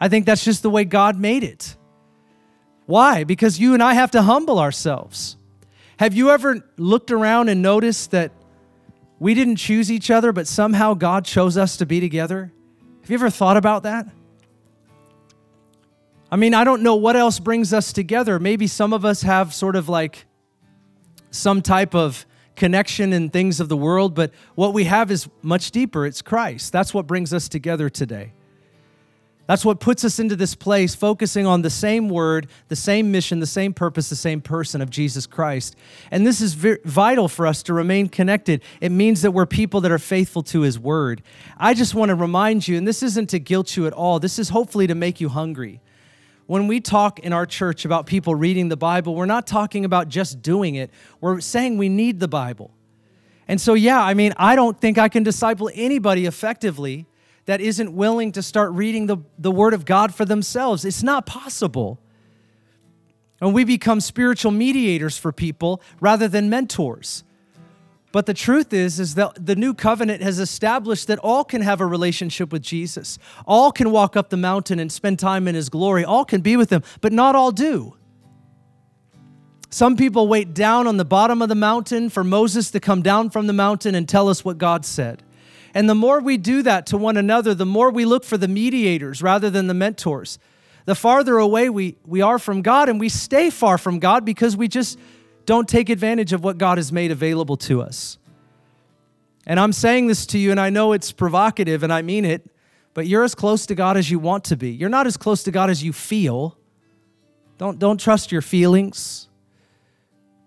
I 0.00 0.08
think 0.08 0.26
that's 0.26 0.44
just 0.44 0.62
the 0.62 0.70
way 0.70 0.84
God 0.84 1.18
made 1.18 1.42
it. 1.42 1.76
Why? 2.86 3.24
Because 3.24 3.58
you 3.58 3.74
and 3.74 3.82
I 3.82 3.94
have 3.94 4.12
to 4.12 4.22
humble 4.22 4.58
ourselves. 4.58 5.36
Have 5.98 6.14
you 6.14 6.30
ever 6.30 6.64
looked 6.76 7.10
around 7.10 7.48
and 7.48 7.60
noticed 7.60 8.12
that 8.12 8.32
we 9.18 9.34
didn't 9.34 9.56
choose 9.56 9.90
each 9.90 10.10
other, 10.10 10.32
but 10.32 10.46
somehow 10.46 10.94
God 10.94 11.24
chose 11.24 11.56
us 11.56 11.76
to 11.78 11.86
be 11.86 12.00
together? 12.00 12.52
Have 13.02 13.10
you 13.10 13.16
ever 13.16 13.30
thought 13.30 13.56
about 13.56 13.82
that? 13.82 14.06
I 16.30 16.36
mean, 16.36 16.54
I 16.54 16.62
don't 16.64 16.82
know 16.82 16.94
what 16.94 17.16
else 17.16 17.40
brings 17.40 17.72
us 17.72 17.92
together. 17.92 18.38
Maybe 18.38 18.66
some 18.66 18.92
of 18.92 19.04
us 19.04 19.22
have 19.22 19.54
sort 19.54 19.76
of 19.76 19.88
like 19.88 20.26
some 21.30 21.62
type 21.62 21.94
of 21.94 22.26
connection 22.54 23.12
in 23.12 23.30
things 23.30 23.60
of 23.60 23.68
the 23.68 23.76
world, 23.76 24.14
but 24.14 24.32
what 24.54 24.74
we 24.74 24.84
have 24.84 25.10
is 25.10 25.28
much 25.42 25.70
deeper. 25.70 26.06
It's 26.06 26.22
Christ. 26.22 26.72
That's 26.72 26.92
what 26.92 27.06
brings 27.06 27.32
us 27.32 27.48
together 27.48 27.88
today. 27.88 28.32
That's 29.48 29.64
what 29.64 29.80
puts 29.80 30.04
us 30.04 30.18
into 30.18 30.36
this 30.36 30.54
place, 30.54 30.94
focusing 30.94 31.46
on 31.46 31.62
the 31.62 31.70
same 31.70 32.10
word, 32.10 32.48
the 32.68 32.76
same 32.76 33.10
mission, 33.10 33.40
the 33.40 33.46
same 33.46 33.72
purpose, 33.72 34.10
the 34.10 34.14
same 34.14 34.42
person 34.42 34.82
of 34.82 34.90
Jesus 34.90 35.26
Christ. 35.26 35.74
And 36.10 36.26
this 36.26 36.42
is 36.42 36.52
vital 36.52 37.28
for 37.28 37.46
us 37.46 37.62
to 37.62 37.72
remain 37.72 38.10
connected. 38.10 38.62
It 38.82 38.92
means 38.92 39.22
that 39.22 39.30
we're 39.30 39.46
people 39.46 39.80
that 39.80 39.90
are 39.90 39.98
faithful 39.98 40.42
to 40.42 40.60
his 40.60 40.78
word. 40.78 41.22
I 41.56 41.72
just 41.72 41.94
want 41.94 42.10
to 42.10 42.14
remind 42.14 42.68
you, 42.68 42.76
and 42.76 42.86
this 42.86 43.02
isn't 43.02 43.30
to 43.30 43.38
guilt 43.38 43.74
you 43.74 43.86
at 43.86 43.94
all, 43.94 44.20
this 44.20 44.38
is 44.38 44.50
hopefully 44.50 44.86
to 44.86 44.94
make 44.94 45.18
you 45.18 45.30
hungry. 45.30 45.80
When 46.44 46.66
we 46.66 46.78
talk 46.78 47.18
in 47.18 47.32
our 47.32 47.46
church 47.46 47.86
about 47.86 48.04
people 48.04 48.34
reading 48.34 48.68
the 48.68 48.76
Bible, 48.76 49.14
we're 49.14 49.24
not 49.24 49.46
talking 49.46 49.86
about 49.86 50.10
just 50.10 50.42
doing 50.42 50.74
it, 50.74 50.90
we're 51.22 51.40
saying 51.40 51.78
we 51.78 51.88
need 51.88 52.20
the 52.20 52.28
Bible. 52.28 52.70
And 53.46 53.58
so, 53.58 53.72
yeah, 53.72 54.02
I 54.02 54.12
mean, 54.12 54.34
I 54.36 54.56
don't 54.56 54.78
think 54.78 54.98
I 54.98 55.08
can 55.08 55.22
disciple 55.22 55.70
anybody 55.72 56.26
effectively 56.26 57.06
that 57.48 57.62
isn't 57.62 57.94
willing 57.94 58.30
to 58.30 58.42
start 58.42 58.70
reading 58.72 59.06
the, 59.06 59.16
the 59.38 59.50
Word 59.50 59.72
of 59.72 59.86
God 59.86 60.14
for 60.14 60.26
themselves. 60.26 60.84
It's 60.84 61.02
not 61.02 61.24
possible. 61.24 61.98
And 63.40 63.54
we 63.54 63.64
become 63.64 64.02
spiritual 64.02 64.52
mediators 64.52 65.16
for 65.16 65.32
people 65.32 65.80
rather 65.98 66.28
than 66.28 66.50
mentors. 66.50 67.24
But 68.12 68.26
the 68.26 68.34
truth 68.34 68.74
is, 68.74 69.00
is 69.00 69.14
that 69.14 69.46
the 69.46 69.56
new 69.56 69.72
covenant 69.72 70.22
has 70.22 70.38
established 70.38 71.06
that 71.06 71.18
all 71.20 71.42
can 71.42 71.62
have 71.62 71.80
a 71.80 71.86
relationship 71.86 72.52
with 72.52 72.60
Jesus. 72.60 73.18
All 73.46 73.72
can 73.72 73.92
walk 73.92 74.14
up 74.14 74.28
the 74.28 74.36
mountain 74.36 74.78
and 74.78 74.92
spend 74.92 75.18
time 75.18 75.48
in 75.48 75.54
his 75.54 75.70
glory. 75.70 76.04
All 76.04 76.26
can 76.26 76.42
be 76.42 76.54
with 76.58 76.68
him, 76.68 76.82
but 77.00 77.14
not 77.14 77.34
all 77.34 77.50
do. 77.50 77.96
Some 79.70 79.96
people 79.96 80.28
wait 80.28 80.52
down 80.52 80.86
on 80.86 80.98
the 80.98 81.04
bottom 81.06 81.40
of 81.40 81.48
the 81.48 81.54
mountain 81.54 82.10
for 82.10 82.22
Moses 82.22 82.70
to 82.72 82.80
come 82.80 83.00
down 83.00 83.30
from 83.30 83.46
the 83.46 83.54
mountain 83.54 83.94
and 83.94 84.06
tell 84.06 84.28
us 84.28 84.44
what 84.44 84.58
God 84.58 84.84
said. 84.84 85.22
And 85.74 85.88
the 85.88 85.94
more 85.94 86.20
we 86.20 86.36
do 86.36 86.62
that 86.62 86.86
to 86.86 86.96
one 86.96 87.16
another, 87.16 87.54
the 87.54 87.66
more 87.66 87.90
we 87.90 88.04
look 88.04 88.24
for 88.24 88.36
the 88.36 88.48
mediators 88.48 89.22
rather 89.22 89.50
than 89.50 89.66
the 89.66 89.74
mentors. 89.74 90.38
The 90.86 90.94
farther 90.94 91.36
away 91.36 91.68
we, 91.68 91.96
we 92.06 92.22
are 92.22 92.38
from 92.38 92.62
God, 92.62 92.88
and 92.88 92.98
we 92.98 93.08
stay 93.08 93.50
far 93.50 93.76
from 93.76 93.98
God 93.98 94.24
because 94.24 94.56
we 94.56 94.68
just 94.68 94.98
don't 95.44 95.68
take 95.68 95.90
advantage 95.90 96.32
of 96.32 96.42
what 96.42 96.56
God 96.56 96.78
has 96.78 96.92
made 96.92 97.10
available 97.10 97.56
to 97.58 97.82
us. 97.82 98.18
And 99.46 99.60
I'm 99.60 99.72
saying 99.72 100.06
this 100.06 100.26
to 100.26 100.38
you, 100.38 100.50
and 100.50 100.58
I 100.58 100.70
know 100.70 100.92
it's 100.92 101.12
provocative, 101.12 101.82
and 101.82 101.92
I 101.92 102.02
mean 102.02 102.24
it, 102.24 102.50
but 102.94 103.06
you're 103.06 103.24
as 103.24 103.34
close 103.34 103.66
to 103.66 103.74
God 103.74 103.96
as 103.96 104.10
you 104.10 104.18
want 104.18 104.44
to 104.44 104.56
be. 104.56 104.70
You're 104.70 104.88
not 104.88 105.06
as 105.06 105.16
close 105.16 105.42
to 105.44 105.50
God 105.50 105.70
as 105.70 105.82
you 105.82 105.92
feel. 105.92 106.56
Don't, 107.58 107.78
don't 107.78 108.00
trust 108.00 108.32
your 108.32 108.42
feelings 108.42 109.27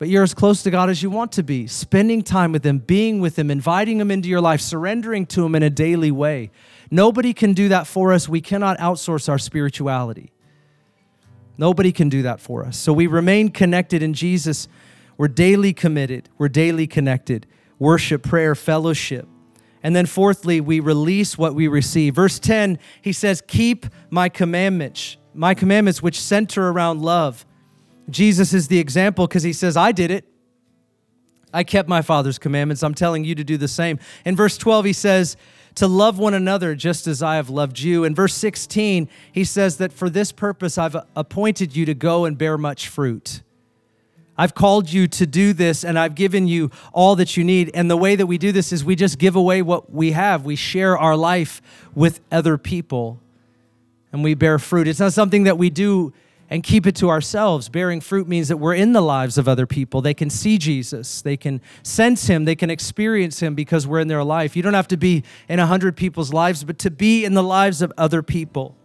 but 0.02 0.10
you're 0.10 0.24
as 0.24 0.34
close 0.34 0.64
to 0.64 0.72
God 0.72 0.89
as 0.89 1.04
you 1.04 1.12
want 1.12 1.32
to 1.34 1.43
be, 1.43 1.68
spending 1.68 2.24
time 2.24 2.52
with 2.52 2.66
Him, 2.66 2.80
being 2.80 3.22
with 3.22 3.38
Him, 3.38 3.52
inviting 3.52 3.99
Him 3.99 4.10
into 4.10 4.30
your 4.30 4.41
life, 4.41 4.60
surrendering 4.60 5.28
to 5.28 5.45
Him 5.45 5.54
in 5.54 5.62
a 5.62 5.70
daily 5.70 6.10
way. 6.10 6.49
Nobody 6.89 7.34
can 7.34 7.54
do 7.54 7.70
that 7.70 7.86
for 7.86 8.12
us. 8.12 8.28
We 8.28 8.41
cannot 8.41 8.80
outsource 8.80 9.30
our 9.30 9.38
spirituality. 9.38 10.32
Nobody 11.56 11.91
can 11.91 12.10
do 12.10 12.24
that 12.24 12.39
for 12.39 12.66
us. 12.66 12.78
So 12.78 12.91
we 12.91 13.06
remain 13.06 13.49
connected 13.49 14.02
in 14.02 14.16
Jesus. 14.16 14.68
We're 15.18 15.28
daily 15.28 15.72
committed, 15.72 16.30
we're 16.39 16.49
daily 16.49 16.88
connected. 16.88 17.45
Worship, 17.78 18.24
prayer, 18.24 18.56
fellowship. 18.56 19.28
And 19.84 19.95
then, 19.95 20.08
fourthly, 20.08 20.62
we 20.62 20.80
release 20.80 21.38
what 21.38 21.54
we 21.54 21.68
receive. 21.68 22.16
Verse 22.16 22.39
10, 22.39 22.80
he 23.04 23.14
says, 23.14 23.43
Keep 23.45 23.86
my 24.10 24.30
commandments, 24.30 25.18
my 25.36 25.54
commandments 25.54 26.02
which 26.02 26.20
center 26.20 26.70
around 26.70 27.04
love. 27.04 27.45
Jesus 28.10 28.54
is 28.54 28.68
the 28.68 28.80
example 28.80 29.28
because 29.28 29.43
he 29.43 29.54
says, 29.54 29.78
I 29.78 29.91
did 29.91 30.12
it. 30.12 30.26
I 31.54 31.64
kept 31.64 31.89
my 31.89 32.02
Father's 32.02 32.39
commandments. 32.39 32.84
I'm 32.84 32.93
telling 32.93 33.24
you 33.24 33.36
to 33.36 33.43
do 33.43 33.58
the 33.58 33.68
same. 33.68 33.99
In 34.26 34.36
verse 34.36 34.58
12, 34.58 34.86
he 34.86 34.93
says, 34.93 35.38
to 35.76 35.88
love 35.88 36.20
one 36.20 36.34
another 36.34 36.76
just 36.76 37.08
as 37.08 37.24
I 37.24 37.36
have 37.36 37.49
loved 37.49 37.80
you. 37.80 38.04
In 38.04 38.14
verse 38.14 38.34
16, 38.34 39.08
he 39.32 39.43
says 39.43 39.78
that 39.78 39.93
for 39.93 40.10
this 40.10 40.32
purpose 40.32 40.78
I've 40.78 40.95
appointed 41.16 41.76
you 41.76 41.86
to 41.86 41.93
go 41.93 42.26
and 42.26 42.38
bear 42.38 42.58
much 42.58 42.88
fruit. 42.88 43.41
I've 44.38 44.56
called 44.56 44.91
you 44.91 45.08
to 45.08 45.28
do 45.28 45.54
this 45.54 45.84
and 45.84 45.99
I've 45.99 46.16
given 46.16 46.47
you 46.47 46.72
all 46.93 47.16
that 47.18 47.38
you 47.38 47.43
need. 47.43 47.72
And 47.74 47.89
the 47.91 47.97
way 47.97 48.16
that 48.16 48.26
we 48.26 48.38
do 48.38 48.52
this 48.52 48.74
is 48.74 48.84
we 48.84 48.95
just 48.95 49.20
give 49.20 49.36
away 49.36 49.62
what 49.62 49.91
we 49.91 50.12
have. 50.12 50.45
We 50.45 50.56
share 50.56 50.97
our 50.97 51.16
life 51.16 51.62
with 51.93 52.22
other 52.32 52.58
people 52.58 53.20
and 54.12 54.24
we 54.24 54.34
bear 54.34 54.60
fruit. 54.60 54.88
It's 54.88 54.99
not 54.99 55.14
something 55.14 55.43
that 55.43 55.58
we 55.58 55.70
do 55.70 56.12
and 56.52 56.64
keep 56.64 56.86
it 56.86 56.97
to 56.97 57.10
ourselves. 57.10 57.70
Bearing 57.70 58.02
fruit 58.02 58.28
means 58.28 58.49
that 58.49 58.58
we're 58.58 58.76
in 58.76 58.91
the 58.91 59.02
lives 59.02 59.38
of 59.38 59.47
other 59.47 59.66
people. 59.66 60.02
They 60.02 60.14
can 60.14 60.30
see 60.30 60.58
Jesus, 60.58 61.22
they 61.22 61.38
can 61.38 61.62
sense 61.82 62.28
him, 62.28 62.43
they 62.43 62.56
can 62.56 62.70
experience 62.70 63.39
him 63.39 63.56
because 63.56 63.88
we're 63.88 64.02
in 64.02 64.10
their 64.10 64.24
life. 64.24 64.58
You 64.58 64.62
don't 64.62 64.74
have 64.74 64.89
to 64.89 64.97
be 64.97 65.24
in 65.47 65.60
a 65.60 65.66
hundred 65.66 65.95
people's 65.95 66.34
lives, 66.34 66.66
but 66.66 66.78
to 66.80 66.91
be 66.91 67.24
in 67.24 67.34
the 67.34 67.41
lives 67.41 67.82
of 67.82 67.93
other 67.97 68.22
people. 68.22 68.76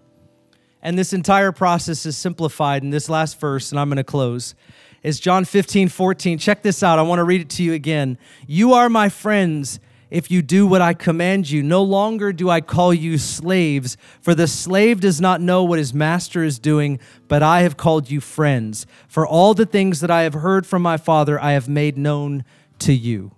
And 0.80 0.96
this 0.96 1.12
entire 1.12 1.50
process 1.50 2.06
is 2.06 2.16
simplified 2.16 2.84
in 2.84 2.90
this 2.90 3.08
last 3.08 3.40
verse, 3.40 3.72
and 3.72 3.80
I'm 3.80 3.88
going 3.88 3.96
to 3.96 4.04
close. 4.04 4.54
Is 5.02 5.18
John 5.18 5.44
15, 5.44 5.88
14. 5.88 6.38
Check 6.38 6.62
this 6.62 6.84
out. 6.84 7.00
I 7.00 7.02
want 7.02 7.18
to 7.18 7.24
read 7.24 7.40
it 7.40 7.50
to 7.50 7.64
you 7.64 7.72
again. 7.72 8.16
You 8.46 8.74
are 8.74 8.88
my 8.88 9.08
friends 9.08 9.80
if 10.10 10.30
you 10.30 10.42
do 10.42 10.66
what 10.66 10.80
I 10.80 10.94
command 10.94 11.50
you. 11.50 11.62
No 11.62 11.82
longer 11.82 12.32
do 12.32 12.48
I 12.48 12.60
call 12.60 12.94
you 12.94 13.18
slaves, 13.18 13.96
for 14.20 14.34
the 14.34 14.46
slave 14.46 15.00
does 15.00 15.20
not 15.20 15.40
know 15.40 15.64
what 15.64 15.78
his 15.78 15.92
master 15.92 16.44
is 16.44 16.58
doing, 16.58 16.98
but 17.28 17.42
I 17.42 17.62
have 17.62 17.76
called 17.76 18.10
you 18.10 18.20
friends. 18.20 18.86
For 19.08 19.26
all 19.26 19.54
the 19.54 19.66
things 19.66 20.00
that 20.00 20.10
I 20.10 20.22
have 20.22 20.34
heard 20.34 20.66
from 20.66 20.82
my 20.82 20.96
Father, 20.96 21.40
I 21.40 21.52
have 21.52 21.68
made 21.68 21.98
known 21.98 22.44
to 22.80 22.92
you. 22.92 23.32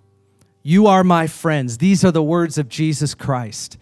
You 0.61 0.87
are 0.87 1.03
my 1.03 1.27
friends. 1.27 1.77
These 1.77 2.03
are 2.05 2.11
the 2.11 2.23
words 2.23 2.57
of 2.57 2.69
Jesus 2.69 3.15
Christ. 3.15 3.77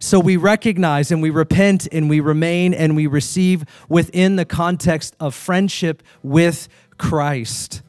So 0.00 0.18
we 0.18 0.36
recognize 0.36 1.12
and 1.12 1.22
we 1.22 1.30
repent 1.30 1.86
and 1.92 2.10
we 2.10 2.18
remain 2.18 2.74
and 2.74 2.96
we 2.96 3.06
receive 3.06 3.64
within 3.88 4.34
the 4.34 4.44
context 4.44 5.14
of 5.20 5.32
friendship 5.32 6.02
with 6.24 6.68
Christ. 6.98 7.82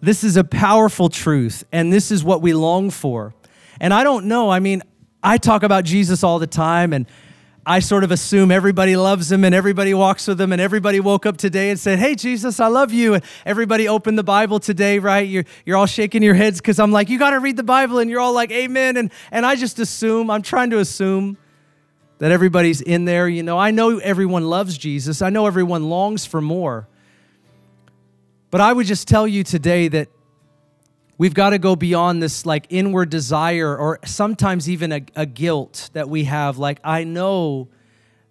This 0.00 0.24
is 0.24 0.36
a 0.36 0.44
powerful 0.44 1.08
truth, 1.08 1.64
and 1.72 1.92
this 1.92 2.10
is 2.10 2.24
what 2.24 2.42
we 2.42 2.52
long 2.52 2.90
for. 2.90 3.34
And 3.80 3.92
I 3.92 4.04
don't 4.04 4.26
know, 4.26 4.50
I 4.50 4.60
mean, 4.60 4.82
I 5.22 5.38
talk 5.38 5.62
about 5.62 5.84
Jesus 5.84 6.22
all 6.22 6.38
the 6.38 6.46
time, 6.46 6.92
and 6.92 7.06
I 7.68 7.80
sort 7.80 8.04
of 8.04 8.12
assume 8.12 8.52
everybody 8.52 8.94
loves 8.94 9.32
him 9.32 9.42
and 9.42 9.52
everybody 9.52 9.92
walks 9.92 10.28
with 10.28 10.40
him, 10.40 10.52
and 10.52 10.60
everybody 10.60 11.00
woke 11.00 11.26
up 11.26 11.36
today 11.36 11.70
and 11.70 11.80
said, 11.80 11.98
Hey, 11.98 12.14
Jesus, 12.14 12.60
I 12.60 12.68
love 12.68 12.92
you. 12.92 13.14
And 13.14 13.24
everybody 13.44 13.88
opened 13.88 14.16
the 14.18 14.24
Bible 14.24 14.60
today, 14.60 15.00
right? 15.00 15.26
You're, 15.26 15.44
you're 15.64 15.76
all 15.76 15.86
shaking 15.86 16.22
your 16.22 16.34
heads 16.34 16.60
because 16.60 16.78
I'm 16.78 16.92
like, 16.92 17.08
You 17.08 17.18
got 17.18 17.30
to 17.30 17.40
read 17.40 17.56
the 17.56 17.64
Bible, 17.64 17.98
and 17.98 18.08
you're 18.08 18.20
all 18.20 18.32
like, 18.32 18.52
Amen. 18.52 18.96
And, 18.96 19.10
and 19.32 19.44
I 19.44 19.56
just 19.56 19.80
assume, 19.80 20.30
I'm 20.30 20.42
trying 20.42 20.70
to 20.70 20.78
assume 20.78 21.38
that 22.18 22.30
everybody's 22.30 22.80
in 22.80 23.04
there. 23.04 23.28
You 23.28 23.42
know, 23.42 23.58
I 23.58 23.72
know 23.72 23.98
everyone 23.98 24.48
loves 24.48 24.78
Jesus, 24.78 25.20
I 25.20 25.30
know 25.30 25.46
everyone 25.46 25.88
longs 25.90 26.24
for 26.24 26.40
more. 26.40 26.86
But 28.52 28.60
I 28.60 28.72
would 28.72 28.86
just 28.86 29.08
tell 29.08 29.26
you 29.26 29.42
today 29.42 29.88
that 29.88 30.08
we've 31.18 31.34
got 31.34 31.50
to 31.50 31.58
go 31.58 31.76
beyond 31.76 32.22
this 32.22 32.44
like 32.46 32.66
inward 32.70 33.10
desire 33.10 33.76
or 33.76 33.98
sometimes 34.04 34.68
even 34.68 34.92
a, 34.92 35.02
a, 35.14 35.26
guilt 35.26 35.90
that 35.92 36.08
we 36.08 36.24
have. 36.24 36.58
Like, 36.58 36.80
I 36.84 37.04
know 37.04 37.68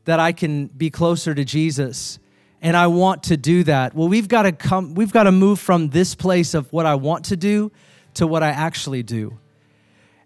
that 0.05 0.19
I 0.19 0.31
can 0.31 0.67
be 0.67 0.89
closer 0.89 1.33
to 1.33 1.43
Jesus 1.43 2.19
and 2.61 2.75
I 2.75 2.87
want 2.87 3.23
to 3.23 3.37
do 3.37 3.63
that. 3.63 3.95
Well, 3.95 4.07
we've 4.07 4.27
got 4.27 4.43
to 4.43 4.51
come, 4.51 4.93
we've 4.95 5.11
got 5.11 5.23
to 5.23 5.31
move 5.31 5.59
from 5.59 5.89
this 5.89 6.15
place 6.15 6.53
of 6.53 6.71
what 6.71 6.85
I 6.85 6.95
want 6.95 7.25
to 7.25 7.35
do 7.35 7.71
to 8.15 8.27
what 8.27 8.43
I 8.43 8.49
actually 8.49 9.03
do. 9.03 9.37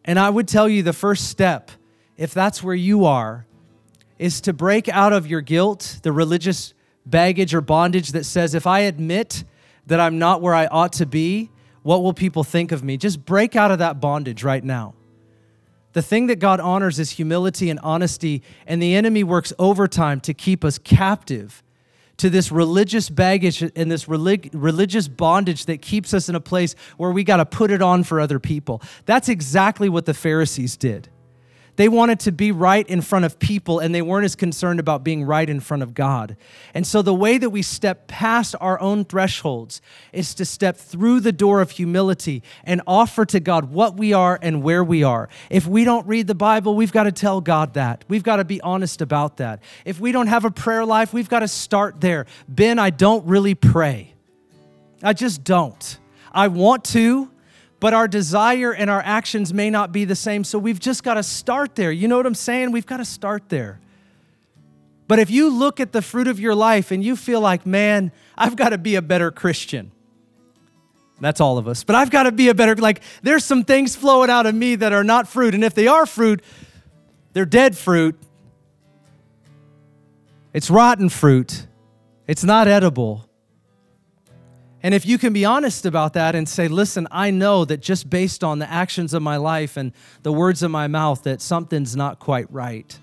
And 0.05 0.20
I 0.20 0.30
would 0.30 0.47
tell 0.47 0.68
you 0.68 0.84
the 0.84 0.93
first 0.93 1.28
step, 1.30 1.72
if 2.18 2.34
that's 2.34 2.64
where 2.64 2.76
you 2.76 3.05
are, 3.05 3.45
is 4.18 4.41
to 4.41 4.53
break 4.53 4.89
out 4.89 5.14
of 5.14 5.28
your 5.28 5.41
guilt, 5.41 5.99
the 6.03 6.12
religious 6.12 6.74
baggage 7.05 7.53
or 7.53 7.62
bondage 7.62 8.12
that 8.12 8.26
says, 8.26 8.53
if 8.53 8.68
I 8.68 8.82
admit 8.82 9.43
that 9.88 9.99
I'm 9.99 10.20
not 10.20 10.41
where 10.41 10.53
I 10.53 10.68
ought 10.68 10.93
to 10.93 11.05
be, 11.05 11.49
what 11.84 12.04
will 12.04 12.14
people 12.14 12.44
think 12.44 12.72
of 12.72 12.84
me? 12.84 12.98
Just 12.98 13.26
break 13.26 13.56
out 13.56 13.72
of 13.72 13.80
that 13.80 14.00
bondage 14.00 14.44
right 14.44 14.64
now. 14.64 14.94
The 15.94 16.02
thing 16.02 16.28
that 16.28 16.40
God 16.40 16.60
honors 16.60 17.00
is 17.00 17.12
humility 17.12 17.70
and 17.70 17.80
honesty, 17.80 18.44
and 18.68 18.82
the 18.82 18.96
enemy 18.96 19.24
works 19.24 19.52
overtime 19.58 20.22
to 20.22 20.34
keep 20.34 20.64
us 20.64 20.78
captive 20.78 21.64
to 22.18 22.30
this 22.30 22.52
religious 22.52 23.10
baggage 23.10 23.62
and 23.62 23.90
this 23.90 24.08
relig- 24.08 24.50
religious 24.54 25.08
bondage 25.08 25.66
that 25.66 25.82
keeps 25.82 26.14
us 26.14 26.30
in 26.30 26.36
a 26.36 26.40
place 26.40 26.76
where 26.98 27.12
we 27.12 27.24
got 27.24 27.38
to 27.38 27.46
put 27.46 27.72
it 27.72 27.82
on 27.82 28.04
for 28.04 28.20
other 28.20 28.40
people. 28.40 28.82
That's 29.06 29.30
exactly 29.30 29.90
what 29.90 30.06
the 30.06 30.14
Pharisees 30.14 30.78
did. 30.78 31.10
They 31.80 31.88
wanted 31.88 32.20
to 32.20 32.34
be 32.34 32.52
right 32.52 32.86
in 32.90 33.00
front 33.00 33.24
of 33.24 33.40
people 33.40 33.80
and 33.80 33.96
they 33.96 34.02
weren't 34.02 34.26
as 34.26 34.36
concerned 34.36 34.82
about 34.82 35.02
being 35.02 35.24
right 35.24 35.50
in 35.50 35.62
front 35.62 35.82
of 35.82 35.94
God. 35.94 36.36
And 36.74 36.86
so 36.86 37.02
the 37.02 37.14
way 37.14 37.38
that 37.38 37.52
we 37.52 37.62
step 37.62 38.10
past 38.10 38.54
our 38.60 38.78
own 38.82 39.06
thresholds 39.06 39.82
is 40.12 40.34
to 40.34 40.44
step 40.44 40.76
through 40.76 41.22
the 41.22 41.32
door 41.32 41.62
of 41.62 41.72
humility 41.72 42.44
and 42.66 42.82
offer 42.86 43.24
to 43.28 43.40
God 43.40 43.72
what 43.72 43.96
we 43.96 44.12
are 44.12 44.38
and 44.42 44.62
where 44.62 44.84
we 44.84 45.04
are. 45.04 45.30
If 45.50 45.68
we 45.68 45.86
don't 45.86 46.06
read 46.06 46.28
the 46.28 46.36
Bible, 46.36 46.76
we've 46.76 46.92
got 46.92 47.04
to 47.04 47.14
tell 47.14 47.40
God 47.40 47.76
that. 47.76 48.04
We've 48.10 48.24
got 48.24 48.36
to 48.36 48.44
be 48.44 48.60
honest 48.60 49.02
about 49.02 49.38
that. 49.38 49.64
If 49.86 50.02
we 50.02 50.12
don't 50.12 50.28
have 50.28 50.44
a 50.44 50.52
prayer 50.52 50.84
life, 50.84 51.14
we've 51.14 51.30
got 51.30 51.40
to 51.40 51.48
start 51.48 52.02
there. 52.02 52.26
Ben, 52.50 52.78
I 52.78 52.90
don't 52.90 53.26
really 53.26 53.56
pray. 53.56 54.16
I 55.02 55.14
just 55.14 55.46
don't. 55.46 55.98
I 56.34 56.50
want 56.50 56.84
to, 56.84 57.32
but 57.80 57.94
our 57.94 58.08
desire 58.08 58.74
and 58.74 58.90
our 58.90 59.02
actions 59.02 59.54
may 59.54 59.70
not 59.70 59.92
be 59.92 60.06
the 60.06 60.16
same. 60.16 60.44
So 60.44 60.60
we've 60.60 60.80
just 60.80 61.04
got 61.04 61.14
to 61.14 61.24
start 61.24 61.76
there. 61.76 61.92
You 61.92 62.08
know 62.08 62.18
what 62.18 62.26
I'm 62.26 62.36
saying? 62.36 62.72
We've 62.72 62.86
got 62.86 62.98
to 62.98 63.06
start 63.06 63.50
there. 63.50 63.80
But 65.08 65.20
if 65.20 65.32
you 65.32 65.50
look 65.50 65.80
at 65.80 65.92
the 65.92 66.02
fruit 66.02 66.28
of 66.28 66.40
your 66.40 66.54
life 66.54 66.92
and 66.92 67.04
you 67.04 67.16
feel 67.16 67.42
like, 67.42 67.66
man, 67.66 68.12
I've 68.38 68.56
got 68.56 68.70
to 68.70 68.78
be 68.78 68.96
a 68.96 69.02
better 69.02 69.32
Christian. 69.32 69.92
That's 71.20 71.42
all 71.42 71.58
of 71.58 71.68
us. 71.68 71.84
But 71.84 71.96
I've 71.96 72.12
got 72.12 72.24
to 72.24 72.32
be 72.32 72.50
a 72.50 72.54
better, 72.54 72.76
like, 72.76 73.02
there's 73.24 73.44
some 73.44 73.64
things 73.64 73.96
flowing 73.96 74.30
out 74.30 74.46
of 74.46 74.56
me 74.56 74.76
that 74.76 74.94
are 74.94 75.04
not 75.04 75.28
fruit. 75.28 75.54
And 75.54 75.64
if 75.64 75.74
they 75.74 75.88
are 75.88 76.06
fruit, 76.06 76.42
they're 77.34 77.46
dead 77.46 77.78
fruit. 77.78 78.20
It's 80.54 80.70
rotten 80.70 81.10
fruit. 81.10 81.68
It's 82.28 82.44
not 82.44 82.68
edible. 82.68 83.29
And 84.82 84.94
if 84.94 85.06
you 85.06 85.18
can 85.18 85.34
be 85.34 85.44
honest 85.44 85.86
about 85.86 86.14
that 86.14 86.36
and 86.36 86.48
say, 86.48 86.68
listen, 86.68 87.08
I 87.12 87.32
know 87.32 87.66
that 87.66 87.82
just 87.82 88.10
based 88.10 88.44
on 88.44 88.60
the 88.60 88.70
actions 88.70 89.14
of 89.14 89.22
my 89.22 89.38
life 89.38 89.76
and 89.76 89.92
the 90.24 90.32
words 90.32 90.64
of 90.64 90.72
my 90.72 90.88
mouth, 90.88 91.24
that 91.24 91.42
something's 91.42 91.96
not 91.96 92.20
quite 92.20 92.52
right. 92.52 92.98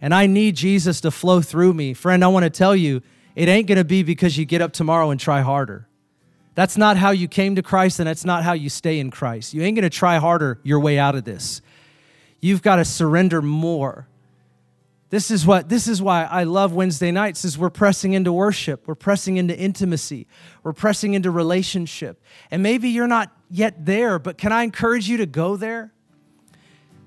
And 0.00 0.12
I 0.12 0.26
need 0.26 0.56
Jesus 0.56 1.00
to 1.02 1.10
flow 1.10 1.40
through 1.40 1.72
me. 1.72 1.94
Friend, 1.94 2.22
I 2.22 2.28
want 2.28 2.44
to 2.44 2.50
tell 2.50 2.74
you, 2.74 3.02
it 3.36 3.48
ain't 3.48 3.68
going 3.68 3.78
to 3.78 3.84
be 3.84 4.02
because 4.02 4.36
you 4.36 4.44
get 4.44 4.60
up 4.60 4.72
tomorrow 4.72 5.10
and 5.10 5.20
try 5.20 5.40
harder. 5.40 5.86
That's 6.56 6.76
not 6.76 6.96
how 6.96 7.10
you 7.10 7.28
came 7.28 7.54
to 7.56 7.62
Christ, 7.62 8.00
and 8.00 8.08
that's 8.08 8.24
not 8.24 8.42
how 8.42 8.54
you 8.54 8.70
stay 8.70 8.98
in 8.98 9.10
Christ. 9.10 9.54
You 9.54 9.62
ain't 9.62 9.76
going 9.76 9.82
to 9.82 9.90
try 9.90 10.16
harder 10.16 10.58
your 10.62 10.80
way 10.80 10.98
out 10.98 11.14
of 11.14 11.24
this. 11.24 11.60
You've 12.40 12.62
got 12.62 12.76
to 12.76 12.84
surrender 12.84 13.40
more 13.42 14.08
this 15.08 15.30
is 15.30 15.46
what 15.46 15.68
this 15.68 15.86
is 15.86 16.02
why 16.02 16.24
I 16.24 16.44
love 16.44 16.72
Wednesday 16.72 17.12
nights 17.12 17.44
is 17.44 17.56
we're 17.56 17.70
pressing 17.70 18.12
into 18.12 18.32
worship, 18.32 18.88
we're 18.88 18.96
pressing 18.96 19.36
into 19.36 19.56
intimacy, 19.56 20.26
we're 20.64 20.72
pressing 20.72 21.14
into 21.14 21.30
relationship. 21.30 22.20
And 22.50 22.62
maybe 22.62 22.88
you're 22.88 23.06
not 23.06 23.30
yet 23.48 23.86
there, 23.86 24.18
but 24.18 24.36
can 24.36 24.52
I 24.52 24.62
encourage 24.62 25.08
you 25.08 25.18
to 25.18 25.26
go 25.26 25.56
there? 25.56 25.92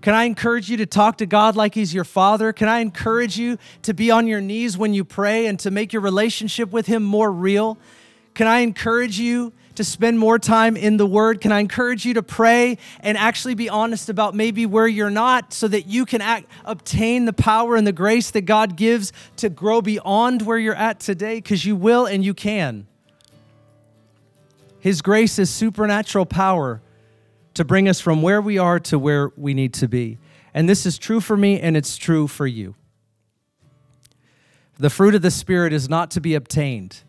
Can 0.02 0.14
I 0.14 0.24
encourage 0.24 0.70
you 0.70 0.78
to 0.78 0.86
talk 0.86 1.18
to 1.18 1.26
God 1.26 1.58
like 1.58 1.76
He's 1.76 1.94
your 1.94 2.06
Father? 2.06 2.54
Can 2.54 2.70
I 2.70 2.80
encourage 2.80 3.38
you 3.38 3.58
to 3.82 3.94
be 3.94 4.12
on 4.12 4.28
your 4.28 4.40
knees 4.40 4.78
when 4.78 4.94
you 4.94 5.04
pray 5.04 5.46
and 5.46 5.60
to 5.60 5.72
make 5.72 5.92
your 5.92 6.02
relationship 6.02 6.72
with 6.72 6.86
Him 6.86 7.04
more 7.04 7.30
real? 7.30 7.78
Can 8.34 8.48
I 8.48 8.60
encourage 8.60 9.20
you 9.20 9.52
to 9.80 9.84
spend 9.86 10.20
more 10.20 10.38
time 10.38 10.76
in 10.76 10.98
the 10.98 11.06
Word? 11.06 11.40
Can 11.40 11.54
I 11.54 11.62
encourage 11.62 12.04
you 12.04 12.16
to 12.16 12.22
pray 12.22 12.78
and 13.00 13.18
actually 13.18 13.56
be 13.56 13.70
honest 13.70 14.10
about 14.10 14.36
maybe 14.36 14.66
where 14.66 14.90
you're 14.90 15.10
not 15.10 15.54
so 15.54 15.70
that 15.70 15.88
you 15.88 16.06
can 16.06 16.20
act, 16.20 16.48
obtain 16.66 17.24
the 17.24 17.32
power 17.32 17.78
and 17.78 17.88
the 17.88 17.94
grace 17.94 18.30
that 18.32 18.42
God 18.42 18.76
gives 18.76 19.14
to 19.38 19.48
grow 19.48 19.82
beyond 19.82 20.42
where 20.42 20.58
you're 20.58 20.76
at 20.76 21.00
today? 21.00 21.36
Because 21.36 21.64
you 21.64 21.78
will 21.78 22.06
and 22.06 22.26
you 22.26 22.34
can. 22.34 22.88
His 24.82 25.02
grace 25.02 25.40
is 25.40 25.50
supernatural 25.50 26.26
power 26.26 26.82
to 27.54 27.64
bring 27.64 27.88
us 27.88 28.02
from 28.02 28.22
where 28.22 28.42
we 28.42 28.58
are 28.58 28.82
to 28.82 29.00
where 29.00 29.32
we 29.38 29.54
need 29.54 29.74
to 29.76 29.88
be. 29.88 30.18
And 30.54 30.68
this 30.68 30.86
is 30.86 30.98
true 30.98 31.22
for 31.22 31.38
me 31.38 31.58
and 31.62 31.78
it's 31.78 31.96
true 31.96 32.28
for 32.28 32.46
you. 32.46 32.76
The 34.78 34.90
fruit 34.90 35.16
of 35.16 35.22
the 35.22 35.32
Spirit 35.32 35.72
is 35.72 35.88
not 35.88 36.12
to 36.12 36.20
be 36.20 36.36
obtained, 36.36 37.00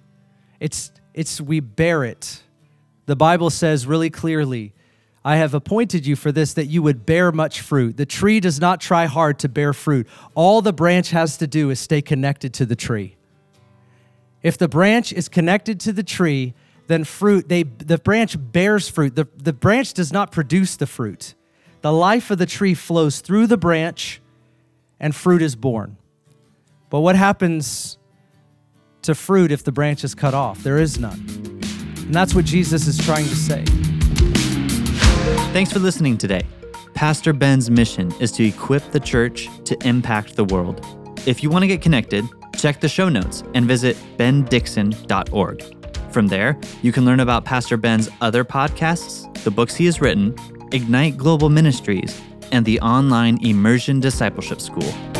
it's, 0.60 0.92
it's 1.14 1.40
we 1.40 1.58
bear 1.58 2.04
it. 2.04 2.44
The 3.10 3.16
Bible 3.16 3.50
says 3.50 3.88
really 3.88 4.08
clearly, 4.08 4.72
I 5.24 5.34
have 5.34 5.52
appointed 5.52 6.06
you 6.06 6.14
for 6.14 6.30
this 6.30 6.54
that 6.54 6.66
you 6.66 6.80
would 6.84 7.04
bear 7.04 7.32
much 7.32 7.60
fruit. 7.60 7.96
The 7.96 8.06
tree 8.06 8.38
does 8.38 8.60
not 8.60 8.80
try 8.80 9.06
hard 9.06 9.40
to 9.40 9.48
bear 9.48 9.72
fruit. 9.72 10.06
All 10.36 10.62
the 10.62 10.72
branch 10.72 11.10
has 11.10 11.36
to 11.38 11.48
do 11.48 11.70
is 11.70 11.80
stay 11.80 12.02
connected 12.02 12.54
to 12.54 12.64
the 12.64 12.76
tree. 12.76 13.16
If 14.44 14.58
the 14.58 14.68
branch 14.68 15.12
is 15.12 15.28
connected 15.28 15.80
to 15.80 15.92
the 15.92 16.04
tree, 16.04 16.54
then 16.86 17.02
fruit, 17.02 17.48
they, 17.48 17.64
the 17.64 17.98
branch 17.98 18.36
bears 18.38 18.88
fruit. 18.88 19.16
The, 19.16 19.26
the 19.36 19.54
branch 19.54 19.92
does 19.92 20.12
not 20.12 20.30
produce 20.30 20.76
the 20.76 20.86
fruit. 20.86 21.34
The 21.80 21.92
life 21.92 22.30
of 22.30 22.38
the 22.38 22.46
tree 22.46 22.74
flows 22.74 23.18
through 23.18 23.48
the 23.48 23.56
branch 23.56 24.22
and 25.00 25.16
fruit 25.16 25.42
is 25.42 25.56
borne. 25.56 25.96
But 26.90 27.00
what 27.00 27.16
happens 27.16 27.98
to 29.02 29.16
fruit 29.16 29.50
if 29.50 29.64
the 29.64 29.72
branch 29.72 30.04
is 30.04 30.14
cut 30.14 30.32
off? 30.32 30.62
There 30.62 30.78
is 30.78 30.96
none. 30.96 31.59
And 32.10 32.16
that's 32.16 32.34
what 32.34 32.44
Jesus 32.44 32.88
is 32.88 32.98
trying 32.98 33.26
to 33.26 33.36
say. 33.36 33.62
Thanks 35.52 35.72
for 35.72 35.78
listening 35.78 36.18
today. 36.18 36.42
Pastor 36.92 37.32
Ben's 37.32 37.70
mission 37.70 38.12
is 38.18 38.32
to 38.32 38.44
equip 38.44 38.82
the 38.90 38.98
church 38.98 39.48
to 39.62 39.78
impact 39.86 40.34
the 40.34 40.44
world. 40.46 40.84
If 41.24 41.40
you 41.44 41.50
want 41.50 41.62
to 41.62 41.68
get 41.68 41.82
connected, 41.82 42.24
check 42.56 42.80
the 42.80 42.88
show 42.88 43.08
notes 43.08 43.44
and 43.54 43.64
visit 43.64 43.96
bendixon.org. 44.16 46.12
From 46.12 46.26
there, 46.26 46.58
you 46.82 46.90
can 46.90 47.04
learn 47.04 47.20
about 47.20 47.44
Pastor 47.44 47.76
Ben's 47.76 48.08
other 48.20 48.44
podcasts, 48.44 49.32
the 49.44 49.52
books 49.52 49.76
he 49.76 49.84
has 49.84 50.00
written, 50.00 50.34
Ignite 50.72 51.16
Global 51.16 51.48
Ministries, 51.48 52.20
and 52.50 52.66
the 52.66 52.80
online 52.80 53.38
Immersion 53.46 54.00
Discipleship 54.00 54.60
School. 54.60 55.19